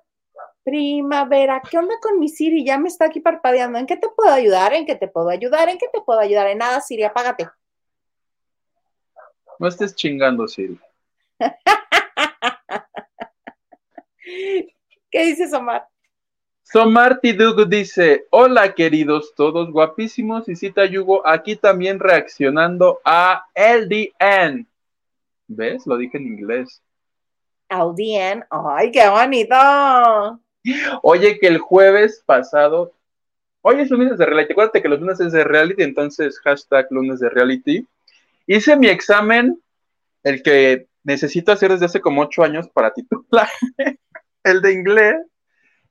primavera. 0.63 1.63
¿Qué 1.67 1.79
onda 1.79 1.95
con 1.99 2.19
mi 2.19 2.29
Siri? 2.29 2.63
Ya 2.63 2.77
me 2.77 2.89
está 2.89 3.05
aquí 3.05 3.19
parpadeando. 3.19 3.79
¿En 3.79 3.87
qué 3.87 3.97
te 3.97 4.07
puedo 4.15 4.31
ayudar? 4.31 4.73
¿En 4.73 4.85
qué 4.85 4.93
te 4.95 5.07
puedo 5.07 5.29
ayudar? 5.29 5.67
¿En 5.67 5.79
qué 5.79 5.87
te 5.91 6.01
puedo 6.01 6.19
ayudar? 6.19 6.47
En 6.47 6.59
nada, 6.59 6.79
Siri, 6.79 7.03
apágate. 7.03 7.49
No 9.57 9.67
estés 9.67 9.95
chingando, 9.95 10.47
Siri. 10.47 10.79
¿Qué 15.11 15.25
dices, 15.25 15.53
Omar? 15.53 15.87
So 16.63 16.85
Marty 16.85 17.31
Dugu 17.31 17.65
dice, 17.65 18.27
hola 18.29 18.75
queridos 18.75 19.33
todos 19.35 19.71
guapísimos 19.71 20.47
y 20.49 20.55
cita 20.55 20.85
Yugo 20.85 21.27
aquí 21.27 21.55
también 21.55 21.99
reaccionando 21.99 22.99
a 23.03 23.45
LDN. 23.55 24.67
¿Ves? 25.47 25.87
Lo 25.87 25.97
dije 25.97 26.17
en 26.17 26.27
inglés. 26.27 26.83
LDN, 27.69 28.45
ay, 28.51 28.91
qué 28.91 29.09
bonito. 29.09 29.55
Oye, 31.01 31.39
que 31.39 31.47
el 31.47 31.57
jueves 31.57 32.21
pasado, 32.25 32.93
hoy 33.61 33.81
es 33.81 33.89
lunes 33.89 34.17
de 34.17 34.25
reality, 34.25 34.51
acuérdate 34.51 34.81
que 34.81 34.89
los 34.89 34.99
lunes 34.99 35.19
es 35.19 35.31
de 35.31 35.43
reality, 35.43 35.83
entonces 35.83 36.39
hashtag 36.39 36.87
lunes 36.91 37.19
de 37.19 37.29
reality. 37.29 37.87
Hice 38.45 38.75
mi 38.75 38.87
examen, 38.89 39.59
el 40.23 40.43
que 40.43 40.87
necesito 41.03 41.51
hacer 41.51 41.71
desde 41.71 41.85
hace 41.85 42.01
como 42.01 42.21
ocho 42.21 42.43
años 42.43 42.67
para 42.69 42.93
titularme, 42.93 43.49
el 44.43 44.61
de 44.61 44.73
inglés 44.73 45.17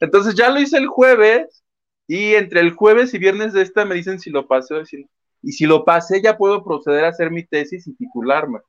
Entonces 0.01 0.35
ya 0.35 0.51
lo 0.51 0.61
hice 0.61 0.79
el 0.79 0.87
jueves 0.87 1.65
y 2.07 2.35
entre 2.35 2.61
el 2.61 2.73
jueves 2.73 3.13
y 3.15 3.19
viernes 3.19 3.53
de 3.53 3.63
esta 3.63 3.85
me 3.85 3.95
dicen 3.95 4.19
si 4.19 4.31
lo 4.31 4.47
pasé 4.47 4.75
o 4.75 4.85
si 4.85 5.07
Y 5.43 5.53
si 5.53 5.67
lo 5.67 5.85
pasé 5.85 6.23
ya 6.23 6.37
puedo 6.37 6.65
proceder 6.65 7.05
a 7.05 7.09
hacer 7.09 7.31
mi 7.31 7.45
tesis 7.45 7.87
y 7.87 7.95
titularme. 7.95 8.61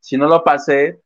Si 0.00 0.16
no 0.16 0.26
lo 0.26 0.42
pasé, 0.42 0.98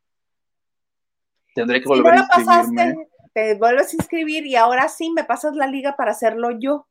tendré 1.55 1.81
que 1.81 1.89
volver 1.89 2.15
a 2.15 2.17
inscribirme. 2.19 3.09
te 3.33 3.55
vuelves 3.55 3.93
a 3.93 3.97
inscribir 3.97 4.47
y 4.47 4.57
ahora 4.57 4.89
sí 4.89 5.11
me 5.11 5.25
pasas 5.25 5.55
la 5.55 5.67
liga 5.67 5.97
para 5.97 6.13
hacerlo 6.13 6.51
yo. 6.53 6.87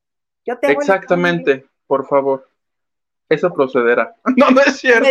Yo 0.45 0.57
te 0.57 0.71
Exactamente, 0.71 1.65
por 1.87 2.07
favor. 2.07 2.49
Eso 3.29 3.53
procederá. 3.53 4.15
No, 4.35 4.49
no 4.49 4.61
es 4.61 4.77
cierto. 4.77 5.07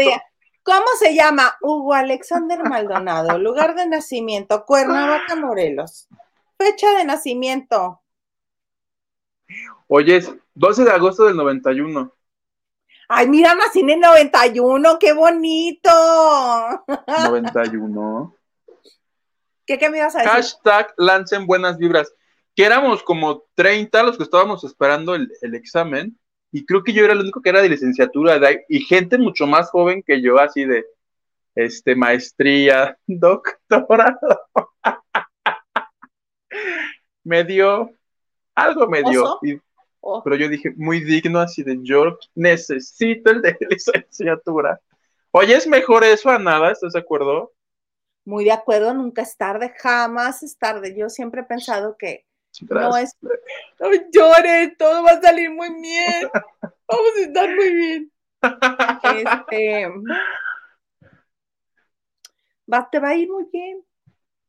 ¿Cómo 0.62 0.86
se 0.98 1.14
llama? 1.14 1.56
Hugo 1.60 1.94
Alexander 1.94 2.62
Maldonado. 2.62 3.38
Lugar 3.38 3.74
de 3.74 3.86
nacimiento, 3.86 4.64
Cuernavaca, 4.64 5.36
Morelos. 5.36 6.08
Fecha 6.58 6.96
de 6.98 7.04
nacimiento. 7.04 8.02
Oye, 9.88 10.16
es 10.16 10.32
12 10.54 10.84
de 10.84 10.90
agosto 10.90 11.24
del 11.24 11.36
91. 11.36 12.14
Ay, 13.08 13.28
mira, 13.28 13.56
nací 13.56 13.80
en 13.80 13.90
el 13.90 14.00
91, 14.00 14.98
qué 15.00 15.12
bonito. 15.12 15.90
91. 17.08 18.36
¿Qué, 19.66 19.78
qué 19.78 19.90
me 19.90 19.98
ibas 19.98 20.14
a 20.14 20.18
decir? 20.18 20.32
Hashtag 20.32 20.94
lancen 20.96 21.46
buenas 21.46 21.76
vibras. 21.76 22.12
Que 22.54 22.64
éramos 22.64 23.02
como 23.02 23.46
30 23.54 24.02
los 24.04 24.16
que 24.16 24.22
estábamos 24.22 24.62
esperando 24.62 25.16
el, 25.16 25.32
el 25.40 25.54
examen 25.54 26.19
y 26.52 26.66
creo 26.66 26.82
que 26.82 26.92
yo 26.92 27.04
era 27.04 27.12
el 27.12 27.20
único 27.20 27.40
que 27.40 27.50
era 27.50 27.62
de 27.62 27.68
licenciatura 27.68 28.40
y 28.68 28.80
gente 28.80 29.18
mucho 29.18 29.46
más 29.46 29.70
joven 29.70 30.02
que 30.02 30.20
yo, 30.20 30.38
así 30.38 30.64
de 30.64 30.84
este 31.54 31.94
maestría, 31.94 32.98
doctorado. 33.06 34.48
me 37.24 37.44
dio, 37.44 37.90
algo 38.54 38.88
me 38.88 39.02
dio, 39.02 39.38
oh. 40.00 40.22
pero 40.24 40.36
yo 40.36 40.48
dije, 40.48 40.72
muy 40.76 41.00
digno, 41.00 41.40
así 41.40 41.62
de 41.62 41.78
yo 41.82 42.18
necesito 42.34 43.30
el 43.30 43.42
de 43.42 43.56
licenciatura. 43.70 44.80
Oye, 45.32 45.54
es 45.54 45.66
mejor 45.66 46.02
eso 46.02 46.30
a 46.30 46.38
nada, 46.38 46.72
¿estás 46.72 46.94
de 46.94 47.00
acuerdo? 47.00 47.52
Muy 48.24 48.44
de 48.44 48.52
acuerdo, 48.52 48.92
nunca 48.92 49.22
es 49.22 49.36
tarde, 49.36 49.72
jamás 49.78 50.42
es 50.42 50.58
tarde. 50.58 50.94
Yo 50.96 51.08
siempre 51.08 51.42
he 51.42 51.44
pensado 51.44 51.96
que 51.96 52.26
no 52.68 52.96
es. 52.96 53.16
No 53.78 53.90
llores, 54.12 54.76
todo 54.76 55.04
va 55.04 55.12
a 55.12 55.20
salir 55.20 55.50
muy 55.50 55.68
bien. 55.80 56.30
Vamos 56.62 57.12
a 57.16 57.20
estar 57.20 57.54
muy 57.54 57.74
bien. 57.74 58.12
Este. 59.02 59.88
Va, 62.72 62.88
te 62.90 62.98
va 62.98 63.08
a 63.08 63.14
ir 63.14 63.28
muy 63.28 63.46
bien. 63.52 63.84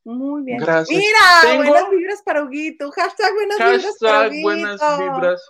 Muy 0.03 0.43
bien. 0.43 0.59
Gracias. 0.59 0.97
Mira, 0.97 1.57
buenas 1.57 1.89
vibras 1.89 2.21
para 2.23 2.43
Huguito. 2.43 2.91
Hashtag 2.91 3.33
buenas 3.33 3.57
vibras 3.57 3.97
para 3.99 4.27
Huguito. 4.27 4.43
buenas 4.43 4.99
vibras. 4.99 5.49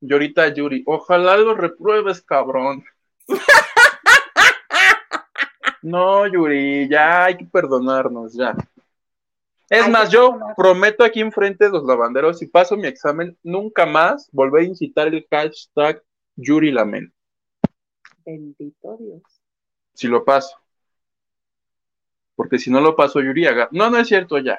Yorita 0.00 0.48
Yuri, 0.48 0.82
ojalá 0.86 1.36
lo 1.36 1.54
repruebes, 1.54 2.22
cabrón. 2.22 2.84
no, 5.82 6.26
Yuri, 6.26 6.88
ya 6.88 7.26
hay 7.26 7.36
que 7.36 7.44
perdonarnos, 7.44 8.34
ya. 8.34 8.56
Es 9.70 9.88
más, 9.88 10.10
yo 10.10 10.36
prometo 10.56 11.04
aquí 11.04 11.20
enfrente 11.20 11.66
de 11.66 11.70
los 11.70 11.84
lavanderos, 11.84 12.40
si 12.40 12.48
paso 12.48 12.76
mi 12.76 12.88
examen, 12.88 13.38
nunca 13.44 13.86
más 13.86 14.28
volveré 14.32 14.64
a 14.64 14.68
incitar 14.68 15.06
el 15.06 15.24
hashtag 15.30 16.02
Yuri 16.34 16.72
Lamen. 16.72 17.14
Bendito 18.24 18.96
Dios. 18.98 19.22
Si 19.94 20.08
lo 20.08 20.24
paso. 20.24 20.58
Porque 22.34 22.58
si 22.58 22.68
no 22.68 22.80
lo 22.80 22.96
paso, 22.96 23.20
Yuri, 23.20 23.46
haga. 23.46 23.68
No, 23.70 23.88
no 23.90 23.98
es 23.98 24.08
cierto 24.08 24.38
ya. 24.38 24.58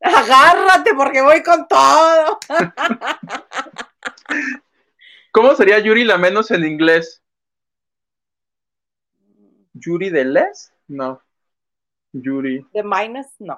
Agárrate 0.00 0.92
porque 0.94 1.22
voy 1.22 1.42
con 1.42 1.66
todo. 1.66 2.38
¿Cómo 5.32 5.54
sería 5.54 5.78
Yuri 5.78 6.04
la 6.04 6.18
menos 6.18 6.50
en 6.50 6.64
inglés? 6.64 7.22
¿Yuri 9.72 10.10
de 10.10 10.24
Les? 10.26 10.74
No. 10.88 11.22
Yuri. 12.22 12.64
The 12.74 12.82
minus, 12.82 13.26
no. 13.40 13.56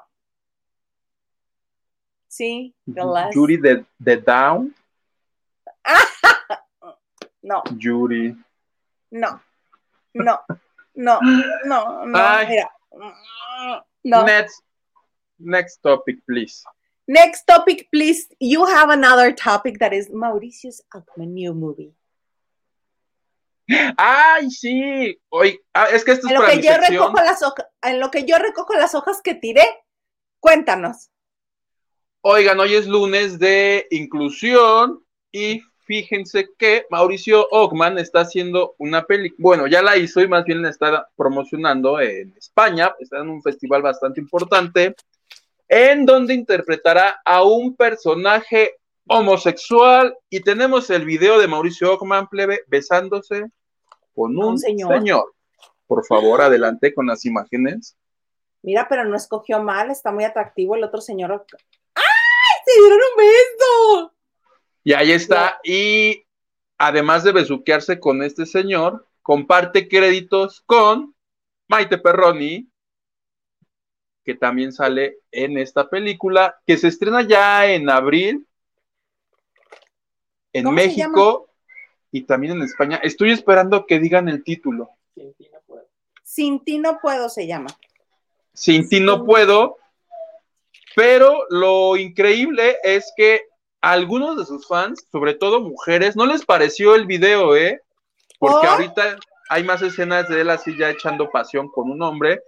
See, 2.29 2.75
the 2.87 3.05
less. 3.05 3.35
Yuri 3.35 3.57
the, 3.57 3.85
the 4.01 4.17
down. 4.17 4.75
no. 7.43 7.63
Yuri. 7.79 8.37
No. 9.11 9.41
No. 10.15 10.39
No. 10.95 11.21
No. 11.21 12.05
No. 12.05 12.65
No. 14.05 14.25
Next, 14.25 14.63
next 15.39 15.77
topic, 15.83 16.17
please. 16.29 16.65
Next 17.07 17.45
topic, 17.45 17.89
please. 17.93 18.29
You 18.39 18.67
have 18.67 18.91
another 18.91 19.33
topic 19.33 19.79
that 19.79 19.93
is 19.93 20.11
Mauricio's 20.11 20.83
new 21.17 21.55
movie. 21.55 21.95
Ay, 23.97 24.51
sí. 24.51 25.19
Hoy, 25.29 25.61
ah, 25.75 25.89
es 25.93 26.05
que 26.05 26.13
esto 26.13 26.27
es 26.27 26.33
en 26.33 26.41
lo 26.41 26.47
que 26.47 26.63
yo 26.63 26.77
recojo 26.77 27.17
las 27.23 27.43
hojas, 27.43 27.67
en 27.83 28.01
lo 28.01 28.11
que 28.11 28.25
yo 28.25 28.39
recojo 28.39 28.75
las 28.75 28.95
hojas 28.95 29.21
que 29.23 29.35
tiré, 29.35 29.67
cuéntanos. 30.41 31.11
Oigan, 32.23 32.59
hoy 32.61 32.75
es 32.75 32.87
lunes 32.87 33.39
de 33.39 33.87
inclusión 33.91 35.05
y 35.31 35.63
fíjense 35.85 36.49
que 36.59 36.87
Mauricio 36.91 37.47
Ockman 37.51 37.99
está 37.99 38.21
haciendo 38.21 38.75
una 38.79 39.05
película, 39.05 39.39
bueno, 39.39 39.67
ya 39.67 39.83
la 39.83 39.97
hizo 39.97 40.21
y 40.21 40.29
más 40.29 40.45
bien 40.45 40.63
la 40.63 40.71
está 40.71 41.09
promocionando 41.17 42.01
en 42.01 42.35
España, 42.37 42.95
está 42.99 43.19
en 43.19 43.29
un 43.29 43.43
festival 43.43 43.83
bastante 43.83 44.21
importante, 44.21 44.95
en 45.69 46.07
donde 46.07 46.35
interpretará 46.35 47.21
a 47.25 47.43
un 47.43 47.77
personaje 47.77 48.77
homosexual 49.07 50.17
y 50.29 50.41
tenemos 50.41 50.91
el 50.91 51.05
video 51.05 51.39
de 51.39 51.49
Mauricio 51.49 51.95
Ockman 51.95 52.29
plebe 52.29 52.61
besándose 52.67 53.47
con 54.19 54.37
un, 54.37 54.59
señor. 54.59 55.33
Por 55.87 56.05
favor, 56.05 56.41
adelante 56.41 56.93
con 56.93 57.07
las 57.07 57.25
imágenes. 57.25 57.97
Mira, 58.63 58.89
pero 58.89 59.05
no 59.05 59.17
escogió 59.17 59.63
mal, 59.63 59.93
está 59.93 60.11
muy 60.11 60.25
atractivo 60.25 60.75
el 60.75 60.83
otro 60.83 61.01
señor. 61.01 61.47
¡Ay! 61.95 62.03
¡Se 62.65 62.81
dieron 62.81 62.99
un 62.99 63.17
beso! 63.17 64.15
Y 64.83 64.93
ahí 64.93 65.13
está. 65.13 65.61
Y 65.63 66.25
además 66.79 67.23
de 67.23 67.31
besuquearse 67.31 68.01
con 68.01 68.25
este 68.25 68.45
señor, 68.45 69.07
comparte 69.23 69.89
créditos 69.89 70.63
con 70.63 71.15
Maite 71.69 71.99
Perroni, 71.99 72.69
que 74.25 74.35
también 74.35 74.73
sale 74.73 75.19
en 75.31 75.59
esta 75.59 75.89
película, 75.89 76.61
que 76.67 76.77
se 76.77 76.89
estrena 76.89 77.23
ya 77.23 77.67
en 77.67 77.89
abril 77.89 78.49
en 80.53 80.75
México 80.75 81.48
y 82.11 82.23
también 82.23 82.55
en 82.55 82.63
España. 82.63 83.01
Estoy 83.03 83.31
esperando 83.31 83.87
que 83.87 83.99
digan 83.99 84.29
el 84.29 84.43
título. 84.43 84.91
Sin 85.15 85.35
ti 85.35 85.49
no 85.51 85.61
puedo. 85.67 85.87
Sin 86.23 86.65
ti 86.65 86.79
no 86.79 86.99
puedo 87.01 87.29
se 87.29 87.47
llama. 87.47 87.69
Sin 88.53 88.89
ti 88.89 89.01
no 89.01 89.25
puedo. 89.25 89.77
Pero 90.97 91.45
lo 91.51 91.97
increíble 91.97 92.77
es 92.83 93.13
que 93.17 93.43
a 93.81 93.93
algunos 93.93 94.37
de 94.37 94.45
sus 94.45 94.67
fans, 94.67 95.07
sobre 95.13 95.35
todo 95.35 95.61
mujeres, 95.61 96.17
no 96.17 96.27
les 96.27 96.45
pareció 96.45 96.95
el 96.95 97.07
video, 97.07 97.55
¿eh? 97.57 97.81
Porque 98.39 98.67
¿Oh? 98.67 98.71
ahorita 98.71 99.19
hay 99.49 99.65
más 99.65 99.83
escenas 99.83 100.29
de 100.29 100.41
él 100.41 100.51
así 100.51 100.77
ya 100.77 100.91
echando 100.91 101.31
pasión 101.31 101.69
con 101.69 101.91
un 101.91 102.03
hombre. 102.03 102.43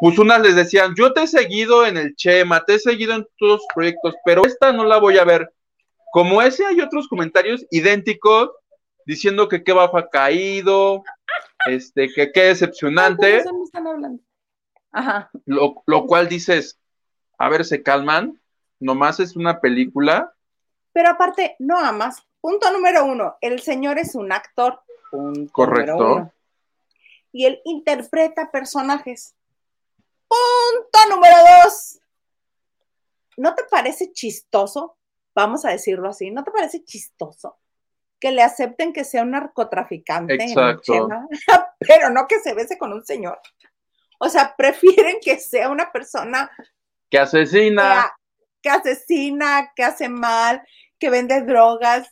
Pues 0.00 0.18
unas 0.18 0.40
les 0.40 0.56
decían, 0.56 0.94
yo 0.96 1.12
te 1.12 1.22
he 1.22 1.26
seguido 1.26 1.86
en 1.86 1.96
el 1.96 2.16
Chema, 2.16 2.64
te 2.64 2.74
he 2.74 2.78
seguido 2.78 3.14
en 3.14 3.26
todos 3.38 3.58
los 3.58 3.66
proyectos, 3.74 4.14
pero 4.24 4.44
esta 4.44 4.72
no 4.72 4.84
la 4.84 4.98
voy 4.98 5.18
a 5.18 5.24
ver. 5.24 5.52
Como 6.12 6.42
ese 6.42 6.64
hay 6.64 6.80
otros 6.80 7.08
comentarios 7.08 7.64
idénticos 7.70 8.50
diciendo 9.06 9.48
que 9.48 9.62
qué 9.64 9.72
bajo 9.72 9.98
ha 9.98 10.08
caído, 10.08 11.02
este, 11.66 12.08
que 12.12 12.32
qué 12.32 12.44
decepcionante. 12.44 13.38
están 13.38 13.86
hablando? 13.86 14.22
Ajá. 14.92 15.30
Lo, 15.44 15.82
lo 15.86 16.06
cual 16.06 16.28
dices, 16.28 16.78
a 17.38 17.48
ver, 17.48 17.64
se 17.64 17.82
calman, 17.82 18.40
nomás 18.78 19.20
es 19.20 19.36
una 19.36 19.60
película. 19.60 20.34
Pero 20.92 21.10
aparte, 21.10 21.56
no 21.58 21.78
amas. 21.78 22.22
Punto 22.40 22.70
número 22.70 23.04
uno, 23.06 23.36
el 23.40 23.60
señor 23.60 23.98
es 23.98 24.14
un 24.14 24.30
actor. 24.30 24.80
Correcto. 25.52 26.30
Y 27.32 27.46
él 27.46 27.60
interpreta 27.64 28.50
personajes. 28.50 29.34
Punto 30.28 30.98
número 31.08 31.36
dos. 31.38 31.98
¿No 33.36 33.54
te 33.54 33.64
parece 33.64 34.12
chistoso? 34.12 34.96
Vamos 35.34 35.64
a 35.64 35.70
decirlo 35.70 36.08
así, 36.08 36.30
¿no 36.30 36.44
te 36.44 36.52
parece 36.52 36.84
chistoso? 36.84 37.58
Que 38.24 38.32
le 38.32 38.42
acepten 38.42 38.94
que 38.94 39.04
sea 39.04 39.20
un 39.20 39.32
narcotraficante, 39.32 40.32
Exacto. 40.36 41.10
pero 41.78 42.08
no 42.08 42.26
que 42.26 42.40
se 42.40 42.54
bese 42.54 42.78
con 42.78 42.90
un 42.94 43.04
señor. 43.04 43.38
O 44.18 44.30
sea, 44.30 44.54
prefieren 44.56 45.18
que 45.20 45.36
sea 45.36 45.68
una 45.68 45.92
persona 45.92 46.50
que 47.10 47.18
asesina, 47.18 48.10
que, 48.62 48.70
asesina, 48.70 49.70
que 49.76 49.84
hace 49.84 50.08
mal, 50.08 50.62
que 50.98 51.10
vende 51.10 51.42
drogas, 51.42 52.10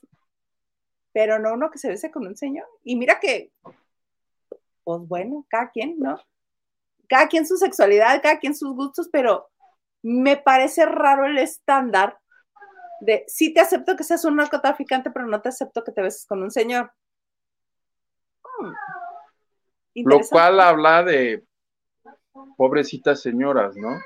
pero 1.15 1.39
no 1.39 1.55
uno 1.55 1.71
que 1.71 1.79
se 1.79 1.89
bese 1.89 2.11
con 2.11 2.27
un 2.27 2.37
señor. 2.37 2.67
Y 2.85 2.97
mira 2.97 3.19
que, 3.19 3.51
pues 4.85 5.01
bueno, 5.09 5.47
cada 5.49 5.71
quien, 5.71 5.99
¿no? 5.99 6.21
Cada 7.09 7.27
quien 7.29 7.47
su 7.47 7.57
sexualidad, 7.57 8.21
cada 8.21 8.39
quien 8.39 8.55
sus 8.55 8.77
gustos, 8.77 9.09
pero 9.11 9.49
me 10.03 10.37
parece 10.37 10.85
raro 10.85 11.25
el 11.25 11.39
estándar 11.39 12.19
de 13.03 13.25
sí 13.27 13.53
te 13.53 13.61
acepto 13.61 13.97
que 13.97 14.05
seas 14.05 14.25
un 14.25 14.37
narcotraficante, 14.37 15.11
pero 15.11 15.27
no 15.27 15.43
te 15.43 15.49
acepto 15.49 15.83
que 15.83 15.93
te 15.93 16.03
beses 16.03 16.25
con 16.25 16.43
un 16.43 16.51
señor. 16.51 16.93
Hmm. 18.43 18.73
Lo 19.95 20.21
cual 20.21 20.61
habla 20.61 21.03
de 21.03 21.45
pobrecitas 22.57 23.21
señoras, 23.21 23.77
¿no? 23.77 24.01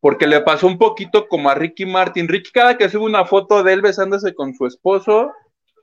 Porque 0.00 0.26
le 0.26 0.40
pasó 0.40 0.66
un 0.66 0.76
poquito 0.76 1.28
como 1.28 1.48
a 1.48 1.54
Ricky 1.54 1.86
Martin. 1.86 2.26
Ricky, 2.26 2.50
cada 2.50 2.76
que 2.76 2.88
sube 2.88 3.04
una 3.04 3.24
foto 3.24 3.62
de 3.62 3.72
él 3.72 3.80
besándose 3.80 4.34
con 4.34 4.52
su 4.54 4.66
esposo, 4.66 5.32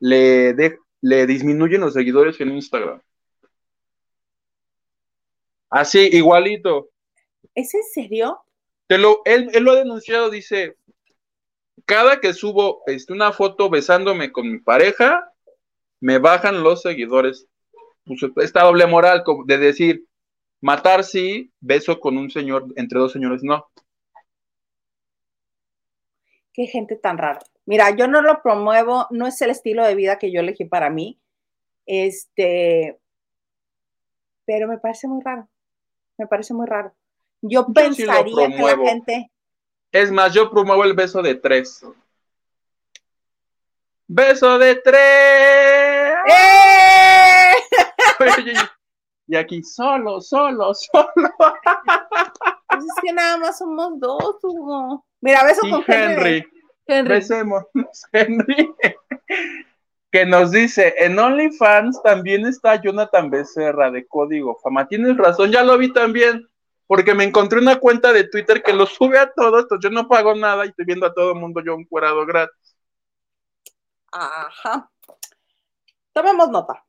le, 0.02 0.54
le 1.02 1.26
disminuyen 1.26 1.82
los 1.82 1.94
seguidores 1.94 2.40
en 2.42 2.52
Instagram. 2.52 3.02
Así, 5.70 6.10
igualito. 6.12 6.90
¿Es 7.56 7.74
en 7.74 7.84
serio? 7.84 8.44
Te 8.88 8.98
lo, 8.98 9.22
él, 9.24 9.50
lo 9.62 9.72
ha 9.72 9.76
denunciado, 9.76 10.30
dice, 10.30 10.76
cada 11.86 12.20
que 12.20 12.34
subo 12.34 12.82
este, 12.86 13.14
una 13.14 13.32
foto 13.32 13.70
besándome 13.70 14.32
con 14.32 14.52
mi 14.52 14.60
pareja, 14.60 15.32
me 16.00 16.18
bajan 16.18 16.64
los 16.64 16.82
seguidores. 16.82 17.48
Pues, 18.06 18.24
esta 18.38 18.64
doble 18.64 18.88
moral 18.88 19.24
de 19.46 19.58
decir, 19.58 20.06
matar 20.62 21.04
sí, 21.04 21.52
beso 21.60 22.00
con 22.00 22.18
un 22.18 22.30
señor, 22.30 22.66
entre 22.76 23.00
dos 23.00 23.12
señores 23.12 23.44
no. 23.44 23.68
Qué 26.54 26.66
gente 26.66 26.96
tan 26.96 27.18
rara. 27.18 27.40
Mira, 27.66 27.96
yo 27.96 28.08
no 28.08 28.22
lo 28.22 28.42
promuevo, 28.42 29.08
no 29.12 29.28
es 29.28 29.42
el 29.42 29.52
estilo 29.52 29.86
de 29.86 29.96
vida 29.96 30.18
que 30.18 30.32
yo 30.32 30.40
elegí 30.40 30.66
para 30.66 30.90
mí. 30.90 31.20
Este, 31.86 33.00
pero 34.46 34.68
me 34.68 34.80
parece 34.80 35.08
muy 35.08 35.22
raro. 35.24 35.48
Me 36.18 36.28
parece 36.28 36.54
muy 36.54 36.66
raro. 36.66 36.94
Yo, 37.42 37.68
pensaría 37.68 38.48
que 38.50 38.64
la 38.64 38.78
gente. 38.78 39.32
Es 39.92 40.12
más, 40.12 40.34
yo 40.34 40.52
promuevo 40.52 40.84
el 40.84 40.94
beso 40.94 41.22
de 41.22 41.36
tres. 41.36 41.84
¡Beso 44.08 44.60
de 44.60 44.76
tres! 44.76 46.16
¡Eh! 46.28 47.52
y 49.28 49.36
aquí, 49.36 49.64
solo, 49.64 50.22
solo, 50.22 50.74
solo. 50.74 51.12
Pues 52.68 52.84
es 52.84 53.02
que 53.02 53.14
nada 53.14 53.38
más 53.38 53.58
somos 53.58 54.00
dos, 54.00 54.38
Hugo. 54.44 55.06
Mira, 55.22 55.44
beso 55.44 55.62
con 55.62 55.84
Henry. 55.88 56.46
Henry. 56.86 57.16
Besemos, 57.16 57.64
Henry. 58.12 58.74
que 60.12 60.26
nos 60.26 60.52
dice, 60.52 60.96
en 60.98 61.20
OnlyFans 61.20 62.02
también 62.04 62.46
está 62.48 62.82
Jonathan 62.82 63.30
Becerra 63.30 63.92
de 63.92 64.08
Código 64.08 64.58
Fama. 64.64 64.88
Tienes 64.88 65.18
razón, 65.18 65.52
ya 65.52 65.64
lo 65.64 65.78
vi 65.78 65.94
también 65.94 66.49
porque 66.90 67.14
me 67.14 67.24
encontré 67.24 67.60
una 67.60 67.76
cuenta 67.76 68.12
de 68.12 68.24
Twitter 68.24 68.64
que 68.64 68.74
lo 68.74 68.88
sube 68.88 69.20
a 69.20 69.32
todos, 69.32 69.62
entonces 69.62 69.88
yo 69.88 69.94
no 69.94 70.08
pago 70.08 70.34
nada 70.34 70.66
y 70.66 70.70
estoy 70.70 70.86
viendo 70.86 71.06
a 71.06 71.14
todo 71.14 71.34
el 71.34 71.40
mundo 71.40 71.62
yo 71.64 71.76
un 71.76 71.86
curado 71.86 72.26
gratis. 72.26 72.76
Ajá. 74.12 74.90
Tomemos 76.12 76.50
nota. 76.50 76.84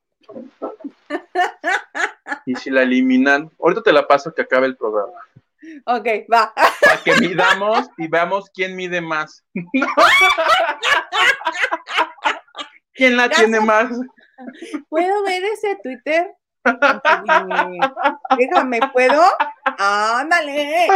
Y 2.46 2.54
si 2.54 2.70
la 2.70 2.82
eliminan, 2.82 3.50
ahorita 3.60 3.82
te 3.82 3.92
la 3.92 4.06
paso 4.06 4.32
que 4.32 4.42
acabe 4.42 4.66
el 4.66 4.76
programa. 4.76 5.18
Ok, 5.84 6.06
va. 6.32 6.54
Para 6.80 7.02
que 7.04 7.14
midamos 7.16 7.90
y 7.98 8.08
veamos 8.08 8.48
quién 8.54 8.76
mide 8.76 9.02
más. 9.02 9.44
¿Quién 12.94 13.16
la 13.16 13.28
tiene 13.28 13.60
más? 13.60 13.90
¿Puedo 14.88 15.22
ver 15.24 15.44
ese 15.44 15.76
Twitter? 15.82 16.34
Déjame, 18.38 18.80
¿puedo? 18.92 19.22
Ándale. 19.78 20.86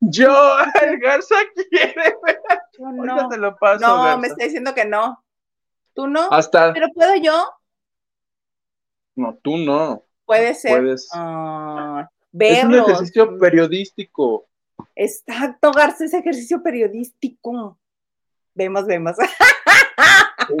Yo, 0.00 0.58
el 0.82 0.98
Garza 0.98 1.36
quiere 1.70 2.16
no. 2.78 3.28
Te 3.28 3.38
lo 3.38 3.56
paso, 3.56 3.86
no, 3.86 4.18
me 4.18 4.28
está 4.28 4.44
diciendo 4.44 4.74
que 4.74 4.84
no. 4.84 5.22
¿Tú 5.94 6.06
no? 6.06 6.28
Hasta. 6.30 6.72
¿Pero 6.72 6.88
puedo 6.94 7.14
yo? 7.16 7.50
No, 9.16 9.38
tú 9.42 9.56
no. 9.56 10.04
Puede 10.24 10.54
ser. 10.54 10.80
Puedes. 10.80 11.08
Ah, 11.12 12.08
es 12.38 12.64
un 12.64 12.74
ejercicio 12.74 13.38
periodístico. 13.38 14.46
Exacto, 14.96 15.72
Garza, 15.72 16.04
es 16.04 16.14
ejercicio 16.14 16.62
periodístico. 16.62 17.78
Vemos, 18.54 18.86
vemos. 18.86 19.16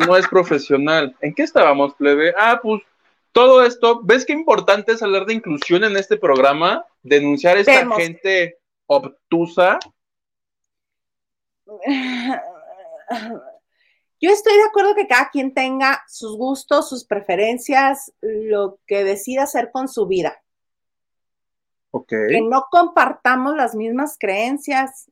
No 0.06 0.16
es 0.16 0.26
profesional. 0.28 1.14
¿En 1.20 1.34
qué 1.34 1.42
estábamos, 1.42 1.94
plebe? 1.94 2.32
Ah, 2.38 2.58
pues 2.62 2.80
todo 3.34 3.64
esto, 3.64 4.00
¿ves 4.04 4.24
qué 4.24 4.32
importante 4.32 4.92
es 4.92 5.02
hablar 5.02 5.26
de 5.26 5.34
inclusión 5.34 5.82
en 5.82 5.96
este 5.96 6.16
programa? 6.16 6.86
Denunciar 7.02 7.56
a 7.56 7.60
esta 7.60 7.90
gente 7.96 8.60
obtusa. 8.86 9.80
Yo 14.20 14.30
estoy 14.30 14.54
de 14.54 14.62
acuerdo 14.62 14.94
que 14.94 15.08
cada 15.08 15.30
quien 15.30 15.52
tenga 15.52 16.04
sus 16.06 16.38
gustos, 16.38 16.88
sus 16.88 17.04
preferencias, 17.04 18.12
lo 18.20 18.78
que 18.86 19.02
decida 19.02 19.42
hacer 19.42 19.72
con 19.72 19.88
su 19.88 20.06
vida. 20.06 20.40
Okay. 21.90 22.28
Que 22.28 22.40
no 22.40 22.66
compartamos 22.70 23.56
las 23.56 23.74
mismas 23.74 24.16
creencias 24.16 25.10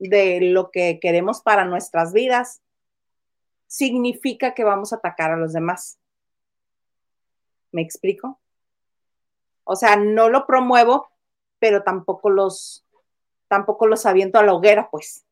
de 0.00 0.40
lo 0.40 0.72
que 0.72 0.98
queremos 1.00 1.42
para 1.42 1.64
nuestras 1.64 2.12
vidas, 2.12 2.60
significa 3.68 4.52
que 4.52 4.64
vamos 4.64 4.92
a 4.92 4.96
atacar 4.96 5.30
a 5.30 5.36
los 5.36 5.52
demás. 5.52 6.00
¿Me 7.72 7.82
explico? 7.82 8.38
O 9.64 9.76
sea, 9.76 9.96
no 9.96 10.28
lo 10.28 10.46
promuevo, 10.46 11.10
pero 11.58 11.82
tampoco 11.82 12.30
los, 12.30 12.84
tampoco 13.48 13.86
los 13.86 14.06
aviento 14.06 14.38
a 14.38 14.42
la 14.42 14.54
hoguera, 14.54 14.88
pues. 14.90 15.24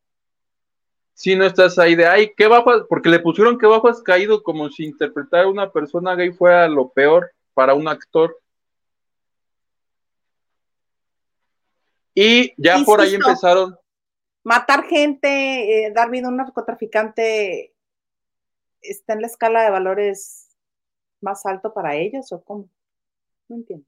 Si 1.13 1.35
no 1.35 1.45
estás 1.45 1.77
ahí 1.77 1.95
de, 1.95 2.07
ay, 2.07 2.33
qué 2.35 2.47
bajo, 2.47 2.87
porque 2.87 3.09
le 3.09 3.19
pusieron 3.19 3.57
que 3.57 3.67
bajo 3.67 3.87
has 3.87 4.01
caído 4.01 4.41
como 4.41 4.69
si 4.69 4.85
interpretar 4.85 5.45
a 5.45 5.49
una 5.49 5.71
persona 5.71 6.15
gay 6.15 6.31
fuera 6.31 6.67
lo 6.67 6.89
peor 6.89 7.31
para 7.53 7.73
un 7.73 7.87
actor. 7.87 8.37
Y 12.15 12.53
ya 12.57 12.83
por 12.83 13.01
ahí 13.01 13.13
empezaron. 13.13 13.77
Matar 14.43 14.85
gente, 14.85 15.85
eh, 15.85 15.91
dar 15.93 16.09
vida 16.09 16.25
a 16.25 16.29
un 16.29 16.37
narcotraficante, 16.37 17.73
está 18.81 19.13
en 19.13 19.21
la 19.21 19.27
escala 19.27 19.61
de 19.63 19.69
valores 19.69 20.50
más 21.21 21.45
alto 21.45 21.73
para 21.73 21.95
ellos 21.95 22.31
o 22.31 22.41
cómo? 22.43 22.69
No 23.47 23.57
entiendo. 23.57 23.85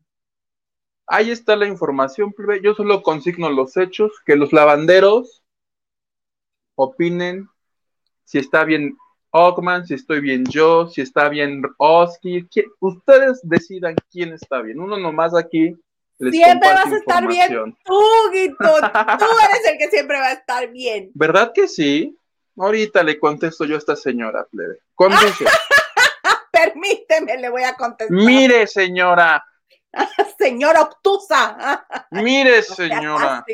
Ahí 1.05 1.31
está 1.31 1.55
la 1.55 1.67
información, 1.67 2.33
yo 2.61 2.73
solo 2.75 3.03
consigno 3.03 3.49
los 3.49 3.75
hechos, 3.75 4.11
que 4.25 4.35
los 4.35 4.53
lavanderos 4.53 5.43
opinen 6.75 7.49
si 8.23 8.39
está 8.39 8.63
bien 8.63 8.95
Ockman, 9.31 9.85
si 9.85 9.95
estoy 9.95 10.21
bien 10.21 10.45
yo, 10.45 10.87
si 10.87 11.01
está 11.01 11.27
bien 11.27 11.63
Oski, 11.77 12.47
ustedes 12.79 13.41
decidan 13.43 13.95
quién 14.11 14.31
está 14.31 14.61
bien. 14.61 14.79
Uno 14.79 14.97
nomás 14.97 15.35
aquí 15.35 15.75
les 16.19 16.33
Siempre 16.33 16.69
vas 16.69 16.91
a 16.91 16.95
estar 16.95 17.27
bien 17.27 17.75
tú, 17.83 18.01
Guito. 18.31 18.55
Tú 18.57 19.25
eres 19.43 19.71
el 19.71 19.77
que 19.79 19.89
siempre 19.89 20.19
va 20.19 20.27
a 20.27 20.33
estar 20.33 20.71
bien. 20.71 21.11
¿Verdad 21.15 21.51
que 21.53 21.67
sí? 21.67 22.15
Ahorita 22.55 23.01
le 23.03 23.19
contesto 23.19 23.65
yo 23.65 23.75
a 23.75 23.79
esta 23.79 23.95
señora, 23.95 24.45
plebe. 24.45 24.77
Permíteme, 26.63 27.37
le 27.37 27.49
voy 27.49 27.63
a 27.63 27.75
contestar. 27.75 28.17
Mire, 28.17 28.67
señora. 28.67 29.43
señora 30.37 30.81
obtusa. 30.81 31.85
Mire, 32.11 32.61
señora. 32.63 33.45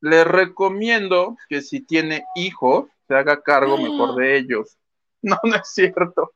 Le 0.00 0.24
recomiendo 0.24 1.36
que 1.48 1.62
si 1.62 1.80
tiene 1.80 2.24
hijos, 2.34 2.86
se 3.08 3.14
haga 3.14 3.42
cargo 3.42 3.76
mejor 3.78 4.16
de 4.16 4.36
ellos. 4.36 4.78
No, 5.22 5.38
no 5.42 5.56
es 5.56 5.68
cierto. 5.72 6.34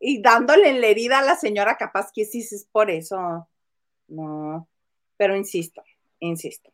Y 0.00 0.20
dándole 0.20 0.72
la 0.78 0.86
herida 0.86 1.20
a 1.20 1.22
la 1.22 1.36
señora, 1.36 1.76
capaz 1.76 2.10
que 2.12 2.24
sí 2.24 2.40
es 2.40 2.66
por 2.70 2.90
eso. 2.90 3.48
No, 4.08 4.68
pero 5.16 5.36
insisto, 5.36 5.82
insisto. 6.18 6.70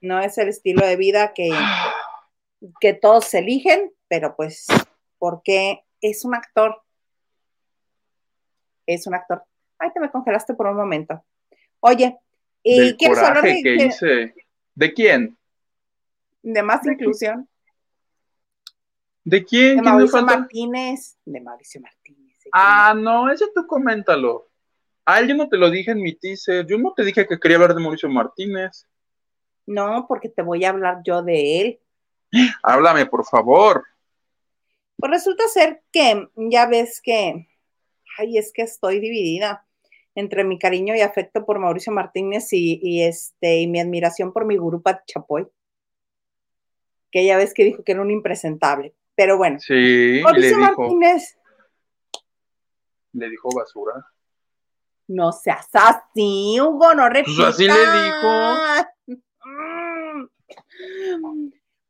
No 0.00 0.20
es 0.20 0.36
el 0.38 0.48
estilo 0.48 0.86
de 0.86 0.96
vida 0.96 1.32
que, 1.32 1.50
que 2.80 2.92
todos 2.92 3.32
eligen, 3.34 3.92
pero 4.08 4.34
pues, 4.36 4.66
porque 5.18 5.84
es 6.00 6.24
un 6.24 6.34
actor 6.34 6.81
es 8.86 9.06
un 9.06 9.14
actor. 9.14 9.44
Ay, 9.78 9.90
te 9.92 10.00
me 10.00 10.10
congelaste 10.10 10.54
por 10.54 10.66
un 10.66 10.76
momento. 10.76 11.24
Oye, 11.80 12.16
¿y 12.62 12.96
quieres 12.96 13.18
hablar 13.18 13.42
de, 13.44 14.32
¿De 14.74 14.94
quién? 14.94 15.36
De 16.42 16.62
más 16.62 16.86
inclusión. 16.86 17.48
¿De 19.24 19.44
quién? 19.44 19.76
De 19.76 19.82
Mauricio 19.82 20.22
Martínez. 20.22 21.16
De 21.24 21.40
Mauricio 21.40 21.80
Martínez. 21.80 22.36
ah, 22.52 22.94
no, 22.96 23.30
ese 23.30 23.46
tú 23.54 23.66
coméntalo. 23.66 24.48
Ah, 25.04 25.20
yo 25.22 25.34
no 25.34 25.48
te 25.48 25.56
lo 25.56 25.70
dije 25.70 25.92
en 25.92 26.02
mi 26.02 26.14
teaser. 26.14 26.66
Yo 26.66 26.78
no 26.78 26.92
te 26.94 27.04
dije 27.04 27.26
que 27.26 27.38
quería 27.38 27.56
hablar 27.56 27.74
de 27.74 27.82
Mauricio 27.82 28.08
Martínez. 28.08 28.86
No, 29.66 30.06
porque 30.08 30.28
te 30.28 30.42
voy 30.42 30.64
a 30.64 30.70
hablar 30.70 31.02
yo 31.04 31.22
de 31.22 31.60
él. 31.60 31.80
Háblame, 32.62 33.06
por 33.06 33.24
favor. 33.24 33.84
Pues 34.96 35.10
resulta 35.10 35.46
ser 35.48 35.82
que 35.92 36.28
ya 36.36 36.66
ves 36.66 37.00
que 37.02 37.48
ay, 38.18 38.38
es 38.38 38.52
que 38.52 38.62
estoy 38.62 39.00
dividida 39.00 39.66
entre 40.14 40.44
mi 40.44 40.58
cariño 40.58 40.94
y 40.94 41.00
afecto 41.00 41.44
por 41.44 41.58
Mauricio 41.58 41.92
Martínez 41.92 42.52
y, 42.52 43.02
este, 43.02 43.60
y 43.60 43.66
mi 43.66 43.80
admiración 43.80 44.32
por 44.32 44.44
mi 44.44 44.56
gurú 44.56 44.82
Chapoy. 45.06 45.48
que 47.10 47.24
ya 47.24 47.36
ves 47.36 47.54
que 47.54 47.64
dijo 47.64 47.82
que 47.82 47.92
era 47.92 48.02
un 48.02 48.10
impresentable. 48.10 48.94
Pero 49.14 49.36
bueno. 49.36 49.58
Sí, 49.58 50.20
Mauricio 50.22 50.58
Martínez. 50.58 51.38
Le 53.12 53.28
dijo 53.28 53.48
basura. 53.54 54.06
No 55.08 55.32
seas 55.32 55.68
así, 55.72 56.58
Hugo, 56.60 56.94
no 56.94 57.08
repitas. 57.08 57.36
Pues 57.36 57.48
así 57.48 57.66
le 57.66 57.72
dijo. 57.72 58.54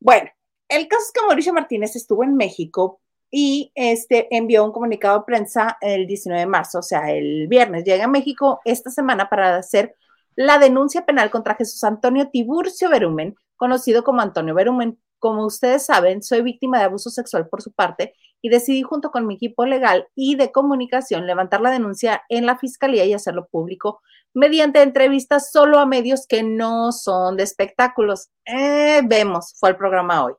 Bueno, 0.00 0.30
el 0.68 0.88
caso 0.88 1.04
es 1.06 1.12
que 1.12 1.26
Mauricio 1.26 1.52
Martínez 1.52 1.94
estuvo 1.94 2.24
en 2.24 2.34
México 2.36 3.01
y 3.34 3.72
este 3.74 4.28
envió 4.36 4.62
un 4.62 4.72
comunicado 4.72 5.18
de 5.18 5.24
prensa 5.24 5.78
el 5.80 6.06
19 6.06 6.40
de 6.40 6.46
marzo, 6.46 6.80
o 6.80 6.82
sea, 6.82 7.10
el 7.10 7.48
viernes. 7.48 7.82
Llega 7.82 8.04
a 8.04 8.08
México 8.08 8.60
esta 8.66 8.90
semana 8.90 9.30
para 9.30 9.56
hacer 9.56 9.96
la 10.36 10.58
denuncia 10.58 11.06
penal 11.06 11.30
contra 11.30 11.54
Jesús 11.54 11.82
Antonio 11.82 12.28
Tiburcio 12.28 12.90
Berumen, 12.90 13.34
conocido 13.56 14.04
como 14.04 14.20
Antonio 14.20 14.54
Berumen. 14.54 14.98
Como 15.18 15.46
ustedes 15.46 15.86
saben, 15.86 16.22
soy 16.22 16.42
víctima 16.42 16.78
de 16.78 16.84
abuso 16.84 17.08
sexual 17.08 17.48
por 17.48 17.62
su 17.62 17.72
parte 17.72 18.12
y 18.42 18.50
decidí 18.50 18.82
junto 18.82 19.10
con 19.10 19.26
mi 19.26 19.36
equipo 19.36 19.64
legal 19.64 20.08
y 20.14 20.34
de 20.34 20.52
comunicación 20.52 21.26
levantar 21.26 21.62
la 21.62 21.70
denuncia 21.70 22.22
en 22.28 22.44
la 22.44 22.58
fiscalía 22.58 23.06
y 23.06 23.14
hacerlo 23.14 23.48
público 23.50 24.02
mediante 24.34 24.82
entrevistas 24.82 25.50
solo 25.50 25.78
a 25.78 25.86
medios 25.86 26.26
que 26.26 26.42
no 26.42 26.92
son 26.92 27.36
de 27.36 27.44
espectáculos. 27.44 28.28
Eh, 28.44 29.00
vemos, 29.04 29.54
fue 29.58 29.70
el 29.70 29.76
programa 29.76 30.24
hoy. 30.24 30.34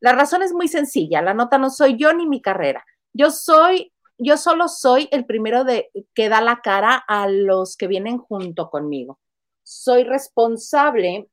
La 0.00 0.12
razón 0.12 0.42
es 0.42 0.52
muy 0.52 0.68
sencilla, 0.68 1.22
la 1.22 1.34
nota 1.34 1.58
no 1.58 1.70
soy 1.70 1.96
yo 1.96 2.12
ni 2.12 2.26
mi 2.26 2.40
carrera. 2.42 2.84
Yo 3.12 3.30
soy, 3.30 3.92
yo 4.18 4.36
solo 4.36 4.68
soy 4.68 5.08
el 5.10 5.24
primero 5.24 5.64
de 5.64 5.90
que 6.14 6.28
da 6.28 6.40
la 6.40 6.60
cara 6.62 7.02
a 7.08 7.28
los 7.28 7.76
que 7.76 7.86
vienen 7.86 8.18
junto 8.18 8.70
conmigo. 8.70 9.18
Soy 9.62 10.04
responsable 10.04 11.28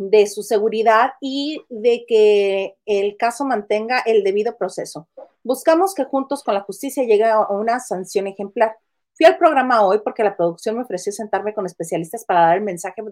de 0.00 0.26
su 0.26 0.42
seguridad 0.42 1.12
y 1.20 1.62
de 1.68 2.06
que 2.08 2.74
el 2.86 3.18
caso 3.18 3.44
mantenga 3.44 3.98
el 4.00 4.24
debido 4.24 4.56
proceso. 4.56 5.08
Buscamos 5.42 5.94
que 5.94 6.04
juntos 6.04 6.42
con 6.42 6.54
la 6.54 6.62
justicia 6.62 7.04
llegue 7.04 7.26
a 7.26 7.46
una 7.50 7.80
sanción 7.80 8.26
ejemplar. 8.26 8.76
Fui 9.12 9.26
al 9.26 9.36
programa 9.36 9.84
hoy 9.84 10.00
porque 10.02 10.24
la 10.24 10.36
producción 10.36 10.76
me 10.76 10.82
ofreció 10.82 11.12
sentarme 11.12 11.52
con 11.52 11.66
especialistas 11.66 12.24
para 12.24 12.40
dar 12.40 12.56
el 12.56 12.64
mensaje 12.64 13.02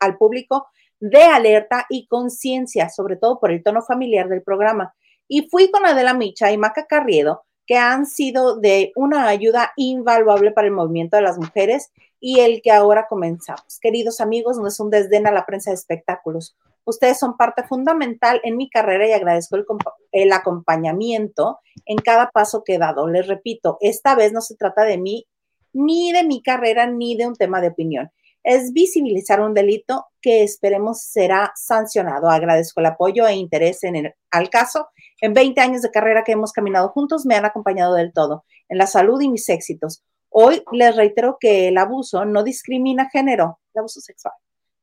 al 0.00 0.18
público 0.18 0.66
de 1.00 1.22
alerta 1.22 1.86
y 1.88 2.06
conciencia, 2.06 2.88
sobre 2.88 3.16
todo 3.16 3.40
por 3.40 3.50
el 3.50 3.62
tono 3.62 3.82
familiar 3.82 4.28
del 4.28 4.42
programa. 4.42 4.94
Y 5.28 5.48
fui 5.48 5.70
con 5.70 5.86
Adela 5.86 6.14
Micha 6.14 6.52
y 6.52 6.58
Maca 6.58 6.86
Carriedo, 6.86 7.44
que 7.66 7.76
han 7.76 8.06
sido 8.06 8.56
de 8.56 8.92
una 8.96 9.28
ayuda 9.28 9.72
invaluable 9.76 10.50
para 10.50 10.66
el 10.66 10.74
movimiento 10.74 11.16
de 11.16 11.22
las 11.22 11.38
mujeres 11.38 11.90
y 12.20 12.40
el 12.40 12.62
que 12.62 12.70
ahora 12.70 13.06
comenzamos. 13.08 13.78
Queridos 13.80 14.20
amigos, 14.20 14.58
no 14.58 14.66
es 14.66 14.80
un 14.80 14.90
desdén 14.90 15.26
a 15.26 15.32
la 15.32 15.46
prensa 15.46 15.70
de 15.70 15.76
espectáculos. 15.76 16.56
Ustedes 16.84 17.18
son 17.18 17.36
parte 17.36 17.62
fundamental 17.64 18.40
en 18.44 18.56
mi 18.56 18.68
carrera 18.68 19.06
y 19.06 19.12
agradezco 19.12 19.56
el, 19.56 19.64
el, 20.12 20.32
acompañamiento 20.32 21.60
en 21.86 21.98
cada 21.98 22.30
paso 22.30 22.62
que 22.64 22.74
he 22.74 22.78
dado. 22.78 23.08
Les 23.08 23.26
repito, 23.26 23.78
esta 23.80 24.14
vez 24.14 24.32
no 24.32 24.42
se 24.42 24.56
trata 24.56 24.84
de 24.84 24.98
mí, 24.98 25.26
ni 25.72 26.12
de 26.12 26.24
mi 26.24 26.42
carrera, 26.42 26.86
ni 26.86 27.16
de 27.16 27.26
un 27.26 27.34
tema 27.36 27.60
de 27.60 27.68
opinión. 27.68 28.10
Es 28.44 28.72
visibilizar 28.72 29.40
un 29.40 29.54
delito 29.54 30.06
que 30.20 30.42
esperemos 30.42 31.02
será 31.02 31.52
sancionado. 31.56 32.30
Agradezco 32.30 32.80
el 32.80 32.86
apoyo 32.86 33.26
e 33.26 33.34
interés 33.34 33.82
en 33.82 33.96
el, 33.96 34.14
al 34.30 34.50
caso. 34.50 34.88
En 35.20 35.32
20 35.32 35.60
años 35.60 35.82
de 35.82 35.90
carrera 35.90 36.22
que 36.22 36.32
hemos 36.32 36.52
caminado 36.52 36.90
juntos, 36.90 37.26
me 37.26 37.34
han 37.34 37.44
acompañado 37.44 37.94
del 37.94 38.12
todo, 38.12 38.44
en 38.68 38.78
la 38.78 38.86
salud 38.86 39.20
y 39.20 39.30
mis 39.30 39.48
éxitos. 39.48 40.04
Hoy 40.28 40.62
les 40.72 40.94
reitero 40.94 41.38
que 41.40 41.68
el 41.68 41.78
abuso 41.78 42.24
no 42.24 42.42
discrimina 42.42 43.08
género, 43.08 43.60
el 43.72 43.80
abuso 43.80 44.00
sexual, 44.00 44.34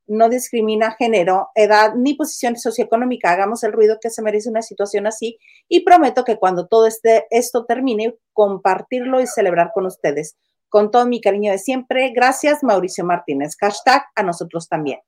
no 0.06 0.28
discrimina 0.28 0.92
género, 0.92 1.50
edad 1.54 1.94
ni 1.94 2.14
posición 2.14 2.56
socioeconómica. 2.56 3.30
Hagamos 3.30 3.62
el 3.62 3.72
ruido 3.72 3.98
que 4.00 4.10
se 4.10 4.22
merece 4.22 4.48
una 4.48 4.62
situación 4.62 5.06
así 5.06 5.38
y 5.68 5.84
prometo 5.84 6.24
que 6.24 6.38
cuando 6.38 6.66
todo 6.66 6.86
este, 6.86 7.26
esto 7.30 7.64
termine, 7.64 8.16
compartirlo 8.32 9.20
y 9.20 9.26
celebrar 9.26 9.72
con 9.74 9.86
ustedes. 9.86 10.36
Con 10.72 10.90
todo 10.90 11.04
mi 11.04 11.20
cariño 11.20 11.52
de 11.52 11.58
siempre, 11.58 12.12
gracias 12.14 12.64
Mauricio 12.64 13.04
Martínez. 13.04 13.56
Hashtag 13.60 14.06
a 14.14 14.22
nosotros 14.22 14.70
también. 14.70 15.00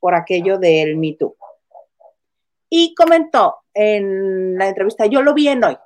Por 0.00 0.14
aquello 0.14 0.56
del 0.56 0.96
Me 0.96 1.12
Too. 1.12 1.36
Y 2.70 2.94
comentó 2.94 3.56
en 3.74 4.56
la 4.56 4.68
entrevista, 4.68 5.04
yo 5.04 5.20
lo 5.20 5.34
vi 5.34 5.48
en 5.48 5.64
hoy, 5.64 5.76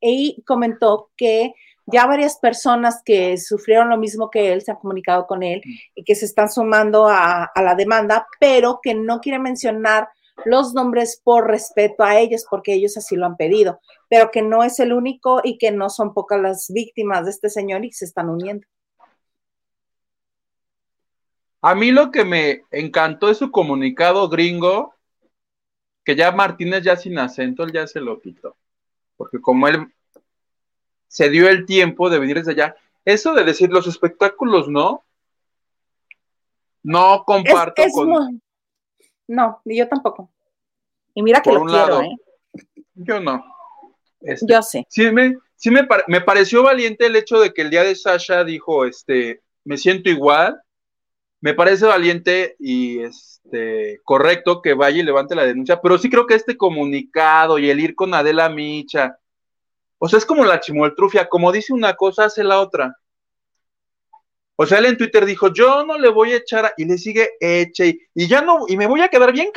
y 0.00 0.40
comentó 0.46 1.10
que 1.16 1.52
ya 1.86 2.06
varias 2.06 2.38
personas 2.38 3.02
que 3.04 3.36
sufrieron 3.38 3.88
lo 3.88 3.96
mismo 3.96 4.30
que 4.30 4.52
él 4.52 4.62
se 4.62 4.70
han 4.70 4.76
comunicado 4.76 5.26
con 5.26 5.42
él 5.42 5.60
y 5.96 6.04
que 6.04 6.14
se 6.14 6.26
están 6.26 6.48
sumando 6.48 7.08
a, 7.08 7.50
la 7.56 7.74
demanda, 7.74 8.24
pero 8.38 8.78
que 8.80 8.94
no 8.94 9.18
quiere 9.18 9.40
mencionar 9.40 10.08
los 10.44 10.74
nombres 10.74 11.20
por 11.22 11.46
respeto 11.46 12.02
a 12.02 12.18
ellos, 12.18 12.44
porque 12.48 12.74
ellos 12.74 12.96
así 12.96 13.16
lo 13.16 13.26
han 13.26 13.36
pedido, 13.36 13.80
pero 14.08 14.30
que 14.30 14.42
no 14.42 14.62
es 14.64 14.78
el 14.80 14.92
único 14.92 15.40
y 15.44 15.58
que 15.58 15.70
no 15.70 15.90
son 15.90 16.14
pocas 16.14 16.40
las 16.40 16.70
víctimas 16.72 17.24
de 17.24 17.30
este 17.30 17.50
señor 17.50 17.84
y 17.84 17.92
se 17.92 18.04
están 18.04 18.28
uniendo. 18.28 18.66
A 21.62 21.74
mí 21.74 21.90
lo 21.90 22.10
que 22.10 22.24
me 22.24 22.62
encantó 22.70 23.30
es 23.30 23.38
su 23.38 23.50
comunicado 23.50 24.28
gringo, 24.28 24.94
que 26.04 26.16
ya 26.16 26.32
Martínez 26.32 26.82
ya 26.82 26.96
sin 26.96 27.18
acento, 27.18 27.64
él 27.64 27.72
ya 27.72 27.86
se 27.86 28.00
lo 28.00 28.20
quitó, 28.20 28.56
porque 29.16 29.40
como 29.40 29.68
él 29.68 29.92
se 31.10 31.28
dio 31.28 31.48
el 31.48 31.66
tiempo 31.66 32.08
de 32.08 32.20
venir 32.20 32.36
desde 32.36 32.52
allá. 32.52 32.76
Eso 33.04 33.34
de 33.34 33.42
decir 33.42 33.70
los 33.70 33.88
espectáculos, 33.88 34.68
¿no? 34.68 35.04
No 36.84 37.24
comparto 37.24 37.82
con. 37.92 38.40
No, 39.30 39.60
ni 39.64 39.78
yo 39.78 39.88
tampoco. 39.88 40.30
Y 41.14 41.22
mira 41.22 41.40
que 41.40 41.52
lo 41.52 41.64
quiero, 41.64 42.02
¿eh? 42.02 42.16
Yo 42.94 43.20
no. 43.20 43.44
Este, 44.20 44.46
yo 44.48 44.62
sé. 44.62 44.86
Sí, 44.88 45.10
me, 45.10 45.36
sí 45.56 45.70
me, 45.70 45.86
me, 46.06 46.20
pareció 46.20 46.62
valiente 46.62 47.06
el 47.06 47.16
hecho 47.16 47.40
de 47.40 47.52
que 47.52 47.62
el 47.62 47.70
día 47.70 47.82
de 47.82 47.94
Sasha 47.94 48.44
dijo, 48.44 48.84
este, 48.84 49.40
me 49.64 49.76
siento 49.76 50.10
igual. 50.10 50.60
Me 51.40 51.54
parece 51.54 51.86
valiente 51.86 52.56
y 52.58 53.00
este, 53.00 54.00
correcto 54.04 54.60
que 54.60 54.74
vaya 54.74 55.00
y 55.00 55.02
levante 55.02 55.34
la 55.34 55.46
denuncia, 55.46 55.80
pero 55.80 55.96
sí 55.96 56.10
creo 56.10 56.26
que 56.26 56.34
este 56.34 56.56
comunicado 56.56 57.58
y 57.58 57.70
el 57.70 57.80
ir 57.80 57.94
con 57.94 58.12
Adela 58.12 58.50
Micha 58.50 59.16
o 60.02 60.08
sea, 60.08 60.18
es 60.18 60.24
como 60.24 60.46
la 60.46 60.60
chimoltrufia, 60.60 61.28
como 61.28 61.52
dice 61.52 61.74
una 61.74 61.94
cosa, 61.94 62.24
hace 62.24 62.42
la 62.42 62.58
otra. 62.58 62.96
O 64.62 64.66
sea, 64.66 64.78
él 64.78 64.84
en 64.84 64.98
Twitter 64.98 65.24
dijo, 65.24 65.50
yo 65.54 65.86
no 65.86 65.96
le 65.96 66.10
voy 66.10 66.32
a 66.32 66.36
echar, 66.36 66.74
y 66.76 66.84
le 66.84 66.98
sigue 66.98 67.30
eche, 67.40 67.98
y, 68.14 68.28
ya 68.28 68.42
no, 68.42 68.66
y 68.68 68.76
me 68.76 68.86
voy 68.86 69.00
a 69.00 69.08
quedar 69.08 69.32
bien, 69.32 69.48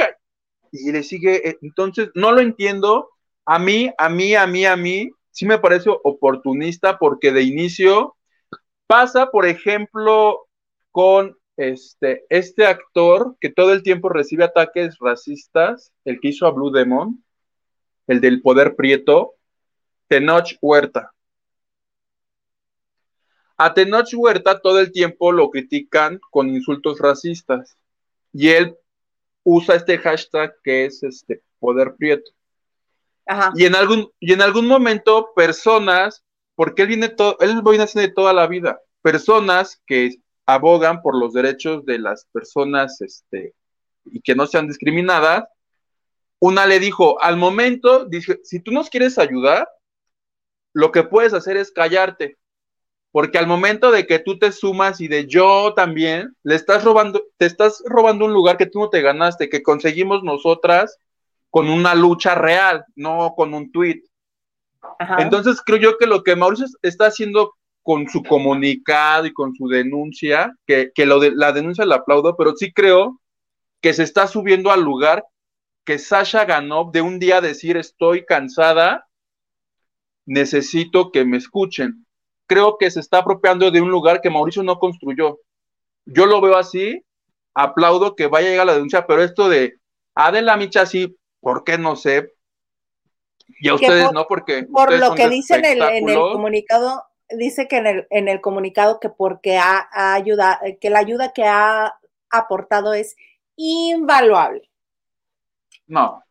y 0.72 0.94
le 0.94 1.04
sigue, 1.04 1.46
eh, 1.46 1.58
entonces, 1.62 2.10
no 2.16 2.32
lo 2.32 2.40
entiendo, 2.40 3.10
a 3.46 3.60
mí, 3.60 3.92
a 3.98 4.08
mí, 4.08 4.34
a 4.34 4.48
mí, 4.48 4.66
a 4.66 4.78
mí, 4.78 5.10
sí 5.30 5.46
me 5.46 5.60
parece 5.60 5.90
oportunista, 5.90 6.98
porque 7.00 7.34
de 7.34 7.42
inicio 7.44 8.16
pasa, 8.88 9.30
por 9.30 9.46
ejemplo, 9.46 10.48
con 10.92 11.38
este, 11.58 12.24
este 12.30 12.66
actor 12.66 13.36
que 13.42 13.50
todo 13.50 13.74
el 13.74 13.84
tiempo 13.84 14.08
recibe 14.08 14.46
ataques 14.46 14.96
racistas, 15.02 15.92
el 16.06 16.22
que 16.22 16.30
hizo 16.30 16.48
a 16.48 16.52
Blue 16.52 16.72
Demon, 16.72 17.22
el 18.08 18.22
del 18.22 18.42
poder 18.42 18.78
prieto, 18.78 19.34
Tenoch 20.08 20.56
Huerta. 20.62 21.13
A 23.58 23.74
Tenoch 23.74 24.10
Huerta 24.16 24.60
todo 24.60 24.80
el 24.80 24.92
tiempo 24.92 25.32
lo 25.32 25.50
critican 25.50 26.20
con 26.32 26.50
insultos 26.50 27.00
racistas 27.00 27.78
y 28.32 28.50
él 28.50 28.76
usa 29.44 29.76
este 29.76 29.98
hashtag 29.98 30.56
que 30.64 30.86
es 30.86 31.04
este 31.04 31.44
poder 31.60 31.96
prieto. 31.96 32.32
Y 33.56 33.66
en 33.66 33.76
algún 33.76 34.12
y 34.20 34.34
en 34.34 34.42
algún 34.42 34.68
momento 34.68 35.30
personas, 35.36 36.24
porque 36.56 36.82
él 36.82 36.90
viene 36.90 37.10
todo, 37.10 37.38
él 37.40 37.62
viene 37.64 37.84
haciendo 37.84 38.08
de 38.08 38.14
toda 38.14 38.34
la 38.34 38.48
vida, 38.48 38.82
personas 39.02 39.82
que 39.86 40.18
abogan 40.46 41.02
por 41.02 41.18
los 41.18 41.34
derechos 41.34 41.86
de 41.86 42.00
las 42.00 42.26
personas 42.26 43.00
este 43.02 43.54
y 44.06 44.22
que 44.22 44.36
no 44.36 44.48
sean 44.48 44.68
discriminadas, 44.68 45.46
una 46.40 46.66
le 46.66 46.80
dijo, 46.80 47.22
al 47.22 47.38
momento, 47.38 48.04
dice, 48.04 48.42
si 48.44 48.60
tú 48.60 48.72
nos 48.72 48.90
quieres 48.90 49.18
ayudar, 49.18 49.66
lo 50.74 50.92
que 50.92 51.04
puedes 51.04 51.34
hacer 51.34 51.56
es 51.56 51.72
callarte, 51.72 52.38
porque 53.14 53.38
al 53.38 53.46
momento 53.46 53.92
de 53.92 54.08
que 54.08 54.18
tú 54.18 54.40
te 54.40 54.52
sumas 54.52 55.00
y 55.00 55.08
de 55.08 55.28
yo 55.28 55.76
también, 55.76 56.36
le 56.42 56.56
estás 56.56 56.84
robando, 56.84 57.24
te 57.38 57.46
estás 57.46 57.84
robando 57.86 58.26
un 58.26 58.34
lugar 58.34 58.58
que 58.58 58.66
tú 58.66 58.80
no 58.80 58.90
te 58.90 59.04
ganaste, 59.04 59.50
que 59.50 59.62
conseguimos 59.62 60.24
nosotras 60.24 60.98
con 61.52 61.70
una 61.70 61.94
lucha 61.94 62.34
real, 62.34 62.84
no 62.96 63.36
con 63.38 63.54
un 63.54 63.72
tweet. 63.72 64.02
Entonces 65.20 65.62
creo 65.64 65.78
yo 65.78 65.98
que 66.00 66.08
lo 66.08 66.24
que 66.24 66.36
Mauricio 66.36 66.66
está 66.82 67.06
haciendo 67.06 67.54
con 67.84 68.10
su 68.10 68.24
comunicado 68.24 69.28
y 69.28 69.34
con 69.34 69.54
su 69.54 69.68
denuncia, 69.68 70.52
que, 70.66 70.92
lo 71.06 71.20
de 71.20 71.34
la 71.36 71.52
denuncia 71.52 71.86
la 71.86 71.98
aplaudo, 71.98 72.36
pero 72.36 72.56
sí 72.56 72.74
creo 72.74 73.22
que 73.80 73.94
se 73.94 74.02
está 74.02 74.26
subiendo 74.26 74.72
al 74.72 74.82
lugar 74.82 75.24
que 75.86 76.00
Sasha 76.00 76.46
ganó 76.46 76.90
de 76.92 77.04
un 77.04 77.20
día 77.20 77.42
decir 77.42 77.78
estoy 77.78 78.26
cansada 78.26 79.06
necesito 80.26 81.12
que 81.12 81.26
me 81.26 81.38
escuchen. 81.38 82.08
Creo 82.54 82.78
que 82.78 82.92
se 82.92 83.00
está 83.00 83.18
apropiando 83.18 83.72
de 83.72 83.82
un 83.82 83.90
lugar 83.90 84.22
que 84.22 84.30
Mauricio 84.30 84.62
no 84.62 84.78
construyó. 84.78 85.40
Yo 86.06 86.28
lo 86.28 86.40
veo 86.40 86.56
así, 86.56 87.04
aplaudo 87.56 88.16
que 88.16 88.28
vaya 88.28 88.48
a 88.48 88.52
llegar 88.52 88.68
la 88.68 88.74
denuncia, 88.76 89.08
pero 89.08 89.24
esto 89.24 89.50
de 89.50 89.74
Adela 90.14 90.56
Micha 90.56 90.86
sí, 90.86 91.18
¿por 91.40 91.64
qué 91.64 91.80
no 91.80 91.96
sé? 91.96 92.32
Y 93.60 93.70
a 93.70 93.74
ustedes 93.74 94.12
no, 94.12 94.28
porque. 94.28 94.68
Por 94.72 94.94
lo 95.00 95.16
que 95.16 95.30
dice 95.30 95.56
en 95.56 95.66
el, 95.66 96.16
comunicado, 96.16 97.04
dice 97.30 97.68
que 97.68 97.78
en 97.78 97.88
el, 97.88 98.08
en 98.12 98.28
el 98.28 98.40
comunicado 98.40 99.00
que 99.00 99.10
porque 99.10 99.58
ha, 99.58 99.88
ayudado, 100.14 100.60
que 100.80 100.92
la 100.92 101.00
ayuda 101.00 101.34
que 101.34 101.46
ha 101.46 101.96
aportado 102.30 102.94
es 102.94 103.16
invaluable. 103.56 104.70
No. 105.88 106.24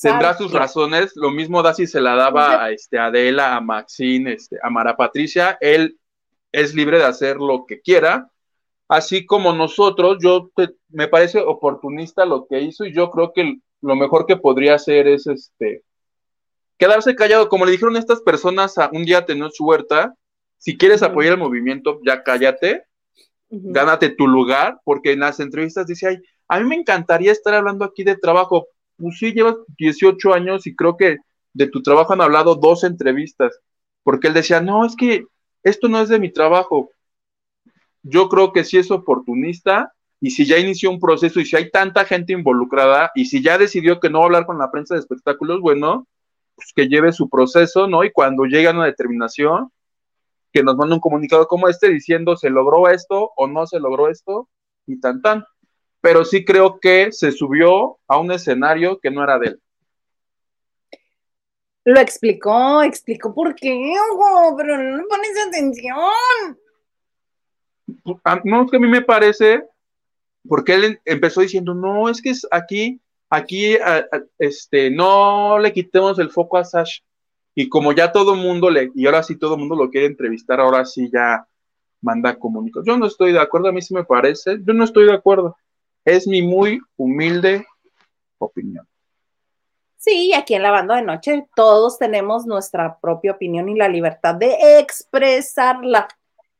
Tendrá 0.00 0.36
sus 0.36 0.52
razones. 0.52 1.12
Lo 1.16 1.30
mismo 1.30 1.62
da 1.62 1.74
si 1.74 1.86
se 1.86 2.00
la 2.00 2.14
daba 2.14 2.64
a 2.64 2.70
este, 2.70 2.98
Adela, 2.98 3.56
a 3.56 3.60
Maxine, 3.60 4.34
este, 4.34 4.58
a 4.62 4.70
Mara 4.70 4.96
Patricia. 4.96 5.58
Él 5.60 5.98
es 6.52 6.74
libre 6.74 6.98
de 6.98 7.04
hacer 7.04 7.36
lo 7.36 7.64
que 7.66 7.80
quiera. 7.80 8.30
Así 8.88 9.26
como 9.26 9.52
nosotros, 9.52 10.18
yo 10.20 10.50
me 10.90 11.08
parece 11.08 11.40
oportunista 11.40 12.24
lo 12.24 12.46
que 12.46 12.60
hizo 12.60 12.84
y 12.84 12.94
yo 12.94 13.10
creo 13.10 13.32
que 13.32 13.58
lo 13.80 13.96
mejor 13.96 14.26
que 14.26 14.36
podría 14.36 14.74
hacer 14.74 15.08
es 15.08 15.26
este 15.26 15.82
quedarse 16.78 17.14
callado, 17.14 17.48
como 17.48 17.64
le 17.64 17.72
dijeron 17.72 17.96
estas 17.96 18.20
personas 18.20 18.78
a 18.78 18.90
un 18.92 19.04
día 19.04 19.24
tener 19.24 19.50
su 19.52 19.64
huerta, 19.64 20.14
si 20.58 20.76
quieres 20.76 21.02
apoyar 21.02 21.34
el 21.34 21.38
movimiento, 21.38 22.00
ya 22.04 22.22
cállate, 22.22 22.84
gánate 23.48 24.10
tu 24.10 24.26
lugar, 24.26 24.80
porque 24.84 25.12
en 25.12 25.20
las 25.20 25.40
entrevistas 25.40 25.86
dice, 25.86 26.08
ay, 26.08 26.18
a 26.48 26.58
mí 26.58 26.68
me 26.68 26.76
encantaría 26.76 27.32
estar 27.32 27.54
hablando 27.54 27.84
aquí 27.84 28.04
de 28.04 28.16
trabajo. 28.16 28.66
Pues 28.96 29.18
sí, 29.18 29.32
llevas 29.32 29.56
18 29.78 30.32
años 30.34 30.66
y 30.66 30.74
creo 30.74 30.96
que 30.96 31.18
de 31.52 31.66
tu 31.68 31.82
trabajo 31.82 32.12
han 32.12 32.20
hablado 32.20 32.54
dos 32.54 32.84
entrevistas, 32.84 33.58
porque 34.02 34.28
él 34.28 34.34
decía, 34.34 34.60
no, 34.60 34.84
es 34.84 34.96
que 34.96 35.24
esto 35.62 35.88
no 35.88 36.00
es 36.00 36.08
de 36.08 36.18
mi 36.18 36.32
trabajo. 36.32 36.90
Yo 38.02 38.28
creo 38.28 38.52
que 38.52 38.64
si 38.64 38.78
es 38.78 38.90
oportunista 38.90 39.92
y 40.20 40.30
si 40.30 40.46
ya 40.46 40.58
inició 40.58 40.90
un 40.90 41.00
proceso 41.00 41.40
y 41.40 41.46
si 41.46 41.56
hay 41.56 41.70
tanta 41.70 42.04
gente 42.04 42.32
involucrada 42.32 43.10
y 43.14 43.26
si 43.26 43.42
ya 43.42 43.58
decidió 43.58 44.00
que 44.00 44.10
no 44.10 44.22
hablar 44.22 44.46
con 44.46 44.58
la 44.58 44.70
prensa 44.70 44.94
de 44.94 45.00
espectáculos, 45.00 45.60
bueno, 45.60 46.06
pues 46.54 46.72
que 46.74 46.88
lleve 46.88 47.12
su 47.12 47.28
proceso, 47.28 47.86
¿no? 47.86 48.04
Y 48.04 48.12
cuando 48.12 48.44
llega 48.44 48.70
a 48.70 48.74
una 48.74 48.84
determinación, 48.84 49.70
que 50.54 50.62
nos 50.62 50.76
manda 50.76 50.94
un 50.94 51.00
comunicado 51.00 51.48
como 51.48 51.68
este 51.68 51.88
diciendo 51.88 52.36
se 52.36 52.48
logró 52.48 52.88
esto 52.88 53.32
o 53.36 53.48
no 53.48 53.66
se 53.66 53.80
logró 53.80 54.08
esto 54.08 54.48
y 54.86 55.00
tan 55.00 55.20
tan. 55.20 55.44
Pero 56.04 56.22
sí 56.26 56.44
creo 56.44 56.78
que 56.80 57.12
se 57.12 57.32
subió 57.32 57.96
a 58.06 58.18
un 58.18 58.30
escenario 58.30 59.00
que 59.00 59.10
no 59.10 59.24
era 59.24 59.38
de 59.38 59.46
él. 59.46 59.60
Lo 61.84 61.98
explicó, 61.98 62.82
explicó 62.82 63.34
por 63.34 63.54
qué, 63.54 63.94
pero 64.54 64.76
no 64.76 64.98
le 64.98 65.04
pones 65.04 65.46
atención. 65.48 66.58
Ah, 68.22 68.38
no, 68.44 68.64
es 68.64 68.70
que 68.70 68.76
a 68.76 68.80
mí 68.80 68.86
me 68.86 69.00
parece, 69.00 69.64
porque 70.46 70.74
él 70.74 71.00
empezó 71.06 71.40
diciendo, 71.40 71.72
no, 71.72 72.10
es 72.10 72.20
que 72.20 72.28
es 72.28 72.46
aquí 72.50 73.00
aquí 73.30 73.78
este, 74.38 74.90
no 74.90 75.58
le 75.58 75.72
quitemos 75.72 76.18
el 76.18 76.30
foco 76.30 76.58
a 76.58 76.66
Sash. 76.66 76.98
Y 77.54 77.70
como 77.70 77.92
ya 77.92 78.12
todo 78.12 78.34
el 78.34 78.40
mundo 78.42 78.68
le, 78.68 78.90
y 78.94 79.06
ahora 79.06 79.22
sí 79.22 79.38
todo 79.38 79.54
el 79.54 79.60
mundo 79.60 79.74
lo 79.74 79.88
quiere 79.88 80.06
entrevistar, 80.06 80.60
ahora 80.60 80.84
sí 80.84 81.08
ya 81.10 81.48
manda 82.02 82.38
comunicados. 82.38 82.86
Yo 82.86 82.98
no 82.98 83.06
estoy 83.06 83.32
de 83.32 83.40
acuerdo, 83.40 83.68
a 83.68 83.72
mí 83.72 83.80
sí 83.80 83.94
me 83.94 84.04
parece, 84.04 84.58
yo 84.62 84.74
no 84.74 84.84
estoy 84.84 85.06
de 85.06 85.14
acuerdo. 85.14 85.56
Es 86.04 86.26
mi 86.26 86.42
muy 86.42 86.80
humilde 86.96 87.66
opinión. 88.38 88.86
Sí, 89.96 90.34
aquí 90.34 90.54
en 90.54 90.62
la 90.62 90.70
banda 90.70 90.96
de 90.96 91.02
noche 91.02 91.46
todos 91.56 91.98
tenemos 91.98 92.46
nuestra 92.46 92.98
propia 92.98 93.32
opinión 93.32 93.68
y 93.68 93.74
la 93.74 93.88
libertad 93.88 94.34
de 94.34 94.78
expresarla. 94.78 96.08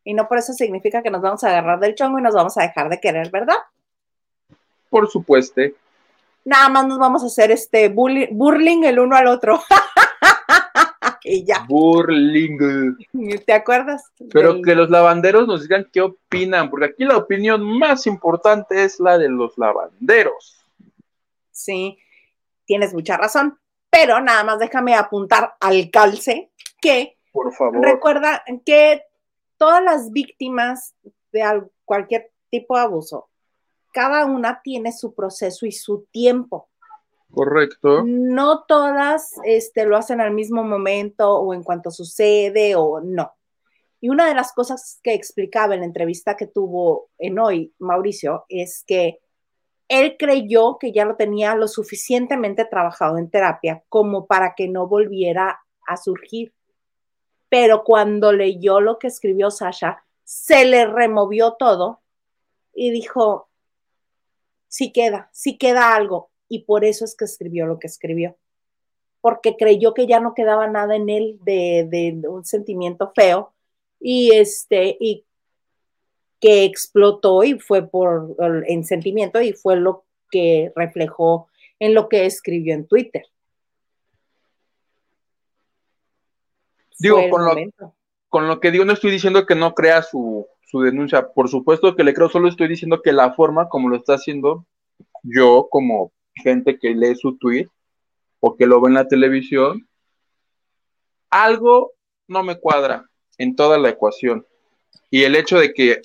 Y 0.02 0.14
no 0.14 0.28
por 0.28 0.38
eso 0.38 0.52
significa 0.52 1.02
que 1.02 1.10
nos 1.10 1.22
vamos 1.22 1.44
a 1.44 1.48
agarrar 1.48 1.78
del 1.80 1.94
chongo 1.94 2.18
y 2.18 2.22
nos 2.22 2.34
vamos 2.34 2.56
a 2.56 2.62
dejar 2.62 2.88
de 2.88 3.00
querer, 3.00 3.30
¿verdad? 3.30 3.56
Por 4.88 5.10
supuesto 5.10 5.60
nada 6.44 6.68
más 6.68 6.86
nos 6.86 6.98
vamos 6.98 7.22
a 7.22 7.26
hacer 7.26 7.50
este 7.50 7.88
burling 7.88 8.84
el 8.84 8.98
uno 8.98 9.16
al 9.16 9.26
otro. 9.26 9.60
y 11.24 11.44
ya. 11.44 11.64
Burling. 11.68 12.96
¿Te 13.46 13.52
acuerdas? 13.52 14.04
Pero 14.32 14.60
que 14.62 14.74
los 14.74 14.90
lavanderos 14.90 15.46
nos 15.48 15.62
digan 15.62 15.88
qué 15.92 16.02
opinan, 16.02 16.70
porque 16.70 16.86
aquí 16.86 17.04
la 17.04 17.16
opinión 17.16 17.62
más 17.78 18.06
importante 18.06 18.84
es 18.84 19.00
la 19.00 19.18
de 19.18 19.28
los 19.28 19.56
lavanderos. 19.58 20.64
Sí, 21.50 21.98
tienes 22.66 22.92
mucha 22.92 23.16
razón, 23.16 23.58
pero 23.90 24.20
nada 24.20 24.44
más 24.44 24.58
déjame 24.58 24.94
apuntar 24.94 25.54
al 25.60 25.90
calce 25.90 26.50
que, 26.80 27.16
por 27.32 27.52
favor, 27.52 27.80
recuerda 27.80 28.44
que 28.64 29.02
todas 29.56 29.82
las 29.82 30.12
víctimas 30.12 30.94
de 31.32 31.62
cualquier 31.84 32.30
tipo 32.50 32.76
de 32.76 32.82
abuso 32.82 33.28
cada 33.94 34.26
una 34.26 34.60
tiene 34.60 34.92
su 34.92 35.14
proceso 35.14 35.66
y 35.66 35.72
su 35.72 36.06
tiempo. 36.10 36.68
Correcto. 37.34 38.04
No 38.06 38.64
todas 38.64 39.32
este, 39.44 39.84
lo 39.86 39.96
hacen 39.96 40.20
al 40.20 40.32
mismo 40.32 40.62
momento 40.62 41.34
o 41.34 41.52
en 41.52 41.62
cuanto 41.62 41.90
sucede 41.90 42.76
o 42.76 43.00
no. 43.00 43.32
Y 44.00 44.08
una 44.08 44.28
de 44.28 44.34
las 44.34 44.52
cosas 44.52 45.00
que 45.02 45.14
explicaba 45.14 45.74
en 45.74 45.80
la 45.80 45.86
entrevista 45.86 46.36
que 46.36 46.46
tuvo 46.46 47.08
en 47.18 47.38
hoy 47.38 47.74
Mauricio 47.78 48.44
es 48.48 48.84
que 48.86 49.20
él 49.88 50.16
creyó 50.18 50.78
que 50.78 50.92
ya 50.92 51.04
lo 51.04 51.16
tenía 51.16 51.54
lo 51.54 51.68
suficientemente 51.68 52.64
trabajado 52.66 53.18
en 53.18 53.30
terapia 53.30 53.82
como 53.88 54.26
para 54.26 54.54
que 54.54 54.68
no 54.68 54.86
volviera 54.86 55.60
a 55.86 55.96
surgir. 55.96 56.54
Pero 57.48 57.82
cuando 57.84 58.32
leyó 58.32 58.80
lo 58.80 58.98
que 58.98 59.08
escribió 59.08 59.50
Sasha, 59.50 60.04
se 60.22 60.64
le 60.64 60.86
removió 60.86 61.54
todo 61.54 62.00
y 62.74 62.90
dijo, 62.90 63.48
sí 64.68 64.92
queda, 64.92 65.30
sí 65.32 65.56
queda 65.58 65.94
algo. 65.94 66.30
Y 66.48 66.64
por 66.64 66.84
eso 66.84 67.04
es 67.04 67.16
que 67.16 67.24
escribió 67.24 67.66
lo 67.66 67.78
que 67.78 67.86
escribió. 67.86 68.36
Porque 69.20 69.56
creyó 69.56 69.94
que 69.94 70.06
ya 70.06 70.20
no 70.20 70.34
quedaba 70.34 70.66
nada 70.66 70.96
en 70.96 71.08
él 71.08 71.38
de, 71.44 72.22
un 72.28 72.44
sentimiento 72.44 73.12
feo. 73.14 73.52
Y 74.00 74.34
este, 74.34 74.96
y 75.00 75.24
que 76.40 76.64
explotó 76.64 77.42
y 77.42 77.58
fue 77.58 77.88
por 77.88 78.36
en 78.66 78.84
sentimiento 78.84 79.40
y 79.40 79.54
fue 79.54 79.76
lo 79.76 80.04
que 80.30 80.72
reflejó 80.76 81.48
en 81.78 81.94
lo 81.94 82.08
que 82.08 82.26
escribió 82.26 82.74
en 82.74 82.86
Twitter. 82.86 83.22
Digo, 86.98 87.18
con 87.30 87.44
lo, 87.44 87.54
con 88.28 88.48
lo, 88.48 88.60
que 88.60 88.70
digo, 88.70 88.84
no 88.84 88.92
estoy 88.92 89.10
diciendo 89.10 89.46
que 89.46 89.54
no 89.54 89.74
crea 89.74 90.02
su, 90.02 90.46
su 90.74 90.80
denuncia. 90.80 91.28
Por 91.32 91.48
supuesto 91.48 91.94
que 91.94 92.04
le 92.04 92.14
creo, 92.14 92.28
solo 92.28 92.48
estoy 92.48 92.68
diciendo 92.68 93.00
que 93.02 93.12
la 93.12 93.32
forma 93.34 93.68
como 93.68 93.88
lo 93.88 93.96
está 93.96 94.14
haciendo, 94.14 94.66
yo 95.22 95.68
como 95.70 96.12
gente 96.34 96.78
que 96.78 96.94
lee 96.94 97.16
su 97.16 97.36
tweet 97.38 97.68
o 98.40 98.56
que 98.56 98.66
lo 98.66 98.80
ve 98.80 98.88
en 98.88 98.94
la 98.94 99.08
televisión, 99.08 99.88
algo 101.30 101.92
no 102.28 102.42
me 102.42 102.58
cuadra 102.58 103.08
en 103.38 103.56
toda 103.56 103.78
la 103.78 103.90
ecuación. 103.90 104.46
Y 105.10 105.24
el 105.24 105.34
hecho 105.36 105.58
de 105.58 105.72
que 105.72 106.02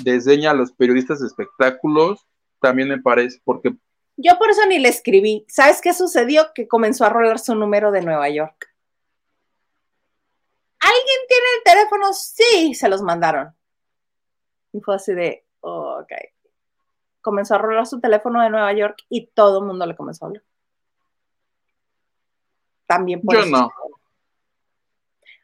desdeña 0.00 0.50
a 0.50 0.54
los 0.54 0.72
periodistas 0.72 1.20
de 1.20 1.26
espectáculos 1.26 2.26
también 2.60 2.88
me 2.88 3.00
parece, 3.00 3.40
porque... 3.44 3.74
Yo 4.16 4.38
por 4.38 4.48
eso 4.50 4.64
ni 4.66 4.78
le 4.78 4.88
escribí. 4.88 5.44
¿Sabes 5.48 5.80
qué 5.80 5.92
sucedió? 5.92 6.52
Que 6.54 6.68
comenzó 6.68 7.04
a 7.04 7.10
rolar 7.10 7.38
su 7.38 7.54
número 7.54 7.90
de 7.90 8.02
Nueva 8.02 8.28
York. 8.30 8.70
¿Alguien 10.78 11.20
tiene 11.28 11.46
el 11.56 11.62
teléfono? 11.64 12.12
Sí, 12.12 12.74
se 12.74 12.88
los 12.88 13.02
mandaron. 13.02 13.54
Y 14.72 14.80
fue 14.80 14.96
así 14.96 15.14
de, 15.14 15.44
ok. 15.60 16.12
Comenzó 17.24 17.54
a 17.54 17.58
rolar 17.58 17.86
su 17.86 18.00
teléfono 18.00 18.42
de 18.42 18.50
Nueva 18.50 18.70
York 18.74 18.98
y 19.08 19.28
todo 19.28 19.60
el 19.60 19.64
mundo 19.64 19.86
le 19.86 19.96
comenzó 19.96 20.26
a 20.26 20.28
hablar. 20.28 20.42
También 22.86 23.22
por 23.22 23.34
Yo 23.34 23.46
no. 23.46 23.72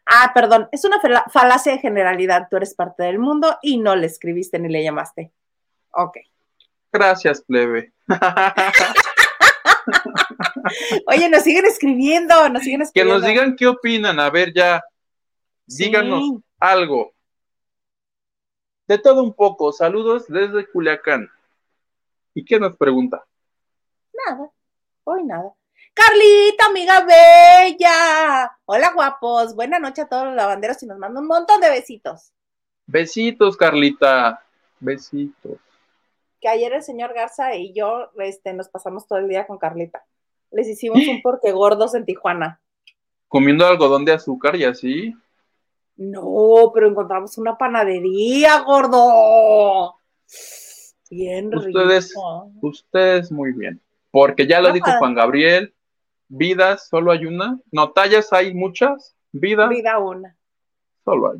Ah, 0.04 0.30
perdón, 0.34 0.68
es 0.72 0.84
una 0.84 1.00
falacia 1.30 1.72
de 1.72 1.78
generalidad. 1.78 2.48
Tú 2.50 2.58
eres 2.58 2.74
parte 2.74 3.04
del 3.04 3.18
mundo 3.18 3.56
y 3.62 3.78
no 3.78 3.96
le 3.96 4.06
escribiste 4.06 4.58
ni 4.58 4.68
le 4.68 4.84
llamaste. 4.84 5.32
Ok. 5.92 6.18
Gracias, 6.92 7.40
plebe. 7.40 7.94
Oye, 11.06 11.30
nos 11.30 11.42
siguen 11.42 11.64
escribiendo, 11.64 12.46
nos 12.50 12.62
siguen 12.62 12.82
escribiendo. 12.82 13.14
Que 13.14 13.20
nos 13.20 13.26
digan 13.26 13.56
qué 13.56 13.68
opinan. 13.68 14.20
A 14.20 14.28
ver, 14.28 14.52
ya. 14.52 14.82
Díganos 15.64 16.42
algo. 16.58 17.14
De 18.86 18.98
todo 18.98 19.22
un 19.22 19.32
poco, 19.32 19.72
saludos 19.72 20.26
desde 20.28 20.68
Culiacán. 20.68 21.30
¿Y 22.34 22.44
qué 22.44 22.60
nos 22.60 22.76
pregunta? 22.76 23.24
Nada, 24.26 24.50
hoy 25.04 25.24
nada. 25.24 25.52
Carlita, 25.92 26.66
amiga 26.66 27.04
bella. 27.04 28.56
Hola, 28.64 28.92
guapos. 28.94 29.54
Buenas 29.56 29.80
noches 29.80 30.04
a 30.04 30.08
todos 30.08 30.26
los 30.26 30.34
lavanderos 30.34 30.82
y 30.82 30.86
nos 30.86 30.98
manda 30.98 31.20
un 31.20 31.26
montón 31.26 31.60
de 31.60 31.70
besitos. 31.70 32.32
Besitos, 32.86 33.56
Carlita. 33.56 34.44
Besitos. 34.78 35.58
Que 36.40 36.48
ayer 36.48 36.72
el 36.72 36.82
señor 36.82 37.12
Garza 37.14 37.54
y 37.56 37.72
yo 37.72 38.10
este, 38.18 38.54
nos 38.54 38.68
pasamos 38.68 39.06
todo 39.06 39.18
el 39.18 39.28
día 39.28 39.46
con 39.46 39.58
Carlita. 39.58 40.04
Les 40.52 40.68
hicimos 40.68 41.06
un 41.08 41.20
porte 41.22 41.50
gordos 41.52 41.94
en 41.94 42.04
Tijuana. 42.04 42.60
Comiendo 43.26 43.66
algodón 43.66 44.04
de 44.04 44.12
azúcar 44.12 44.56
y 44.56 44.64
así. 44.64 45.14
No, 45.96 46.70
pero 46.72 46.88
encontramos 46.88 47.36
una 47.36 47.58
panadería, 47.58 48.60
gordo. 48.60 49.96
Bien 51.10 51.54
ustedes, 51.54 52.14
Ustedes 52.62 53.30
muy 53.32 53.52
bien. 53.52 53.80
Porque 54.10 54.46
ya 54.46 54.60
lo 54.60 54.72
dijo 54.72 54.90
Juan 54.98 55.14
Gabriel, 55.14 55.74
vidas 56.28 56.88
solo 56.88 57.12
hay 57.12 57.26
una. 57.26 57.58
No, 57.70 57.90
tallas 57.90 58.32
hay 58.32 58.54
muchas. 58.54 59.14
Vida. 59.32 59.68
Vida 59.68 59.98
una. 59.98 60.36
Solo 61.04 61.32
hay 61.32 61.38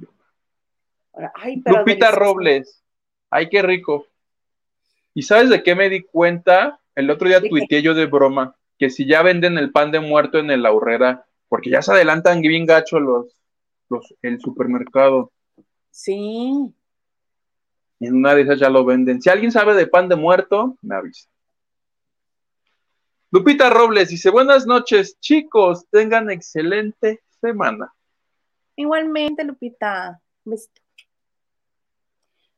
una. 1.15 1.33
Lupita 1.67 2.11
Robles. 2.11 2.83
Ay, 3.31 3.49
qué 3.49 3.63
rico. 3.63 4.07
¿Y 5.15 5.23
sabes 5.23 5.51
de 5.51 5.63
qué 5.63 5.75
me 5.75 5.89
di 5.89 6.03
cuenta? 6.03 6.81
El 6.95 7.11
otro 7.11 7.29
día 7.29 7.41
tuiteé 7.41 7.83
yo 7.83 7.95
de 7.95 8.07
broma 8.07 8.57
que 8.81 8.89
si 8.89 9.07
ya 9.07 9.23
venden 9.23 9.59
el 9.59 9.73
pan 9.73 9.93
de 9.93 10.01
muerto 10.01 10.39
en 10.39 10.51
el 10.51 10.65
ahorrera, 10.65 11.27
porque 11.49 11.69
ya 11.69 11.83
se 11.83 11.93
adelantan 11.93 12.41
bien 12.41 12.65
gacho 12.65 12.99
los, 12.99 13.27
los 13.91 14.15
el 14.23 14.41
supermercado. 14.41 15.33
Sí. 15.91 16.73
Y 18.01 18.07
en 18.07 18.17
una 18.17 18.35
de 18.35 18.43
esas 18.43 18.59
ya 18.59 18.71
lo 18.71 18.85
venden. 18.85 19.23
Si 19.23 19.29
alguien 19.29 19.53
sabe 19.53 19.75
de 19.75 19.87
pan 19.87 20.09
de 20.09 20.17
muerto, 20.17 20.77
me 20.83 20.97
avisa. 20.97 21.29
Lupita 23.31 23.71
Robles 23.71 24.09
dice, 24.09 24.31
buenas 24.31 24.67
noches, 24.67 25.21
chicos, 25.21 25.87
tengan 25.91 26.31
excelente 26.31 27.23
semana. 27.41 27.95
Igualmente, 28.75 29.45
Lupita. 29.45 30.21
Besito. 30.45 30.81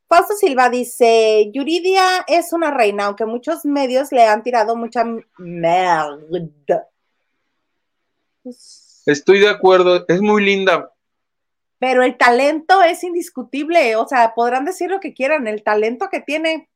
Fausto 0.09 0.35
Silva 0.35 0.69
dice, 0.69 1.51
Yuridia 1.53 2.25
es 2.29 2.53
una 2.53 2.71
reina, 2.71 3.07
aunque 3.07 3.25
muchos 3.25 3.65
medios 3.65 4.13
le 4.13 4.25
han 4.25 4.43
tirado 4.43 4.77
mucha 4.77 5.05
merda. 5.39 6.89
Estoy 9.07 9.41
de 9.41 9.49
acuerdo, 9.49 10.05
es 10.07 10.21
muy 10.21 10.45
linda. 10.45 10.93
Pero 11.83 12.05
el 12.05 12.17
talento 12.17 12.81
es 12.85 13.03
indiscutible, 13.03 13.97
o 13.97 14.07
sea, 14.07 14.35
podrán 14.37 14.65
decir 14.65 14.89
lo 14.89 15.01
que 15.01 15.15
quieran, 15.15 15.49
el 15.49 15.65
talento 15.65 16.09
que 16.13 16.21
tiene, 16.21 16.71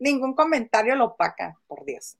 ningún 0.00 0.34
comentario 0.34 0.96
lo 0.96 1.04
opaca, 1.04 1.56
por 1.68 1.84
Dios. 1.84 2.16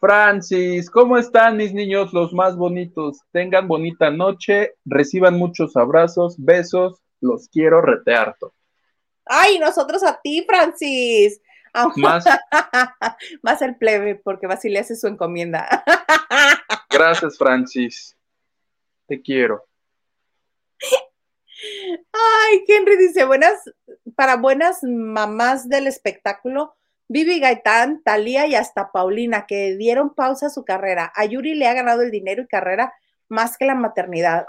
Francis, 0.00 0.90
¿cómo 0.90 1.16
están 1.18 1.56
mis 1.56 1.72
niños 1.72 2.12
los 2.12 2.32
más 2.32 2.56
bonitos? 2.56 3.20
Tengan 3.30 3.68
bonita 3.68 4.10
noche, 4.10 4.74
reciban 4.84 5.38
muchos 5.38 5.76
abrazos, 5.76 6.34
besos, 6.36 7.00
los 7.20 7.48
quiero 7.48 7.80
retearto. 7.80 8.54
Ay, 9.24 9.60
nosotros 9.60 10.02
a 10.02 10.20
ti, 10.20 10.44
Francis. 10.48 11.40
Más, 11.94 12.24
más 13.42 13.62
el 13.62 13.76
plebe, 13.76 14.16
porque 14.16 14.48
Basile 14.48 14.80
hace 14.80 14.96
su 14.96 15.06
encomienda. 15.06 15.84
Gracias, 16.90 17.38
Francis. 17.38 18.16
Te 19.06 19.20
quiero. 19.20 19.64
Ay, 22.12 22.64
Henry 22.66 22.96
dice, 22.96 23.24
buenas, 23.24 23.70
para 24.16 24.36
buenas 24.36 24.82
mamás 24.82 25.68
del 25.68 25.86
espectáculo, 25.86 26.74
Vivi 27.08 27.38
Gaitán, 27.38 28.02
Talía 28.02 28.46
y 28.46 28.54
hasta 28.54 28.90
Paulina, 28.90 29.46
que 29.46 29.76
dieron 29.76 30.14
pausa 30.14 30.46
a 30.46 30.50
su 30.50 30.64
carrera. 30.64 31.12
A 31.14 31.24
Yuri 31.24 31.54
le 31.54 31.66
ha 31.66 31.74
ganado 31.74 32.02
el 32.02 32.10
dinero 32.10 32.42
y 32.42 32.46
carrera 32.46 32.94
más 33.28 33.56
que 33.56 33.66
la 33.66 33.74
maternidad. 33.74 34.46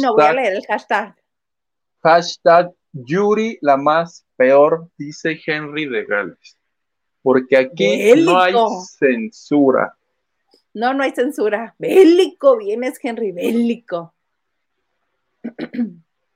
no 0.00 0.14
voy 0.14 0.24
a 0.24 0.32
leer 0.32 0.54
el 0.54 0.66
hashtag. 0.66 1.16
Hashtag 2.02 2.72
Yuri, 2.92 3.58
la 3.62 3.76
más 3.76 4.26
peor, 4.36 4.88
dice 4.98 5.40
Henry 5.46 5.86
de 5.86 6.04
Gales. 6.04 6.58
Porque 7.22 7.56
aquí 7.56 8.14
no 8.16 8.38
hay 8.38 8.54
censura. 8.98 9.96
No, 10.74 10.94
no 10.94 11.02
hay 11.02 11.12
censura. 11.12 11.74
Bélico, 11.78 12.56
vienes, 12.56 12.98
Henry, 13.02 13.32
bélico. 13.32 14.14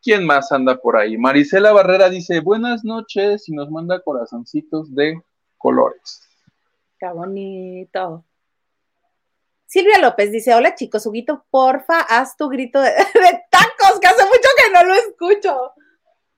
¿Quién 0.03 0.25
más 0.25 0.53
anda 0.53 0.77
por 0.77 0.97
ahí? 0.97 1.19
Marisela 1.19 1.73
Barrera 1.73 2.09
dice, 2.09 2.41
buenas 2.41 2.85
noches 2.85 3.49
y 3.49 3.53
nos 3.53 3.71
manda 3.71 4.01
corazoncitos 4.01 4.95
de 4.95 5.21
colores. 5.59 6.23
Qué 6.99 7.09
bonito. 7.09 8.25
Silvia 9.67 9.99
López 9.99 10.31
dice, 10.31 10.55
hola 10.55 10.75
chicos, 10.75 11.05
Huguito, 11.07 11.45
porfa, 11.51 12.01
haz 12.01 12.37
tu 12.37 12.49
grito 12.49 12.81
de, 12.81 12.91
tacos, 13.51 13.99
que 14.01 14.07
hace 14.07 14.25
mucho 14.25 14.49
que 14.57 14.73
no 14.73 14.85
lo 14.85 14.95
escucho. 14.95 15.73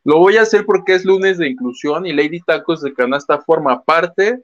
Lo 0.05 0.19
voy 0.19 0.37
a 0.37 0.43
hacer 0.43 0.65
porque 0.65 0.95
es 0.95 1.05
lunes 1.05 1.39
de 1.39 1.49
inclusión 1.49 2.07
y 2.07 2.13
Lady 2.13 2.41
Tacos 2.41 2.83
de 2.83 2.95
Canasta 2.95 3.41
forma 3.41 3.83
parte 3.83 4.43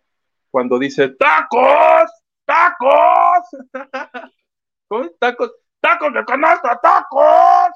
cuando 0.50 0.78
dice 0.78 1.08
tacos, 1.08 2.10
tacos, 2.44 3.48
tacos, 5.18 5.52
tacos 5.80 6.14
de 6.14 6.24
canasta, 6.24 6.80
tacos. 6.80 7.72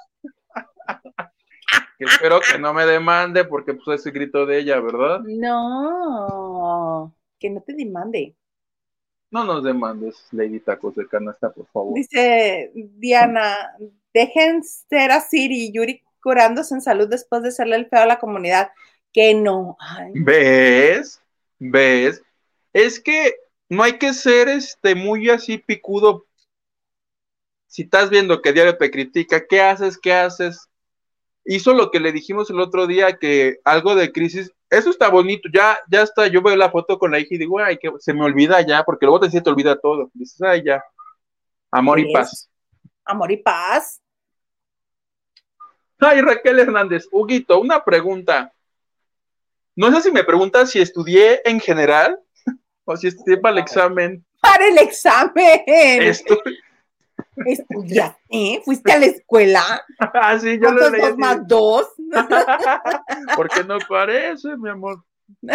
espero 1.98 2.40
que 2.40 2.58
no 2.58 2.72
me 2.72 2.86
demande 2.86 3.44
porque 3.44 3.74
pues 3.74 4.00
ese 4.00 4.10
grito 4.10 4.46
de 4.46 4.58
ella, 4.58 4.80
¿verdad? 4.80 5.20
No, 5.24 7.14
que 7.38 7.50
no 7.50 7.60
te 7.62 7.74
demande. 7.74 8.36
No 9.30 9.44
nos 9.44 9.62
demandes, 9.62 10.26
Lady 10.30 10.60
Tacos 10.60 10.94
de 10.94 11.06
Canasta, 11.06 11.50
por 11.50 11.66
favor. 11.66 11.94
Dice 11.94 12.70
Diana, 12.74 13.54
dejen 14.14 14.62
ser 14.62 15.10
a 15.10 15.20
Siri 15.20 15.66
y 15.66 15.72
Yuri 15.72 16.02
curándose 16.22 16.74
en 16.74 16.80
salud 16.80 17.08
después 17.08 17.42
de 17.42 17.52
serle 17.52 17.76
el 17.76 17.88
feo 17.88 18.00
a 18.00 18.06
la 18.06 18.18
comunidad. 18.18 18.70
Que 19.12 19.34
no. 19.34 19.76
¿Ves? 20.14 21.22
¿Ves? 21.58 22.22
Es 22.72 23.00
que 23.00 23.34
no 23.68 23.82
hay 23.82 23.98
que 23.98 24.12
ser 24.12 24.48
este 24.48 24.94
muy 24.94 25.30
así 25.30 25.58
picudo. 25.58 26.26
Si 27.66 27.82
estás 27.82 28.10
viendo 28.10 28.40
que 28.40 28.52
Diario 28.52 28.76
te 28.76 28.90
critica, 28.90 29.46
¿qué 29.46 29.60
haces? 29.60 29.98
¿Qué 29.98 30.12
haces? 30.12 30.68
hizo 31.48 31.72
lo 31.72 31.90
que 31.90 31.98
le 31.98 32.12
dijimos 32.12 32.50
el 32.50 32.60
otro 32.60 32.86
día, 32.86 33.16
que 33.16 33.58
algo 33.64 33.94
de 33.94 34.12
crisis, 34.12 34.52
eso 34.68 34.90
está 34.90 35.08
bonito, 35.08 35.48
ya, 35.52 35.78
ya 35.90 36.02
está, 36.02 36.26
yo 36.26 36.42
veo 36.42 36.54
la 36.56 36.70
foto 36.70 36.98
con 36.98 37.10
la 37.10 37.18
hija 37.18 37.34
y 37.34 37.38
digo, 37.38 37.58
ay, 37.58 37.78
que 37.78 37.90
se 38.00 38.12
me 38.12 38.22
olvida 38.22 38.60
ya, 38.60 38.84
porque 38.84 39.06
luego 39.06 39.20
te, 39.20 39.40
te 39.40 39.50
olvida 39.50 39.80
todo. 39.80 40.10
Dices, 40.12 40.40
ay, 40.42 40.62
ya, 40.64 40.84
amor 41.70 42.00
y 42.00 42.12
paz. 42.12 42.50
Amor 43.04 43.32
y 43.32 43.38
paz. 43.38 44.02
Ay, 45.98 46.20
Raquel 46.20 46.60
Hernández, 46.60 47.06
Huguito, 47.10 47.60
una 47.60 47.84
pregunta. 47.84 48.52
No 49.74 49.92
sé 49.92 50.02
si 50.02 50.12
me 50.12 50.24
preguntas 50.24 50.70
si 50.70 50.80
estudié 50.80 51.40
en 51.44 51.60
general 51.60 52.18
o 52.84 52.96
si 52.96 53.08
estudié 53.08 53.36
para 53.38 53.52
el 53.54 53.58
examen. 53.58 54.24
Para 54.40 54.66
el 54.68 54.78
examen. 54.78 55.62
Estoy, 55.66 56.38
¿Estudiaste? 57.46 58.62
¿Fuiste 58.64 58.92
a 58.92 58.98
la 58.98 59.06
escuela? 59.06 59.84
Ah, 60.00 60.38
sí, 60.38 60.58
yo 60.60 60.70
lo 60.70 60.90
leí. 60.90 61.00
dos 61.00 61.18
más 61.18 61.46
dos? 61.46 61.86
Porque 63.36 63.64
no 63.64 63.78
parece, 63.88 64.56
mi 64.56 64.70
amor. 64.70 65.02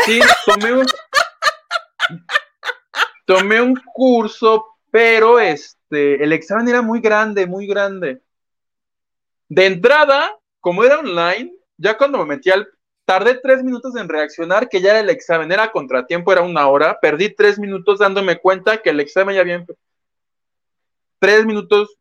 Sí, 0.06 0.20
tomé 0.46 0.74
un, 0.74 0.86
tomé 3.26 3.62
un 3.62 3.76
curso, 3.94 4.66
pero 4.92 5.40
este, 5.40 6.22
el 6.24 6.34
examen 6.34 6.68
era 6.68 6.82
muy 6.82 7.00
grande, 7.00 7.48
muy 7.48 7.68
grande. 7.68 8.22
De 9.50 9.66
entrada, 9.66 10.32
como 10.60 10.84
era 10.84 11.00
online, 11.00 11.54
ya 11.78 11.98
cuando 11.98 12.18
me 12.20 12.26
metí 12.26 12.50
al 12.50 12.68
tardé 13.06 13.36
tres 13.36 13.64
minutos 13.64 13.96
en 13.96 14.08
reaccionar 14.08 14.70
que 14.70 14.82
ya 14.82 14.92
era 14.92 15.00
el 15.00 15.10
examen, 15.10 15.52
era 15.52 15.72
contratiempo, 15.72 16.32
era 16.32 16.42
una 16.42 16.68
hora, 16.68 17.00
perdí 17.02 17.34
tres 17.34 17.60
minutos 17.60 18.00
dándome 18.00 18.40
cuenta 18.40 18.82
que 18.82 18.92
el 18.92 19.00
examen 19.00 19.36
ya 19.36 19.42
había 19.42 19.66
tres 21.20 21.46
minutos, 21.46 21.98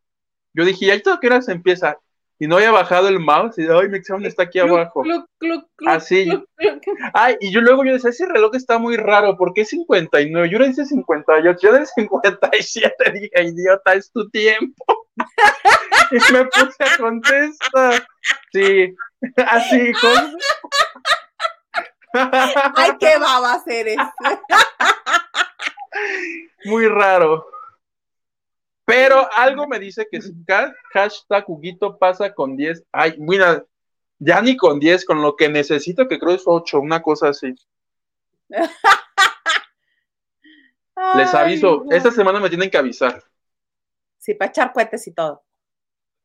yo 0.53 0.65
dije, 0.65 0.87
ya 0.87 0.93
esto 0.93 1.19
que 1.19 1.27
hora 1.27 1.41
se 1.41 1.51
empieza? 1.51 1.97
Y 2.39 2.47
no 2.47 2.57
había 2.57 2.71
bajado 2.71 3.07
el 3.07 3.19
mouse 3.19 3.57
y, 3.57 3.67
ay, 3.67 3.87
mi 3.89 3.97
examen 3.97 4.25
está 4.25 4.43
aquí 4.43 4.59
abajo. 4.59 5.03
Así. 5.85 6.29
Ay, 7.13 7.37
y 7.39 7.51
yo 7.51 7.61
luego 7.61 7.85
yo 7.85 7.93
decía, 7.93 8.09
ese 8.09 8.25
reloj 8.25 8.55
está 8.55 8.79
muy 8.79 8.97
raro, 8.97 9.37
¿por 9.37 9.53
qué 9.53 9.63
59? 9.63 10.49
Yo 10.49 10.59
le 10.59 10.67
dice 10.67 10.85
58, 10.85 11.59
yo 11.61 11.73
del 11.73 11.87
57 11.87 13.11
dije, 13.13 13.43
idiota, 13.43 13.93
es 13.93 14.11
tu 14.11 14.29
tiempo. 14.29 14.83
y 16.11 16.15
me 16.33 16.45
puse 16.45 16.83
a 16.83 16.97
contestar. 16.97 18.07
Sí, 18.51 18.95
así, 19.47 19.91
con... 19.93 20.37
Ay, 22.75 22.91
qué 22.99 23.17
baba 23.17 23.53
hacer 23.53 23.87
eso. 23.87 24.11
Muy 26.65 26.87
raro. 26.87 27.47
Pero 28.85 29.27
algo 29.35 29.67
me 29.67 29.79
dice 29.79 30.07
que 30.11 30.19
hashtag 30.93 31.45
Huguito 31.47 31.97
pasa 31.97 32.33
con 32.33 32.55
10. 32.55 32.83
Ay, 32.91 33.15
mira, 33.17 33.65
ya 34.19 34.41
ni 34.41 34.55
con 34.57 34.79
10, 34.79 35.05
con 35.05 35.21
lo 35.21 35.35
que 35.35 35.49
necesito, 35.49 36.07
que 36.07 36.19
creo 36.19 36.35
es 36.35 36.43
8, 36.45 36.79
una 36.79 37.01
cosa 37.01 37.29
así. 37.29 37.55
Les 41.15 41.33
aviso, 41.33 41.85
esta 41.89 42.11
semana 42.11 42.39
me 42.39 42.49
tienen 42.49 42.69
que 42.69 42.77
avisar. 42.77 43.23
Sí, 44.19 44.35
para 44.35 44.49
echar 44.49 44.71
cohetes 44.71 45.07
y 45.07 45.13
todo. 45.13 45.43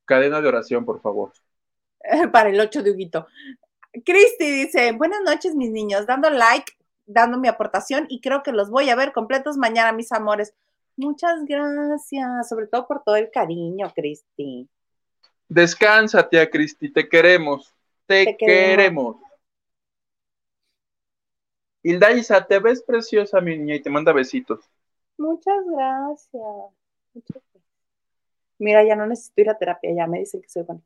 Cadena 0.09 0.40
de 0.40 0.48
oración, 0.48 0.86
por 0.86 1.02
favor. 1.02 1.32
para 2.32 2.48
el 2.48 2.59
8 2.59 2.82
de 2.82 2.92
Huguito. 2.92 3.26
Cristi 4.06 4.50
dice, 4.50 4.92
buenas 4.92 5.20
noches 5.22 5.54
mis 5.54 5.70
niños, 5.70 6.06
dando 6.06 6.30
like, 6.30 6.72
dando 7.04 7.38
mi 7.38 7.46
aportación 7.46 8.06
y 8.09 8.22
creo 8.22 8.42
que 8.42 8.52
los 8.52 8.70
voy 8.70 8.88
a 8.88 8.96
ver 8.96 9.12
completos 9.12 9.59
mañana, 9.59 9.92
mis 9.92 10.11
amores. 10.11 10.54
Muchas 10.96 11.44
gracias, 11.44 12.48
sobre 12.48 12.68
todo 12.68 12.86
por 12.86 13.02
todo 13.04 13.16
el 13.16 13.30
cariño, 13.30 13.92
Cristi. 13.94 14.66
Descansa, 15.46 16.26
tía 16.26 16.48
Cristi, 16.48 16.90
te 16.90 17.06
queremos. 17.06 17.74
Te, 18.06 18.34
queremos. 18.38 19.16
Hilda 21.82 22.12
Isa, 22.12 22.46
te 22.46 22.59
ves 22.59 22.82
preciosa, 22.82 23.42
mi 23.42 23.59
niña, 23.59 23.74
y 23.74 23.82
te 23.82 23.90
manda 23.90 24.12
besitos. 24.12 24.64
Muchas 25.18 25.64
gracias. 25.66 26.72
Mira, 28.59 28.84
ya 28.84 28.96
no 28.96 29.06
necesito 29.06 29.40
ir 29.40 29.50
a 29.50 29.59
terapia, 29.59 29.92
ya 29.94 30.06
me 30.06 30.20
dicen 30.20 30.42
que 30.42 30.48
soy 30.48 30.62
buena. 30.62 30.82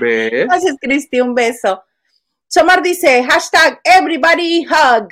¿Ves? 0.00 0.46
Gracias, 0.46 0.76
Cristi, 0.80 1.20
un 1.20 1.34
beso. 1.34 1.84
Somar 2.46 2.82
dice, 2.82 3.22
hashtag 3.24 3.80
everybody 3.84 4.64
hug. 4.64 5.08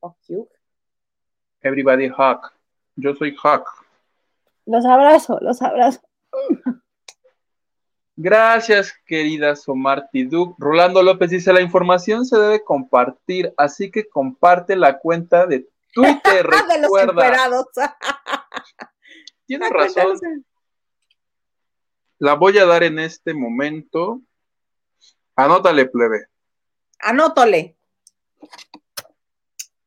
Oh, 0.00 0.14
everybody 1.62 2.08
hug. 2.08 2.40
Yo 2.94 3.14
soy 3.14 3.32
hug. 3.32 3.64
Los 4.64 4.84
abrazo, 4.84 5.38
los 5.40 5.60
abrazo. 5.62 6.00
Gracias, 8.18 8.94
querida 9.06 9.54
Somar 9.54 10.08
Tiduk. 10.10 10.56
Rolando 10.58 11.02
López 11.02 11.28
dice, 11.30 11.52
la 11.52 11.60
información 11.60 12.24
se 12.24 12.38
debe 12.38 12.64
compartir, 12.64 13.52
así 13.58 13.90
que 13.90 14.08
comparte 14.08 14.74
la 14.74 14.98
cuenta 14.98 15.46
de 15.46 15.68
Twitter. 15.92 16.46
de 16.68 16.80
los 16.80 16.90
Tienes 19.46 19.70
razón. 19.70 20.44
La 22.18 22.34
voy 22.34 22.58
a 22.58 22.66
dar 22.66 22.82
en 22.82 22.98
este 22.98 23.34
momento. 23.34 24.20
Anótale, 25.34 25.86
plebe. 25.86 26.26
Anótale. 27.00 27.76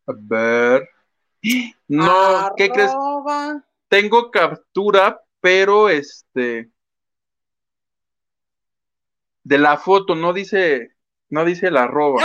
A 0.07 0.13
ver. 0.15 0.89
No, 1.87 2.53
¿qué 2.55 2.69
crees? 2.69 2.91
Tengo 3.87 4.29
captura, 4.29 5.21
pero 5.41 5.89
este 5.89 6.69
de 9.49 9.57
la 9.57 9.77
foto, 9.77 10.13
no 10.15 10.31
dice, 10.31 10.95
no 11.29 11.43
dice 11.43 11.71
la 11.71 11.83
arroba. 11.83 12.23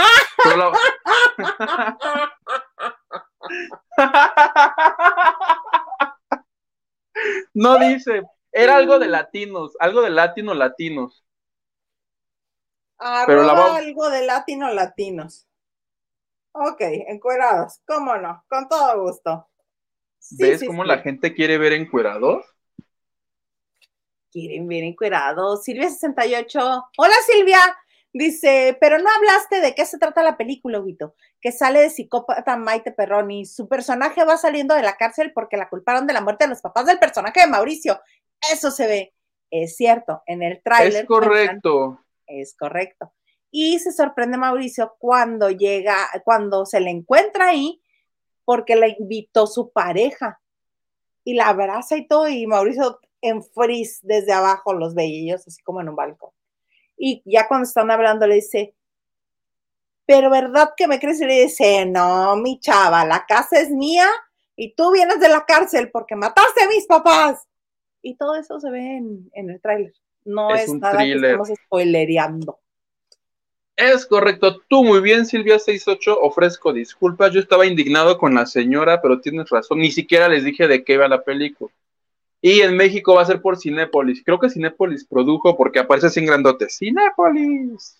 no 7.55 7.77
dice, 7.79 8.21
era 8.51 8.75
algo 8.75 8.99
de 8.99 9.07
latinos, 9.07 9.75
algo 9.79 10.01
de 10.01 10.11
latino 10.11 10.53
latinos. 10.53 11.25
Arroba 12.97 13.77
algo 13.77 14.09
de 14.09 14.25
latino 14.25 14.71
latinos. 14.73 15.47
Ok, 16.51 16.81
encuerados, 17.07 17.81
cómo 17.85 18.15
no, 18.17 18.45
con 18.47 18.69
todo 18.69 19.01
gusto. 19.01 19.47
¿Ves 20.31 20.63
cómo 20.65 20.83
la 20.83 20.99
gente 20.99 21.33
quiere 21.33 21.57
ver 21.57 21.73
encuerados? 21.73 22.45
quieren 24.35 24.67
ver 24.67 24.83
encuerados. 24.83 25.65
Silvia68. 25.65 26.83
Hola 26.97 27.15
Silvia. 27.25 27.59
Dice, 28.17 28.77
pero 28.79 28.97
no 28.97 29.09
hablaste 29.13 29.59
de 29.59 29.75
qué 29.75 29.85
se 29.85 29.97
trata 29.97 30.23
la 30.23 30.37
película, 30.37 30.79
Huguito, 30.79 31.15
que 31.41 31.51
sale 31.51 31.81
de 31.81 31.89
psicópata 31.89 32.55
Maite 32.55 32.93
Perroni. 32.93 33.45
Su 33.45 33.67
personaje 33.67 34.23
va 34.23 34.37
saliendo 34.37 34.73
de 34.73 34.83
la 34.83 34.95
cárcel 34.95 35.33
porque 35.33 35.57
la 35.57 35.67
culparon 35.67 36.07
de 36.07 36.13
la 36.13 36.21
muerte 36.21 36.45
de 36.45 36.51
los 36.51 36.61
papás 36.61 36.85
del 36.85 36.97
personaje 36.97 37.41
de 37.41 37.47
Mauricio. 37.47 37.99
Eso 38.53 38.71
se 38.71 38.87
ve. 38.87 39.13
Es 39.51 39.75
cierto, 39.75 40.23
en 40.27 40.43
el 40.43 40.63
tráiler. 40.63 41.01
Es 41.01 41.05
correcto. 41.05 41.99
Es 42.25 42.55
correcto. 42.57 43.11
Y 43.51 43.79
se 43.79 43.91
sorprende 43.91 44.37
Mauricio 44.37 44.95
cuando 44.97 45.49
llega, 45.49 45.97
cuando 46.23 46.65
se 46.65 46.79
le 46.79 46.91
encuentra 46.91 47.49
ahí, 47.49 47.81
porque 48.45 48.77
la 48.77 48.87
invitó 48.87 49.45
su 49.45 49.73
pareja 49.73 50.39
y 51.25 51.33
la 51.33 51.49
abraza 51.49 51.97
y 51.97 52.07
todo, 52.07 52.29
y 52.29 52.47
Mauricio 52.47 52.97
en 53.19 53.43
frizz 53.43 53.99
desde 54.03 54.31
abajo 54.31 54.73
los 54.73 54.95
veíos, 54.95 55.45
así 55.45 55.61
como 55.63 55.81
en 55.81 55.89
un 55.89 55.97
balcón. 55.97 56.31
Y 56.97 57.21
ya 57.25 57.47
cuando 57.47 57.67
están 57.67 57.91
hablando 57.91 58.27
le 58.27 58.35
dice, 58.35 58.73
pero 60.05 60.29
¿verdad 60.29 60.73
que 60.77 60.87
me 60.87 60.99
crees? 60.99 61.21
Y 61.21 61.25
le 61.25 61.43
dice, 61.43 61.85
no, 61.85 62.35
mi 62.37 62.59
chava, 62.59 63.05
la 63.05 63.25
casa 63.25 63.59
es 63.59 63.69
mía 63.69 64.07
y 64.55 64.73
tú 64.73 64.91
vienes 64.91 65.19
de 65.19 65.29
la 65.29 65.45
cárcel 65.45 65.89
porque 65.91 66.15
mataste 66.15 66.63
a 66.63 66.69
mis 66.69 66.85
papás. 66.85 67.47
Y 68.01 68.15
todo 68.15 68.35
eso 68.35 68.59
se 68.59 68.69
ve 68.69 68.97
en, 68.97 69.49
el 69.49 69.59
tráiler. 69.59 69.93
No 70.23 70.53
es, 70.53 70.71
nada 70.73 71.03
que 71.03 71.13
estamos 71.13 71.49
spoilereando. 71.65 72.59
Es 73.75 74.05
correcto, 74.05 74.61
tú 74.69 74.85
muy 74.85 75.01
bien, 75.01 75.25
Silvia 75.25 75.59
68, 75.59 76.17
ofrezco 76.21 76.71
disculpas, 76.71 77.33
yo 77.33 77.41
estaba 77.41 77.65
indignado 77.65 78.17
con 78.17 78.33
la 78.33 78.45
señora, 78.45 79.01
pero 79.01 79.19
tienes 79.19 79.49
razón, 79.49 79.79
ni 79.79 79.91
siquiera 79.91 80.29
les 80.29 80.45
dije 80.45 80.69
de 80.69 80.85
qué 80.85 80.93
iba 80.93 81.09
la 81.09 81.23
película. 81.23 81.73
Y 82.47 82.61
en 82.61 82.77
México 82.77 83.15
va 83.15 83.23
a 83.23 83.25
ser 83.25 83.41
por 83.41 83.57
Cinépolis. 83.57 84.21
Creo 84.23 84.39
que 84.39 84.51
Cinépolis 84.51 85.03
produjo 85.03 85.57
porque 85.57 85.79
aparece 85.79 86.05
así 86.05 86.19
en 86.19 86.27
grandote. 86.27 86.69
Cinépolis. 86.69 87.99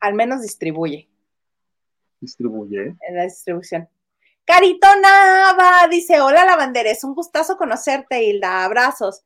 Al 0.00 0.12
menos 0.12 0.42
distribuye. 0.42 1.08
Distribuye. 2.20 2.94
En 3.00 3.16
la 3.16 3.22
distribución. 3.22 3.88
Carito 4.44 4.86
Nava 5.00 5.88
dice: 5.90 6.20
Hola, 6.20 6.44
lavandera, 6.44 6.90
es 6.90 7.04
un 7.04 7.14
gustazo 7.14 7.56
conocerte, 7.56 8.22
Hilda. 8.22 8.66
Abrazos. 8.66 9.22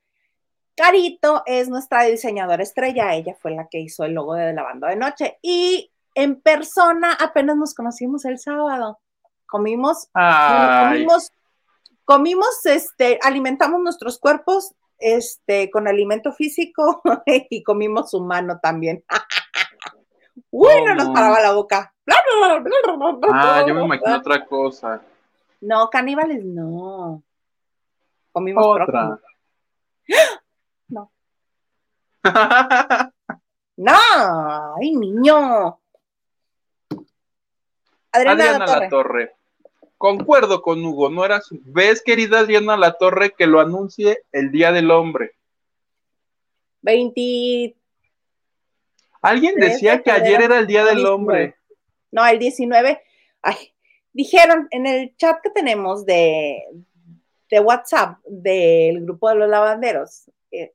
Carito 0.77 1.43
es 1.45 1.69
nuestra 1.69 2.05
diseñadora 2.05 2.63
estrella. 2.63 3.17
Ella 3.17 3.35
fue 3.43 3.51
la 3.51 3.67
que 3.67 3.81
hizo 3.81 4.05
el 4.05 4.13
logo 4.13 4.35
de 4.35 4.53
Lavando 4.53 4.87
de 4.87 4.95
Noche. 4.95 5.39
Y 5.43 5.91
en 6.15 6.41
persona 6.41 7.13
apenas 7.15 7.57
nos 7.57 7.75
conocimos 7.75 8.25
el 8.25 8.39
sábado. 8.39 9.01
Comimos, 9.47 10.09
comimos 10.15 11.33
comimos, 12.11 12.67
este, 12.67 13.21
alimentamos 13.23 13.81
nuestros 13.81 14.19
cuerpos 14.19 14.75
este, 14.99 15.71
con 15.71 15.87
alimento 15.87 16.33
físico 16.33 17.01
y 17.25 17.63
comimos 17.63 18.13
humano 18.15 18.59
también. 18.61 19.05
Uy, 20.51 20.83
no 20.85 20.97
nos 20.97 21.11
paraba 21.11 21.39
la 21.39 21.53
boca. 21.53 21.95
Ah, 23.33 23.65
yo 23.65 23.75
me 23.77 23.85
imagino 23.85 24.17
otra 24.17 24.45
cosa. 24.45 25.01
No, 25.61 25.89
caníbales 25.89 26.45
no. 26.45 27.23
Comimos 28.33 28.67
otra. 28.67 29.21
No. 30.89 31.13
no, 33.77 33.93
ay, 34.77 34.97
niño. 34.97 35.79
Adriana, 38.11 38.45
Adriana 38.45 38.67
La 38.67 38.89
Torre. 38.89 39.40
Concuerdo 40.01 40.63
con 40.63 40.83
Hugo, 40.83 41.11
no 41.11 41.27
era 41.27 41.43
su... 41.43 41.61
¿Ves, 41.63 42.01
querida 42.03 42.47
Diana 42.47 42.79
La 42.79 42.95
Torre, 42.95 43.35
que 43.37 43.47
lo 43.47 43.61
anuncie 43.61 44.23
el 44.33 44.51
Día 44.51 44.73
del 44.73 44.91
Hombre? 44.91 45.33
20. 46.81 47.77
Alguien 49.21 49.57
decía 49.57 50.03
que 50.03 50.11
ayer 50.11 50.41
era 50.41 50.57
el 50.57 50.67
Día 50.67 50.87
del 50.87 51.05
Hombre. 51.05 51.55
No, 52.13 52.27
el 52.27 52.39
19. 52.39 52.99
Ay, 53.43 53.75
dijeron 54.15 54.69
en 54.71 54.87
el 54.87 55.15
chat 55.19 55.43
que 55.43 55.51
tenemos 55.51 56.07
de, 56.07 56.63
de 57.51 57.61
WhatsApp 57.61 58.21
del 58.25 59.03
grupo 59.03 59.29
de 59.29 59.35
los 59.35 59.51
lavanderos, 59.51 60.31
eh, 60.51 60.73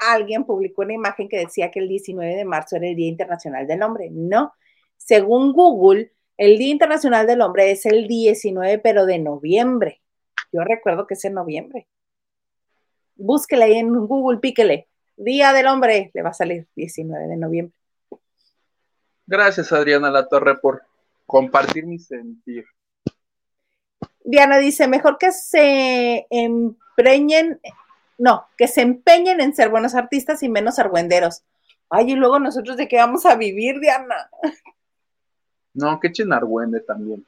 alguien 0.00 0.42
publicó 0.42 0.82
una 0.82 0.94
imagen 0.94 1.28
que 1.28 1.38
decía 1.38 1.70
que 1.70 1.78
el 1.78 1.86
19 1.86 2.34
de 2.34 2.44
marzo 2.44 2.74
era 2.74 2.88
el 2.88 2.96
Día 2.96 3.06
Internacional 3.06 3.68
del 3.68 3.84
Hombre. 3.84 4.08
No, 4.10 4.52
según 4.96 5.52
Google, 5.52 6.10
el 6.38 6.58
Día 6.58 6.70
Internacional 6.70 7.26
del 7.26 7.40
Hombre 7.40 7.70
es 7.70 7.86
el 7.86 8.06
19, 8.06 8.78
pero 8.78 9.06
de 9.06 9.18
noviembre. 9.18 10.02
Yo 10.52 10.62
recuerdo 10.64 11.06
que 11.06 11.14
es 11.14 11.24
en 11.24 11.34
noviembre. 11.34 11.86
Búsquele 13.16 13.64
ahí 13.64 13.78
en 13.78 13.92
Google, 14.06 14.38
píquele. 14.38 14.88
Día 15.16 15.52
del 15.52 15.66
Hombre, 15.66 16.10
le 16.12 16.22
va 16.22 16.30
a 16.30 16.34
salir 16.34 16.66
19 16.76 17.26
de 17.26 17.36
noviembre. 17.36 17.78
Gracias, 19.26 19.72
Adriana 19.72 20.10
La 20.10 20.28
Torre, 20.28 20.58
por 20.58 20.82
compartir 21.24 21.86
mi 21.86 21.98
sentir. 21.98 22.66
Diana 24.22 24.58
dice, 24.58 24.88
mejor 24.88 25.18
que 25.18 25.32
se 25.32 26.26
empreñen, 26.30 27.60
no, 28.18 28.46
que 28.58 28.68
se 28.68 28.82
empeñen 28.82 29.40
en 29.40 29.54
ser 29.54 29.70
buenos 29.70 29.94
artistas 29.94 30.42
y 30.42 30.48
menos 30.48 30.78
argüenderos. 30.78 31.44
Ay, 31.88 32.12
y 32.12 32.14
luego 32.14 32.38
nosotros 32.38 32.76
de 32.76 32.88
qué 32.88 32.96
vamos 32.96 33.24
a 33.24 33.36
vivir, 33.36 33.80
Diana. 33.80 34.30
No, 35.76 36.00
que 36.00 36.10
Chenargüende 36.10 36.80
también. 36.80 37.24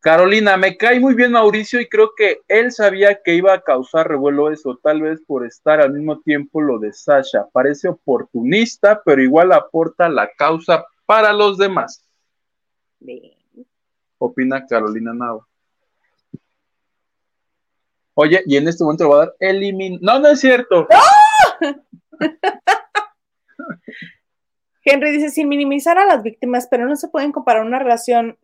Carolina, 0.00 0.58
me 0.58 0.76
cae 0.76 1.00
muy 1.00 1.14
bien 1.14 1.32
Mauricio 1.32 1.80
y 1.80 1.88
creo 1.88 2.10
que 2.14 2.42
él 2.48 2.70
sabía 2.70 3.22
que 3.22 3.34
iba 3.34 3.54
a 3.54 3.62
causar 3.62 4.06
revuelo 4.06 4.50
eso, 4.50 4.78
tal 4.82 5.00
vez 5.00 5.22
por 5.26 5.46
estar 5.46 5.80
al 5.80 5.94
mismo 5.94 6.20
tiempo 6.20 6.60
lo 6.60 6.78
de 6.78 6.92
Sasha. 6.92 7.46
Parece 7.50 7.88
oportunista, 7.88 9.00
pero 9.02 9.22
igual 9.22 9.52
aporta 9.52 10.10
la 10.10 10.28
causa 10.36 10.84
para 11.06 11.32
los 11.32 11.56
demás. 11.56 12.04
Opina 14.18 14.66
Carolina 14.66 15.14
Nava. 15.14 15.46
Oye, 18.12 18.42
y 18.44 18.58
en 18.58 18.68
este 18.68 18.84
momento 18.84 19.08
va 19.08 19.16
a 19.16 19.20
dar 19.20 19.34
elimin... 19.40 19.98
No, 20.02 20.18
no 20.18 20.28
es 20.28 20.40
cierto. 20.40 20.86
Henry 24.84 25.12
dice, 25.12 25.30
sin 25.30 25.48
minimizar 25.48 25.98
a 25.98 26.04
las 26.04 26.22
víctimas, 26.22 26.66
pero 26.70 26.86
no 26.86 26.96
se 26.96 27.08
pueden 27.08 27.32
comparar 27.32 27.64
una 27.64 27.78
relación 27.78 28.38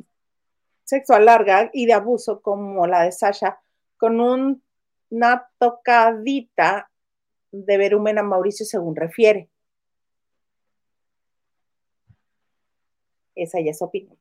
sexual 0.85 1.27
larga 1.27 1.71
y 1.73 1.87
de 1.87 1.93
abuso 1.93 2.41
como 2.41 2.87
la 2.87 3.03
de 3.03 3.13
Sasha 3.13 3.61
con 3.97 4.21
un 4.21 4.63
una 5.11 5.49
tocadita 5.59 6.89
de 7.51 7.77
verumen 7.77 8.19
a 8.19 8.23
Mauricio 8.23 8.65
según 8.65 8.95
refiere. 8.95 9.51
Esa 13.35 13.61
ya 13.61 13.73
es 13.73 13.83
opinión 13.83 14.17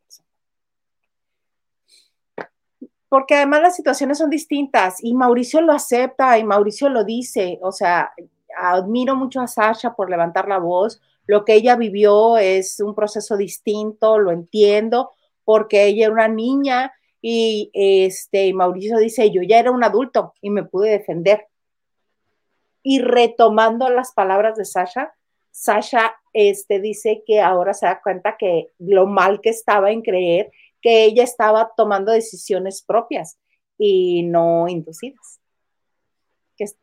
porque 3.10 3.36
además 3.36 3.62
las 3.62 3.76
situaciones 3.76 4.20
son 4.20 4.30
distintas 4.30 5.04
y 5.04 5.16
Mauricio 5.16 5.62
lo 5.62 5.74
acepta 5.74 6.38
y 6.38 6.44
Mauricio 6.44 6.90
lo 6.90 7.04
dice, 7.04 7.58
o 7.64 7.72
sea, 7.72 8.14
admiro 8.56 9.16
mucho 9.16 9.42
a 9.42 9.48
Sasha 9.48 9.96
por 9.96 10.12
levantar 10.12 10.48
la 10.48 10.60
voz, 10.60 11.02
lo 11.30 11.46
que 11.46 11.54
ella 11.54 11.76
vivió 11.76 12.40
es 12.40 12.80
un 12.80 12.96
proceso 12.96 13.38
distinto, 13.38 14.18
lo 14.18 14.32
entiendo, 14.32 15.12
porque 15.44 15.86
ella 15.86 16.06
era 16.06 16.14
una 16.14 16.28
niña 16.28 16.92
y 17.22 17.70
este 17.72 18.52
Mauricio 18.52 18.98
dice, 18.98 19.30
yo 19.30 19.44
ya 19.44 19.60
era 19.60 19.70
un 19.70 19.84
adulto 19.84 20.34
y 20.42 20.50
me 20.50 20.64
pude 20.64 20.90
defender. 20.90 21.46
Y 22.82 22.98
retomando 22.98 23.92
las 23.92 24.12
palabras 24.12 24.58
de 24.58 24.66
Sasha, 24.66 25.14
Sasha 25.52 26.16
este, 26.34 26.80
dice 26.80 27.22
que 27.28 27.42
ahora 27.42 27.76
se 27.76 27.86
da 27.86 28.02
cuenta 28.02 28.36
que 28.36 28.70
lo 28.80 29.06
mal 29.06 29.40
que 29.40 29.52
estaba 29.52 29.92
en 29.92 30.02
creer 30.02 30.50
que 30.82 31.04
ella 31.04 31.22
estaba 31.22 31.74
tomando 31.78 32.12
decisiones 32.12 32.82
propias 32.82 33.38
y 33.78 34.24
no 34.24 34.68
inducidas. 34.68 35.40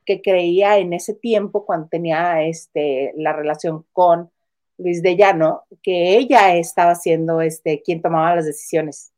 Que, 0.05 0.23
creía 0.23 0.79
en 0.79 0.93
ese 0.93 1.15
tiempo, 1.15 1.67
cuando 1.67 1.89
tenía 1.89 2.45
este, 2.45 3.13
la 3.17 3.33
relación 3.33 3.85
con 3.93 4.31
Luis 4.79 5.03
de 5.03 5.17
Llano, 5.17 5.65
que 5.83 6.17
ella 6.17 6.55
estaba 6.57 6.95
siendo 6.95 7.41
este, 7.41 7.83
quien 7.83 8.03
tomaba 8.03 8.37
las 8.37 8.47
decisiones. 8.47 9.13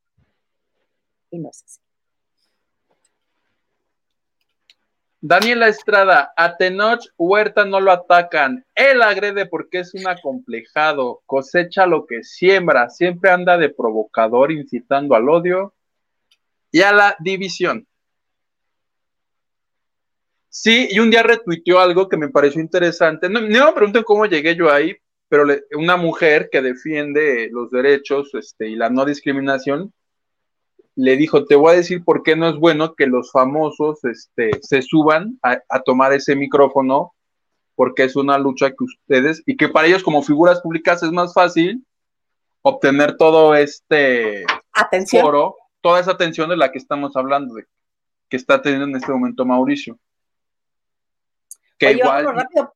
Y 1.30 1.38
no 1.38 1.50
es 1.50 1.62
así. 1.64 1.80
Daniela 5.20 5.66
Estrada, 5.66 6.32
a 6.36 6.56
Tenoch 6.56 7.04
Huerta 7.16 7.64
no 7.64 7.80
lo 7.80 7.90
atacan. 7.90 8.64
Él 8.72 9.02
agrede 9.02 9.46
porque 9.46 9.80
es 9.80 9.92
un 9.94 10.06
acomplejado, 10.06 11.22
cosecha 11.26 11.86
lo 11.86 12.06
que 12.06 12.22
siembra, 12.22 12.88
siempre 12.88 13.30
anda 13.30 13.58
de 13.58 13.68
provocador, 13.68 14.52
incitando 14.52 15.16
al 15.16 15.28
odio 15.28 15.74
y 16.70 16.82
a 16.82 16.92
la 16.92 17.16
división. 17.18 17.84
Sí, 20.48 20.88
y 20.90 21.00
un 21.00 21.10
día 21.10 21.24
retuiteó 21.24 21.80
algo 21.80 22.08
que 22.08 22.16
me 22.16 22.28
pareció 22.28 22.60
interesante. 22.60 23.28
No, 23.28 23.40
me 23.40 23.72
pregunten 23.72 24.04
cómo 24.04 24.24
llegué 24.26 24.54
yo 24.54 24.72
ahí, 24.72 24.96
pero 25.28 25.44
una 25.76 25.96
mujer 25.96 26.48
que 26.50 26.62
defiende 26.62 27.48
los 27.52 27.70
derechos 27.70 28.34
este, 28.34 28.68
y 28.68 28.76
la 28.76 28.88
no 28.88 29.04
discriminación 29.04 29.92
le 30.96 31.16
dijo, 31.16 31.44
te 31.44 31.54
voy 31.54 31.74
a 31.74 31.76
decir 31.76 32.02
por 32.02 32.24
qué 32.24 32.34
no 32.34 32.48
es 32.48 32.56
bueno 32.56 32.94
que 32.94 33.06
los 33.06 33.30
famosos 33.30 34.04
este, 34.04 34.50
se 34.62 34.82
suban 34.82 35.38
a, 35.42 35.60
tomar 35.84 36.12
ese 36.12 36.34
micrófono, 36.34 37.14
porque 37.76 38.02
es 38.02 38.16
una 38.16 38.36
lucha 38.36 38.70
que 38.70 38.82
ustedes, 38.82 39.42
y 39.46 39.56
que 39.56 39.68
para 39.68 39.86
ellos 39.86 40.02
como 40.02 40.22
figuras 40.22 40.60
públicas 40.60 41.00
es 41.04 41.12
más 41.12 41.32
fácil 41.32 41.86
obtener 42.62 43.16
todo 43.16 43.54
este 43.54 44.44
atención. 44.72 45.22
foro, 45.22 45.54
toda 45.80 46.00
esa 46.00 46.10
atención 46.10 46.50
de 46.50 46.56
la 46.56 46.72
que 46.72 46.78
estamos 46.78 47.14
hablando, 47.14 47.54
de, 47.54 47.66
que 48.28 48.36
está 48.36 48.60
teniendo 48.60 48.86
en 48.88 48.96
este 48.96 49.12
momento 49.12 49.44
Mauricio. 49.44 50.00
Que 51.78 51.92
igual... 51.92 52.24
Rápido. 52.24 52.72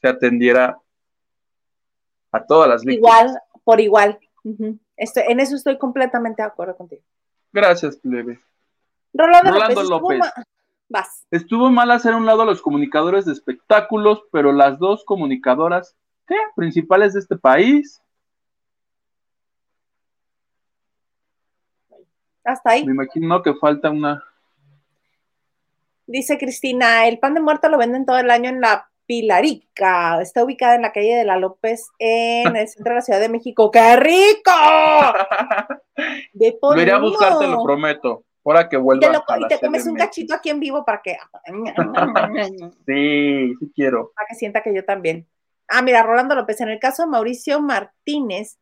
se 0.00 0.08
atendiera 0.08 0.78
a 2.30 2.44
todas 2.44 2.68
las 2.68 2.84
víctimas. 2.84 3.22
Igual, 3.22 3.38
por 3.64 3.80
igual. 3.80 4.20
En 5.14 5.40
eso 5.40 5.56
estoy 5.56 5.78
completamente 5.78 6.42
de 6.42 6.48
acuerdo 6.48 6.76
contigo. 6.76 7.02
Gracias, 7.52 7.96
plebe. 7.96 8.40
Rolando, 9.12 9.82
López. 9.82 10.20
Estuvo, 11.30 11.70
mal 11.70 11.90
hacer 11.90 12.14
un 12.14 12.26
lado 12.26 12.42
a 12.42 12.46
los 12.46 12.60
comunicadores 12.60 13.24
de 13.24 13.32
espectáculos, 13.32 14.24
pero 14.30 14.52
las 14.52 14.78
dos 14.78 15.04
comunicadoras 15.04 15.96
¿qué? 16.26 16.36
principales 16.54 17.14
de 17.14 17.20
este 17.20 17.36
país. 17.36 18.02
Hasta 22.44 22.70
ahí. 22.70 22.84
Me 22.84 22.92
imagino 22.92 23.42
que 23.42 23.54
falta 23.54 23.90
una. 23.90 24.22
Dice 26.06 26.36
Cristina, 26.36 27.06
el 27.06 27.18
pan 27.18 27.34
de 27.34 27.40
muerto 27.40 27.68
lo 27.68 27.78
venden 27.78 28.04
todo 28.04 28.18
el 28.18 28.30
año 28.30 28.50
en 28.50 28.60
la 28.60 28.90
Pilarica. 29.06 30.20
Está 30.20 30.44
ubicada 30.44 30.74
en 30.74 30.82
la 30.82 30.92
calle 30.92 31.14
de 31.14 31.24
la 31.24 31.36
López, 31.36 31.88
en 31.98 32.56
el 32.56 32.68
centro 32.68 32.92
de 32.92 32.96
la 32.96 33.02
Ciudad 33.02 33.20
de 33.20 33.28
México. 33.28 33.70
¡Qué 33.70 33.96
rico! 33.96 34.52
Ve 36.34 36.90
a 36.90 36.98
buscarte, 36.98 37.46
lo 37.46 37.62
prometo. 37.62 38.24
Ahora 38.44 38.68
que 38.68 38.76
vuelva. 38.76 39.06
Y 39.38 39.46
te, 39.48 39.60
comes 39.60 39.86
un 39.86 39.94
cachito 39.94 40.34
aquí 40.34 40.50
en 40.50 40.60
vivo 40.60 40.84
para 40.84 41.00
que. 41.02 41.16
sí, 42.86 43.54
sí 43.58 43.72
quiero. 43.74 44.12
Para 44.14 44.26
que 44.28 44.34
sienta 44.34 44.62
que 44.62 44.74
yo 44.74 44.84
también. 44.84 45.28
Ah, 45.68 45.82
mira, 45.82 46.02
Rolando 46.02 46.34
López, 46.34 46.60
en 46.60 46.68
el 46.68 46.78
caso 46.78 47.02
de 47.02 47.08
Mauricio 47.08 47.60
Martínez, 47.60 48.58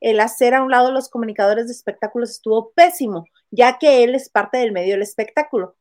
el 0.00 0.20
hacer 0.20 0.54
a 0.54 0.62
un 0.62 0.70
lado 0.70 0.92
los 0.92 1.08
comunicadores 1.08 1.66
de 1.66 1.72
espectáculos 1.72 2.30
estuvo 2.30 2.72
pésimo, 2.72 3.26
ya 3.50 3.78
que 3.78 4.04
él 4.04 4.14
es 4.14 4.28
parte 4.28 4.58
del 4.58 4.72
medio 4.72 4.92
del 4.92 5.02
espectáculo. 5.02 5.76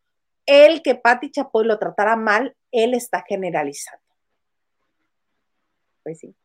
El 0.52 0.82
que 0.82 0.96
Patti 0.96 1.32
Chapoy 1.32 1.66
lo 1.66 1.80
tratara 1.80 2.18
mal, 2.18 2.58
él 2.72 2.94
está 2.94 3.24
generalizando. 3.26 4.04
Pues 6.04 6.20
sí. 6.20 6.36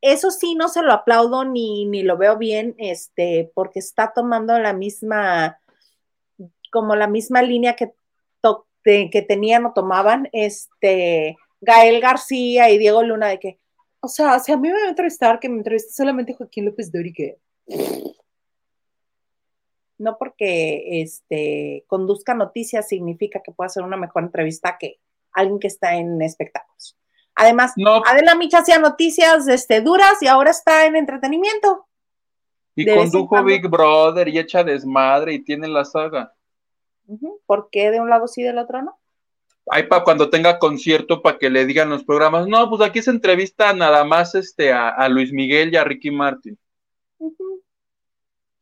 Eso 0.00 0.30
sí, 0.30 0.54
no 0.54 0.68
se 0.68 0.80
lo 0.80 0.94
aplaudo 0.94 1.44
ni, 1.44 1.84
ni 1.84 2.02
lo 2.02 2.16
veo 2.16 2.38
bien, 2.38 2.74
este, 2.78 3.52
porque 3.54 3.78
está 3.78 4.14
tomando 4.14 4.58
la 4.58 4.72
misma 4.72 5.60
como 6.72 6.96
la 6.96 7.08
misma 7.08 7.42
línea 7.42 7.76
que, 7.76 7.92
que 8.82 9.22
tenían 9.28 9.66
o 9.66 9.74
tomaban 9.74 10.30
este, 10.32 11.36
Gael 11.60 12.00
García 12.00 12.70
y 12.70 12.78
Diego 12.78 13.02
Luna 13.02 13.28
de 13.28 13.38
que, 13.38 13.58
o 14.00 14.08
sea, 14.08 14.38
si 14.38 14.52
a 14.52 14.56
mí 14.56 14.68
me 14.68 14.80
va 14.80 14.86
a 14.86 14.88
entrevistar, 14.88 15.38
que 15.38 15.50
me 15.50 15.58
entreviste 15.58 15.92
solamente 15.92 16.32
Joaquín 16.32 16.64
López 16.64 16.90
Dori, 16.90 17.12
que 17.12 17.36
no 20.00 20.16
porque 20.18 21.02
este, 21.02 21.84
conduzca 21.86 22.34
noticias 22.34 22.88
significa 22.88 23.40
que 23.44 23.52
pueda 23.52 23.68
ser 23.68 23.82
una 23.82 23.98
mejor 23.98 24.22
entrevista 24.24 24.76
que 24.80 24.98
alguien 25.32 25.60
que 25.60 25.66
está 25.66 25.94
en 25.94 26.20
espectáculos. 26.22 26.96
Además, 27.34 27.74
Adela 28.06 28.34
Micha 28.34 28.58
hacía 28.58 28.78
noticias 28.78 29.46
este, 29.46 29.80
duras 29.80 30.22
y 30.22 30.26
ahora 30.26 30.50
está 30.50 30.86
en 30.86 30.96
entretenimiento. 30.96 31.86
Y 32.74 32.86
condujo 32.86 33.44
Big 33.44 33.68
Brother 33.68 34.28
y 34.28 34.38
echa 34.38 34.64
desmadre 34.64 35.34
y 35.34 35.44
tiene 35.44 35.68
la 35.68 35.84
saga. 35.84 36.32
¿Por 37.46 37.68
qué 37.70 37.90
de 37.90 38.00
un 38.00 38.08
lado 38.08 38.26
sí, 38.26 38.42
del 38.42 38.58
otro 38.58 38.82
no? 38.82 38.98
Ay, 39.66 39.84
para 39.84 40.02
cuando 40.02 40.30
tenga 40.30 40.58
concierto, 40.58 41.20
para 41.20 41.38
que 41.38 41.50
le 41.50 41.66
digan 41.66 41.90
los 41.90 42.04
programas, 42.04 42.46
no, 42.46 42.68
pues 42.70 42.80
aquí 42.80 43.02
se 43.02 43.10
entrevista 43.10 43.72
nada 43.74 44.04
más 44.04 44.34
este, 44.34 44.72
a, 44.72 45.08
Luis 45.08 45.32
Miguel 45.32 45.72
y 45.72 45.76
a 45.76 45.84
Ricky 45.84 46.10
Martin. 46.10 46.58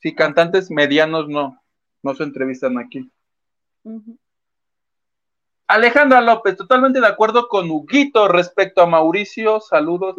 Sí, 0.00 0.14
cantantes 0.14 0.70
medianos 0.70 1.28
no, 1.28 1.60
no 2.02 2.14
se 2.14 2.22
entrevistan 2.22 2.78
aquí. 2.78 3.10
Alejandra 5.66 6.20
López, 6.20 6.56
totalmente 6.56 7.00
de 7.00 7.06
acuerdo 7.06 7.48
con 7.48 7.70
Huguito 7.70 8.28
respecto 8.28 8.80
a 8.82 8.86
Mauricio, 8.86 9.60
saludos, 9.60 10.16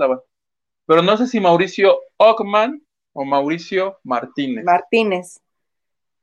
pero 0.85 1.01
no 1.01 1.17
sé 1.17 1.27
si 1.27 1.39
Mauricio 1.39 1.99
Ockman 2.17 2.81
o 3.13 3.25
Mauricio 3.25 3.99
Martínez. 4.03 4.63
Martínez. 4.63 5.41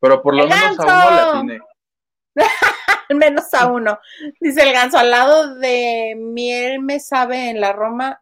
Pero 0.01 0.23
por 0.23 0.35
lo 0.35 0.47
menos 0.47 0.79
a 0.79 1.09
uno 1.09 1.39
atiné. 1.39 1.61
Al 3.09 3.17
menos 3.17 3.55
a 3.55 3.67
uno. 3.67 3.99
Dice 4.41 4.63
el 4.63 4.73
ganso, 4.73 4.99
al 4.99 5.11
lado 5.11 5.55
de 5.55 6.15
miel 6.17 6.81
me 6.81 6.99
sabe 6.99 7.51
en 7.51 7.61
la 7.61 7.73
Roma. 7.73 8.21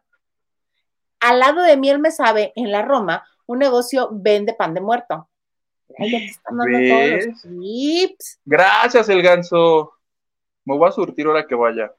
Al 1.19 1.39
lado 1.39 1.63
de 1.63 1.75
miel 1.77 1.97
me 1.97 2.11
sabe 2.11 2.53
en 2.55 2.71
la 2.71 2.83
Roma, 2.83 3.27
un 3.47 3.59
negocio 3.59 4.09
vende 4.11 4.53
pan 4.53 4.73
de 4.73 4.81
muerto. 4.81 5.29
Gracias, 8.43 9.09
el 9.09 9.21
ganso. 9.21 9.93
Me 10.65 10.75
voy 10.77 10.89
a 10.89 10.91
surtir 10.91 11.27
ahora 11.27 11.45
que 11.45 11.55
vaya. 11.55 11.93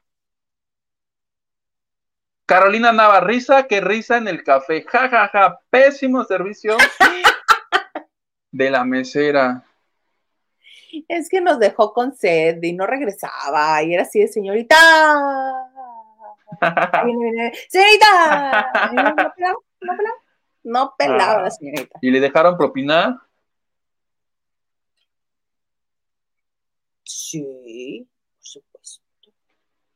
Carolina 2.45 2.91
Navarriza, 2.91 3.67
que 3.67 3.81
risa 3.81 4.17
en 4.17 4.27
el 4.27 4.43
café. 4.43 4.83
Ja, 4.83 5.09
ja, 5.09 5.27
ja. 5.29 5.59
Pésimo 5.69 6.23
servicio 6.23 6.77
de 8.51 8.69
la 8.71 8.83
mesera 8.83 9.63
es 11.07 11.29
que 11.29 11.41
nos 11.41 11.59
dejó 11.59 11.93
con 11.93 12.15
sed 12.15 12.61
y 12.61 12.73
no 12.73 12.85
regresaba 12.87 13.81
y 13.83 13.93
era 13.93 14.03
así 14.03 14.19
de 14.19 14.27
señorita. 14.27 14.75
señorita. 17.69 19.31
no. 19.39 19.53
No 19.79 19.93
pelaba 20.97 21.41
la 21.41 21.47
ah. 21.47 21.51
señorita. 21.51 21.99
¿Y 22.01 22.11
le 22.11 22.19
dejaron 22.19 22.57
propinar? 22.57 23.15
Sí, 27.03 28.07
por 28.37 28.45
supuesto. 28.45 29.03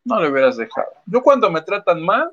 No 0.03 0.19
le 0.19 0.29
hubieras 0.29 0.57
dejado. 0.57 0.91
Yo 1.05 1.21
cuando 1.21 1.49
me 1.49 1.61
tratan 1.61 2.01
mal, 2.01 2.31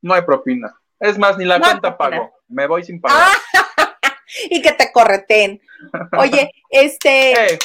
no 0.00 0.14
hay 0.14 0.22
propina. 0.22 0.74
Es 0.98 1.18
más, 1.18 1.36
ni 1.36 1.44
la 1.44 1.60
cuenta 1.60 1.96
pago. 1.96 2.32
Me 2.48 2.66
voy 2.66 2.84
sin 2.84 3.00
pagar. 3.00 3.36
y 4.50 4.62
que 4.62 4.72
te 4.72 4.92
correten. 4.92 5.60
Oye, 6.18 6.50
este. 6.70 7.54
Eh. 7.54 7.58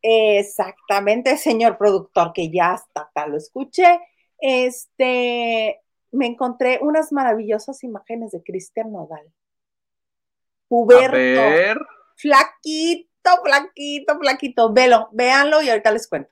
Exactamente, 0.00 1.36
señor 1.36 1.76
productor, 1.76 2.32
que 2.32 2.50
ya 2.50 2.72
hasta 2.72 3.02
acá 3.02 3.26
lo 3.26 3.36
escuché. 3.36 4.00
Este, 4.38 5.82
me 6.12 6.26
encontré 6.26 6.78
unas 6.82 7.12
maravillosas 7.12 7.82
imágenes 7.84 8.32
de 8.32 8.42
Cristian 8.42 8.92
Nodal. 8.92 9.26
Puberto. 10.68 11.80
Flaquito, 12.16 13.30
flaquito, 13.42 14.18
flaquito. 14.18 14.72
Velo, 14.72 15.08
véanlo 15.12 15.62
y 15.62 15.70
ahorita 15.70 15.92
les 15.92 16.08
cuento. 16.08 16.30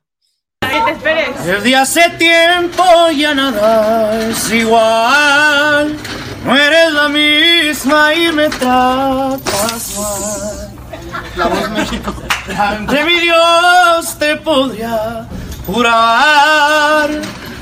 Desde 1.44 1.76
hace 1.76 2.10
tiempo 2.18 2.82
ya 3.16 3.34
nada 3.34 4.28
es 4.28 4.50
igual. 4.52 5.96
No 6.44 6.56
eres 6.56 6.92
la 6.92 7.08
misma 7.08 8.14
y 8.14 8.32
me 8.32 8.48
tratas 8.48 9.96
mal. 9.98 10.76
La 11.36 11.46
voz 11.46 11.70
México. 11.70 12.14
Ante 12.58 13.04
mi 13.04 13.20
Dios 13.20 14.18
te 14.18 14.36
podría 14.36 15.26
jurar 15.66 17.10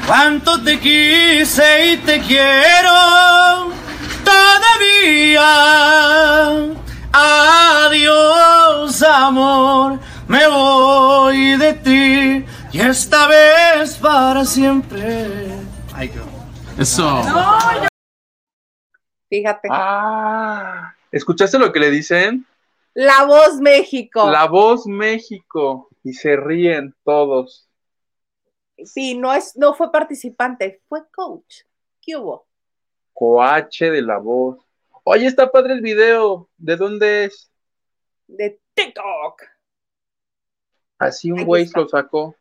cuánto 0.07 0.63
te 0.63 0.79
quise 0.79 1.93
y 1.93 1.97
te 1.99 2.21
quiero 2.21 3.71
todavía. 4.25 5.51
Adiós, 7.13 9.03
amor, 9.03 9.99
me 10.27 10.47
voy 10.49 11.57
de 11.57 11.75
ti 11.75 12.45
y 12.73 12.81
esta 12.81 13.29
vez 13.29 13.97
para 13.99 14.45
siempre. 14.45 15.27
Ay, 15.95 16.09
qué 16.09 16.21
Eso. 16.83 17.23
Fíjate. 19.29 19.69
Ah, 19.71 20.95
¿escuchaste 21.11 21.59
lo 21.59 21.73
que 21.73 21.81
le 21.81 21.91
dicen? 21.91 22.47
La 22.95 23.25
voz 23.25 23.61
México. 23.61 24.31
La 24.31 24.47
voz 24.47 24.87
México. 24.87 25.89
Y 26.05 26.13
se 26.13 26.37
ríen 26.37 26.95
todos. 27.05 27.64
Sí, 28.85 29.17
no, 29.17 29.33
es, 29.33 29.57
no 29.57 29.75
fue 29.75 29.91
participante, 29.91 30.83
fue 30.89 31.09
coach. 31.11 31.63
¿Qué 32.01 32.17
hubo? 32.17 32.47
Coache 33.13 33.91
de 33.91 34.03
la 34.03 34.19
voz. 34.19 34.59
Oye, 35.05 35.27
está 35.27 35.51
padre 35.51 35.75
el 35.75 35.81
video. 35.81 36.49
¿De 36.57 36.77
dónde 36.77 37.25
es? 37.25 37.51
De 38.27 38.59
TikTok. 38.75 39.43
Así 40.99 41.31
un 41.31 41.45
güey 41.45 41.69
lo 41.75 41.89
sacó. 41.89 42.35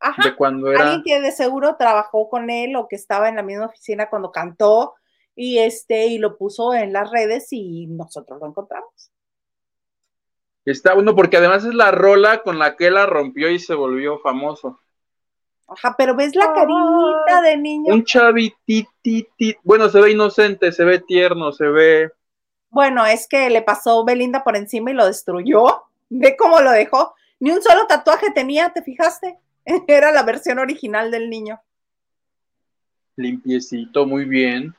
Ajá. 0.00 0.22
De 0.22 0.34
cuando 0.34 0.72
era. 0.72 0.82
Alguien 0.82 1.02
que 1.04 1.20
de 1.20 1.32
seguro 1.32 1.76
trabajó 1.76 2.28
con 2.28 2.50
él 2.50 2.74
o 2.76 2.88
que 2.88 2.96
estaba 2.96 3.28
en 3.28 3.36
la 3.36 3.42
misma 3.42 3.66
oficina 3.66 4.10
cuando 4.10 4.32
cantó 4.32 4.94
y 5.34 5.58
este 5.58 6.06
y 6.06 6.18
lo 6.18 6.36
puso 6.36 6.74
en 6.74 6.92
las 6.92 7.10
redes 7.10 7.48
y 7.52 7.86
nosotros 7.86 8.40
lo 8.40 8.48
encontramos. 8.48 9.10
Está 10.64 10.94
bueno 10.94 11.16
porque 11.16 11.36
además 11.36 11.64
es 11.64 11.74
la 11.74 11.90
rola 11.90 12.42
con 12.42 12.58
la 12.58 12.76
que 12.76 12.90
la 12.90 13.06
rompió 13.06 13.50
y 13.50 13.58
se 13.58 13.74
volvió 13.74 14.18
famoso. 14.20 14.80
Ajá, 15.68 15.94
pero 15.96 16.14
ves 16.14 16.34
la 16.34 16.52
carita 16.52 17.40
de 17.42 17.56
niño. 17.56 17.94
Un 17.94 18.04
chavitititi. 18.04 19.56
Bueno, 19.62 19.88
se 19.88 20.00
ve 20.00 20.10
inocente, 20.12 20.72
se 20.72 20.84
ve 20.84 20.98
tierno, 20.98 21.52
se 21.52 21.66
ve. 21.66 22.10
Bueno, 22.70 23.06
es 23.06 23.26
que 23.28 23.50
le 23.50 23.62
pasó 23.62 24.04
Belinda 24.04 24.44
por 24.44 24.56
encima 24.56 24.90
y 24.90 24.94
lo 24.94 25.06
destruyó. 25.06 25.84
Ve 26.08 26.36
cómo 26.36 26.60
lo 26.60 26.70
dejó. 26.70 27.14
Ni 27.40 27.50
un 27.50 27.62
solo 27.62 27.86
tatuaje 27.86 28.30
tenía, 28.30 28.70
¿te 28.70 28.82
fijaste? 28.82 29.38
Era 29.86 30.12
la 30.12 30.22
versión 30.22 30.58
original 30.58 31.10
del 31.10 31.30
niño. 31.30 31.60
Limpiecito, 33.16 34.06
muy 34.06 34.24
bien. 34.24 34.74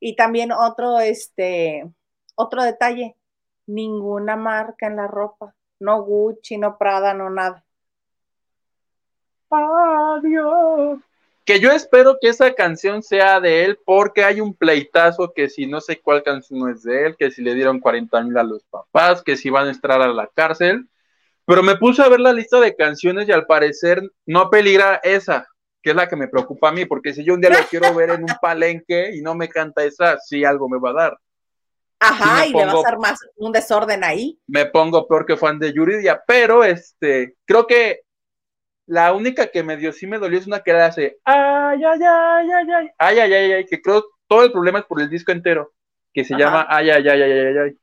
Y 0.00 0.16
también 0.16 0.52
otro, 0.52 1.00
este, 1.00 1.88
otro 2.34 2.62
detalle, 2.62 3.16
ninguna 3.66 4.36
marca 4.36 4.86
en 4.86 4.96
la 4.96 5.06
ropa, 5.06 5.54
no 5.80 6.02
Gucci, 6.02 6.56
no 6.56 6.78
Prada, 6.78 7.14
no 7.14 7.30
nada. 7.30 7.64
Adiós. 9.50 10.98
Que 11.44 11.60
yo 11.60 11.70
espero 11.70 12.18
que 12.20 12.28
esa 12.28 12.52
canción 12.52 13.02
sea 13.02 13.40
de 13.40 13.64
él 13.64 13.78
porque 13.84 14.22
hay 14.22 14.40
un 14.40 14.54
pleitazo 14.54 15.32
que 15.34 15.48
si 15.48 15.66
no 15.66 15.80
sé 15.80 15.98
cuál 15.98 16.22
canción 16.22 16.60
no 16.60 16.68
es 16.68 16.82
de 16.82 17.06
él, 17.06 17.16
que 17.16 17.30
si 17.30 17.40
le 17.42 17.54
dieron 17.54 17.80
40 17.80 18.22
mil 18.22 18.36
a 18.36 18.42
los 18.42 18.64
papás, 18.64 19.22
que 19.22 19.36
si 19.36 19.48
van 19.48 19.66
a 19.66 19.70
entrar 19.70 20.02
a 20.02 20.08
la 20.08 20.26
cárcel. 20.26 20.86
Pero 21.46 21.62
me 21.62 21.76
puse 21.76 22.02
a 22.02 22.08
ver 22.08 22.20
la 22.20 22.34
lista 22.34 22.60
de 22.60 22.76
canciones 22.76 23.26
y 23.26 23.32
al 23.32 23.46
parecer 23.46 24.02
no 24.26 24.50
peligra 24.50 25.00
esa, 25.02 25.46
que 25.82 25.90
es 25.90 25.96
la 25.96 26.06
que 26.06 26.16
me 26.16 26.28
preocupa 26.28 26.68
a 26.68 26.72
mí, 26.72 26.84
porque 26.84 27.14
si 27.14 27.24
yo 27.24 27.32
un 27.32 27.40
día 27.40 27.48
lo 27.48 27.66
quiero 27.70 27.94
ver 27.94 28.10
en 28.10 28.24
un 28.24 28.26
palenque 28.42 29.12
y 29.14 29.22
no 29.22 29.34
me 29.34 29.48
canta 29.48 29.82
esa, 29.84 30.18
sí 30.18 30.44
algo 30.44 30.68
me 30.68 30.78
va 30.78 30.90
a 30.90 30.92
dar. 30.92 31.18
Ajá, 32.00 32.46
y 32.46 32.52
le 32.52 32.66
va 32.66 32.72
a 32.72 32.80
hacer 32.80 32.98
más 32.98 33.18
un 33.36 33.52
desorden 33.52 34.04
ahí. 34.04 34.38
Me 34.46 34.66
pongo 34.66 35.08
peor 35.08 35.24
que 35.24 35.38
fan 35.38 35.58
de 35.58 35.72
Yuridia, 35.72 36.22
pero 36.26 36.62
este, 36.62 37.36
creo 37.46 37.66
que 37.66 38.02
la 38.88 39.12
única 39.12 39.48
que 39.48 39.62
me 39.62 39.76
dio, 39.76 39.92
sí 39.92 40.06
me 40.06 40.18
dolió 40.18 40.38
es 40.38 40.46
una 40.46 40.60
que 40.60 40.72
le 40.72 40.80
hace 40.80 41.18
ay, 41.24 41.84
ay, 41.84 42.00
ay, 42.02 42.50
ay, 42.50 42.66
ay, 42.70 42.88
ay, 42.98 43.18
ay, 43.18 43.32
ay, 43.32 43.52
ay, 43.52 43.66
que 43.66 43.82
creo 43.82 44.02
todo 44.26 44.44
el 44.44 44.50
problema 44.50 44.80
es 44.80 44.86
por 44.86 45.00
el 45.00 45.10
disco 45.10 45.30
entero, 45.30 45.72
que 46.12 46.24
se 46.24 46.36
llama 46.36 46.66
ay, 46.68 46.90
ay, 46.90 47.06
ay, 47.06 47.22
ay, 47.22 47.32
ay, 47.32 47.58
ay. 47.58 47.78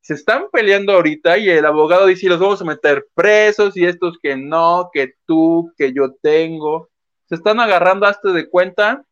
Se 0.00 0.14
están 0.14 0.48
peleando 0.50 0.92
ahorita 0.92 1.38
y 1.38 1.50
el 1.50 1.66
abogado 1.66 2.06
dice, 2.06 2.28
los 2.28 2.38
vamos 2.38 2.62
a 2.62 2.64
meter 2.64 3.06
presos 3.14 3.76
y 3.76 3.84
estos 3.84 4.16
que 4.22 4.36
no, 4.36 4.90
que 4.92 5.14
tú, 5.26 5.72
que 5.76 5.92
yo 5.92 6.14
tengo. 6.22 6.88
Se 7.26 7.34
están 7.34 7.60
agarrando 7.60 8.06
hasta 8.06 8.32
de 8.32 8.48
cuenta 8.48 9.04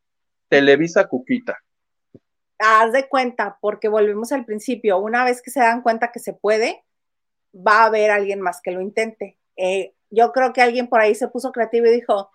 Televisa 0.49 1.07
Cuquita. 1.07 1.59
Haz 2.59 2.93
de 2.93 3.09
cuenta, 3.09 3.59
porque 3.61 3.89
volvemos 3.89 4.33
al 4.33 4.47
principio, 4.47 4.99
una 4.99 5.25
vez 5.25 5.43
que 5.43 5.51
se 5.51 5.61
dan 5.61 5.83
cuenta 5.83 6.13
que 6.13 6.21
se 6.21 6.33
puede, 6.33 6.83
va 7.55 7.83
a 7.83 7.87
haber 7.87 8.11
alguien 8.11 8.41
más 8.41 8.63
que 8.63 8.71
lo 8.71 8.81
intente. 8.81 9.37
Eh, 9.57 9.93
yo 10.11 10.33
creo 10.33 10.53
que 10.53 10.63
alguien 10.63 10.89
por 10.89 11.01
ahí 11.01 11.15
se 11.15 11.29
puso 11.29 11.53
creativo 11.53 11.87
y 11.87 11.91
dijo, 11.91 12.31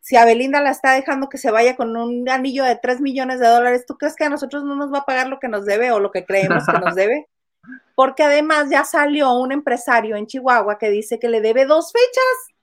si 0.00 0.16
Abelinda 0.16 0.60
la 0.60 0.70
está 0.70 0.92
dejando 0.92 1.28
que 1.28 1.38
se 1.38 1.50
vaya 1.50 1.76
con 1.76 1.96
un 1.96 2.28
anillo 2.28 2.64
de 2.64 2.76
3 2.76 3.00
millones 3.00 3.38
de 3.38 3.46
dólares, 3.46 3.84
¿tú 3.86 3.96
crees 3.96 4.16
que 4.16 4.24
a 4.24 4.30
nosotros 4.30 4.64
no 4.64 4.74
nos 4.74 4.92
va 4.92 4.98
a 4.98 5.04
pagar 5.04 5.28
lo 5.28 5.38
que 5.38 5.48
nos 5.48 5.64
debe 5.66 5.92
o 5.92 6.00
lo 6.00 6.10
que 6.10 6.24
creemos 6.24 6.64
que 6.66 6.78
nos 6.78 6.94
debe? 6.94 7.28
Porque 7.94 8.22
además 8.22 8.68
ya 8.70 8.84
salió 8.84 9.32
un 9.34 9.52
empresario 9.52 10.16
en 10.16 10.26
Chihuahua 10.26 10.78
que 10.78 10.90
dice 10.90 11.18
que 11.18 11.28
le 11.28 11.40
debe 11.40 11.66
dos 11.66 11.92
fechas 11.92 12.56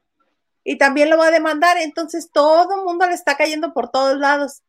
y 0.63 0.77
también 0.77 1.09
lo 1.09 1.17
va 1.17 1.27
a 1.27 1.31
demandar, 1.31 1.77
entonces 1.77 2.29
todo 2.31 2.75
el 2.75 2.81
mundo 2.83 3.07
le 3.07 3.13
está 3.13 3.37
cayendo 3.37 3.73
por 3.73 3.89
todos 3.89 4.17
lados. 4.17 4.63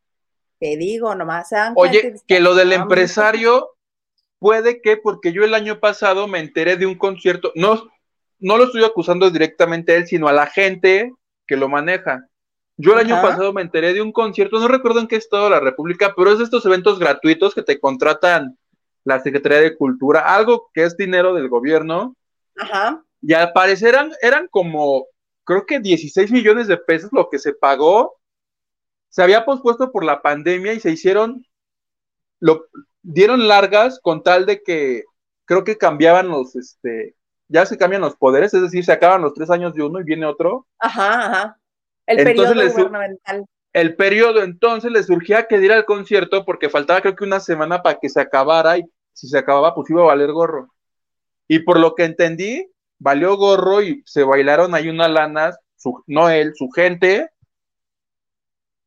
Te 0.59 0.77
digo, 0.77 1.13
nomás. 1.15 1.49
Oye, 1.75 2.15
que 2.27 2.39
lo 2.39 2.53
del 2.53 2.71
empresario 2.71 3.71
puede 4.39 4.81
que, 4.81 4.95
porque 4.95 5.33
yo 5.33 5.43
el 5.43 5.53
año 5.53 5.79
pasado 5.79 6.27
me 6.27 6.39
enteré 6.39 6.77
de 6.77 6.85
un 6.85 6.95
concierto, 6.95 7.51
no, 7.55 7.89
no 8.39 8.57
lo 8.57 8.65
estoy 8.65 8.83
acusando 8.83 9.29
directamente 9.29 9.91
a 9.91 9.95
él, 9.97 10.07
sino 10.07 10.27
a 10.27 10.33
la 10.33 10.47
gente 10.47 11.13
que 11.45 11.57
lo 11.57 11.69
maneja. 11.69 12.25
Yo 12.77 12.93
el 12.93 12.99
año 12.99 13.21
pasado 13.21 13.51
me 13.51 13.61
enteré 13.61 13.93
de 13.93 14.01
un 14.01 14.13
concierto, 14.13 14.59
no 14.59 14.69
recuerdo 14.69 15.01
en 15.01 15.07
qué 15.07 15.17
estado 15.17 15.45
de 15.45 15.49
la 15.49 15.59
República, 15.59 16.13
pero 16.15 16.31
es 16.31 16.37
de 16.37 16.45
estos 16.45 16.65
eventos 16.65 16.97
gratuitos 16.97 17.53
que 17.53 17.61
te 17.61 17.79
contratan 17.79 18.57
la 19.03 19.19
Secretaría 19.19 19.59
de 19.59 19.75
Cultura, 19.75 20.33
algo 20.33 20.69
que 20.73 20.83
es 20.83 20.95
dinero 20.95 21.33
del 21.33 21.49
gobierno. 21.49 22.15
Ajá. 22.55 23.03
Y 23.21 23.33
al 23.33 23.51
parecer 23.51 23.89
eran, 23.89 24.11
eran 24.21 24.47
como, 24.47 25.07
creo 25.43 25.65
que 25.65 25.81
16 25.81 26.31
millones 26.31 26.67
de 26.67 26.77
pesos 26.77 27.09
lo 27.11 27.29
que 27.29 27.39
se 27.39 27.53
pagó. 27.53 28.17
Se 29.09 29.23
había 29.23 29.43
pospuesto 29.43 29.91
por 29.91 30.05
la 30.05 30.21
pandemia 30.21 30.73
y 30.73 30.79
se 30.79 30.91
hicieron, 30.91 31.45
lo 32.39 32.65
dieron 33.01 33.47
largas 33.47 33.99
con 34.01 34.23
tal 34.23 34.45
de 34.45 34.61
que 34.61 35.03
creo 35.43 35.65
que 35.65 35.77
cambiaban 35.77 36.29
los, 36.29 36.55
este, 36.55 37.15
ya 37.49 37.65
se 37.65 37.77
cambian 37.77 38.01
los 38.01 38.15
poderes, 38.15 38.53
es 38.53 38.61
decir, 38.61 38.85
se 38.85 38.91
acaban 38.91 39.21
los 39.21 39.33
tres 39.33 39.49
años 39.49 39.73
de 39.73 39.83
uno 39.83 39.99
y 39.99 40.03
viene 40.03 40.25
otro. 40.25 40.67
Ajá, 40.77 41.25
ajá. 41.25 41.59
El 42.05 42.23
periodo 42.23 42.53
gubernamental. 42.53 43.45
El 43.73 43.95
periodo, 43.95 44.41
entonces 44.41 44.91
le 44.91 45.03
surgía 45.03 45.47
que 45.47 45.59
diera 45.59 45.75
el 45.75 45.85
concierto 45.85 46.45
porque 46.45 46.69
faltaba 46.69 47.01
creo 47.01 47.15
que 47.15 47.23
una 47.23 47.39
semana 47.39 47.83
para 47.83 47.99
que 47.99 48.09
se 48.09 48.19
acabara 48.19 48.77
y 48.77 48.85
si 49.13 49.27
se 49.27 49.37
acababa 49.37 49.75
pues 49.75 49.89
iba 49.89 50.01
a 50.01 50.05
valer 50.05 50.31
gorro. 50.31 50.73
Y 51.47 51.59
por 51.59 51.79
lo 51.79 51.95
que 51.95 52.05
entendí, 52.05 52.71
valió 52.99 53.35
gorro 53.35 53.81
y 53.81 54.01
se 54.05 54.23
bailaron 54.23 54.73
ahí 54.73 54.89
una 54.89 55.07
lana, 55.07 55.55
su, 55.75 56.03
no 56.07 56.29
él, 56.29 56.53
su 56.55 56.69
gente. 56.69 57.29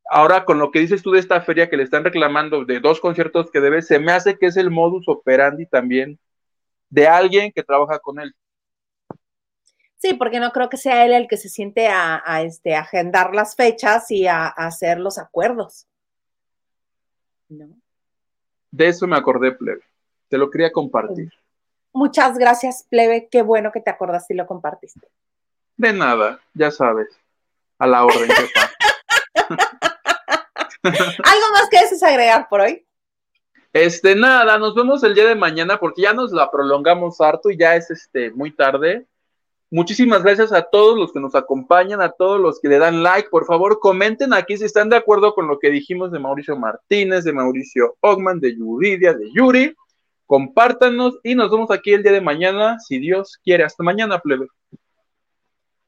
Ahora 0.09 0.45
con 0.45 0.59
lo 0.59 0.71
que 0.71 0.81
dices 0.81 1.03
tú 1.03 1.13
de 1.13 1.21
esta 1.21 1.41
feria 1.41 1.69
que 1.71 1.77
le 1.77 1.85
están 1.85 2.05
reclamando 2.05 2.65
de 2.65 2.81
dos 2.81 3.01
conciertos 3.01 3.51
que 3.51 3.61
debe, 3.61 3.83
se 3.83 3.99
me 3.99 4.13
hace 4.13 4.37
que 4.37 4.47
es 4.47 4.57
el 4.57 4.71
modus 4.71 5.09
operandi 5.09 5.67
también 5.67 6.19
de 6.91 7.07
alguien 7.09 7.51
que 7.53 7.63
trabaja 7.63 7.99
con 7.99 8.21
él. 8.21 8.35
Sí, 10.03 10.15
porque 10.15 10.41
no 10.41 10.51
creo 10.51 10.69
que 10.69 10.77
sea 10.77 11.07
él 11.07 11.13
el 11.13 11.29
que 11.29 11.37
se 11.37 11.49
siente 11.49 11.87
a, 11.87 12.43
este, 12.43 12.75
agendar 12.75 13.37
las 13.37 13.55
fechas 13.55 14.11
y 14.11 14.27
a, 14.27 14.49
hacer 14.49 14.99
los 14.99 15.17
acuerdos. 15.17 15.87
No. 17.49 17.69
De 18.73 18.89
eso 18.89 19.07
me 19.07 19.17
acordé, 19.17 19.53
plebe. 19.53 19.83
Te 20.27 20.39
lo 20.39 20.51
quería 20.51 20.73
compartir. 20.73 21.33
Muchas 21.93 22.37
gracias, 22.37 22.85
plebe. 22.91 23.29
Qué 23.31 23.43
bueno 23.43 23.71
que 23.71 23.81
te 23.81 23.91
acordaste 23.91 24.35
y 24.35 24.39
lo 24.39 24.49
compartiste. 24.49 25.07
De 25.77 25.93
nada, 25.93 26.41
ya 26.53 26.73
sabes. 26.73 27.17
A 27.79 27.87
la 27.87 28.05
orden, 28.05 28.29
¿Algo 30.83 31.47
más 31.53 31.69
que 31.71 31.79
desees 31.79 32.03
agregar 32.03 32.49
por 32.49 32.63
hoy? 32.63 32.85
Este, 33.73 34.17
nada, 34.17 34.59
nos 34.59 34.75
vemos 34.75 35.05
el 35.05 35.15
día 35.15 35.29
de 35.29 35.37
mañana 35.37 35.79
porque 35.79 36.03
ya 36.03 36.13
nos 36.13 36.33
la 36.33 36.51
prolongamos 36.51 37.21
harto 37.21 37.51
y 37.51 37.57
ya 37.57 37.77
es 37.77 37.89
este 37.93 38.33
muy 38.33 38.51
tarde. 38.51 39.07
Muchísimas 39.73 40.23
gracias 40.23 40.53
a 40.53 40.65
todos 40.65 40.99
los 40.99 41.15
que 41.15 41.19
nos 41.19 41.35
acompañan, 41.35 42.03
a 42.03 42.11
todos 42.11 42.39
los 42.39 42.61
que 42.61 42.69
le 42.69 42.79
dan 42.79 43.03
like. 43.03 43.31
Por 43.31 43.47
favor, 43.47 43.81
comenten 43.81 44.35
aquí 44.35 44.59
si 44.59 44.67
están 44.67 44.91
de 44.91 44.97
acuerdo 44.97 45.35
con 45.35 45.49
lo 45.49 45.59
que 45.59 45.71
dijimos 45.71 46.13
de 46.13 46.19
Mauricio 46.19 46.59
Martínez, 46.59 47.25
de 47.25 47.33
Mauricio 47.33 47.97
Ogman, 48.01 48.39
de 48.39 48.55
Yuridia, 48.55 49.15
de 49.15 49.33
Yuri. 49.33 49.75
Compártanos 50.27 51.19
y 51.23 51.35
nos 51.35 51.51
vemos 51.51 51.71
aquí 51.71 51.95
el 51.95 52.03
día 52.03 52.13
de 52.13 52.21
mañana, 52.21 52.79
si 52.81 52.99
Dios 52.99 53.39
quiere. 53.43 53.65
Hasta 53.65 53.83
mañana, 53.83 54.19
plebe. 54.19 54.47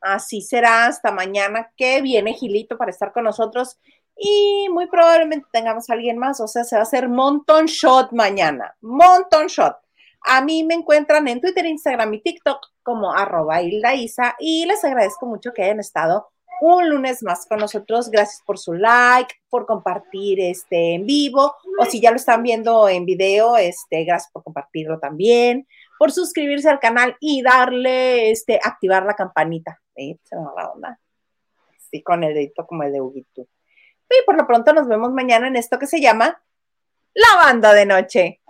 Así 0.00 0.40
será, 0.40 0.86
hasta 0.86 1.12
mañana 1.12 1.70
que 1.76 2.00
viene 2.00 2.32
Gilito 2.32 2.78
para 2.78 2.90
estar 2.90 3.12
con 3.12 3.24
nosotros 3.24 3.76
y 4.16 4.66
muy 4.70 4.86
probablemente 4.86 5.46
tengamos 5.52 5.90
a 5.90 5.92
alguien 5.92 6.16
más, 6.16 6.40
o 6.40 6.48
sea, 6.48 6.64
se 6.64 6.76
va 6.76 6.80
a 6.80 6.84
hacer 6.84 7.10
Monton 7.10 7.66
Shot 7.66 8.12
mañana, 8.12 8.74
Monton 8.80 9.46
Shot. 9.46 9.83
A 10.26 10.40
mí 10.40 10.64
me 10.64 10.74
encuentran 10.74 11.28
en 11.28 11.40
Twitter, 11.40 11.66
Instagram 11.66 12.14
y 12.14 12.20
TikTok 12.22 12.58
como 12.82 13.12
arroba 13.12 13.62
Isa 13.62 14.34
y 14.38 14.64
les 14.64 14.82
agradezco 14.82 15.26
mucho 15.26 15.52
que 15.52 15.62
hayan 15.62 15.80
estado 15.80 16.30
un 16.62 16.88
lunes 16.88 17.22
más 17.22 17.44
con 17.46 17.58
nosotros. 17.58 18.10
Gracias 18.10 18.42
por 18.46 18.58
su 18.58 18.72
like, 18.72 19.34
por 19.50 19.66
compartir 19.66 20.40
este 20.40 20.94
en 20.94 21.04
vivo 21.04 21.54
o 21.78 21.84
si 21.84 22.00
ya 22.00 22.10
lo 22.10 22.16
están 22.16 22.42
viendo 22.42 22.88
en 22.88 23.04
video, 23.04 23.58
este, 23.58 24.04
gracias 24.04 24.32
por 24.32 24.42
compartirlo 24.44 24.98
también, 24.98 25.66
por 25.98 26.10
suscribirse 26.10 26.70
al 26.70 26.80
canal 26.80 27.16
y 27.20 27.42
darle, 27.42 28.30
este, 28.30 28.58
activar 28.62 29.04
la 29.04 29.14
campanita. 29.14 29.78
¿eh? 29.94 30.16
Se 30.22 30.36
me 30.36 30.44
va 30.44 30.62
la 30.62 30.70
onda. 30.70 31.00
Sí, 31.90 32.02
con 32.02 32.24
el 32.24 32.32
dedito 32.32 32.66
como 32.66 32.82
el 32.82 32.92
de 32.92 33.00
Huguito. 33.02 33.42
Y 33.42 34.24
por 34.24 34.36
lo 34.38 34.46
pronto 34.46 34.72
nos 34.72 34.88
vemos 34.88 35.12
mañana 35.12 35.48
en 35.48 35.56
esto 35.56 35.78
que 35.78 35.86
se 35.86 36.00
llama 36.00 36.42
La 37.12 37.36
Banda 37.36 37.74
de 37.74 37.84
Noche. 37.84 38.40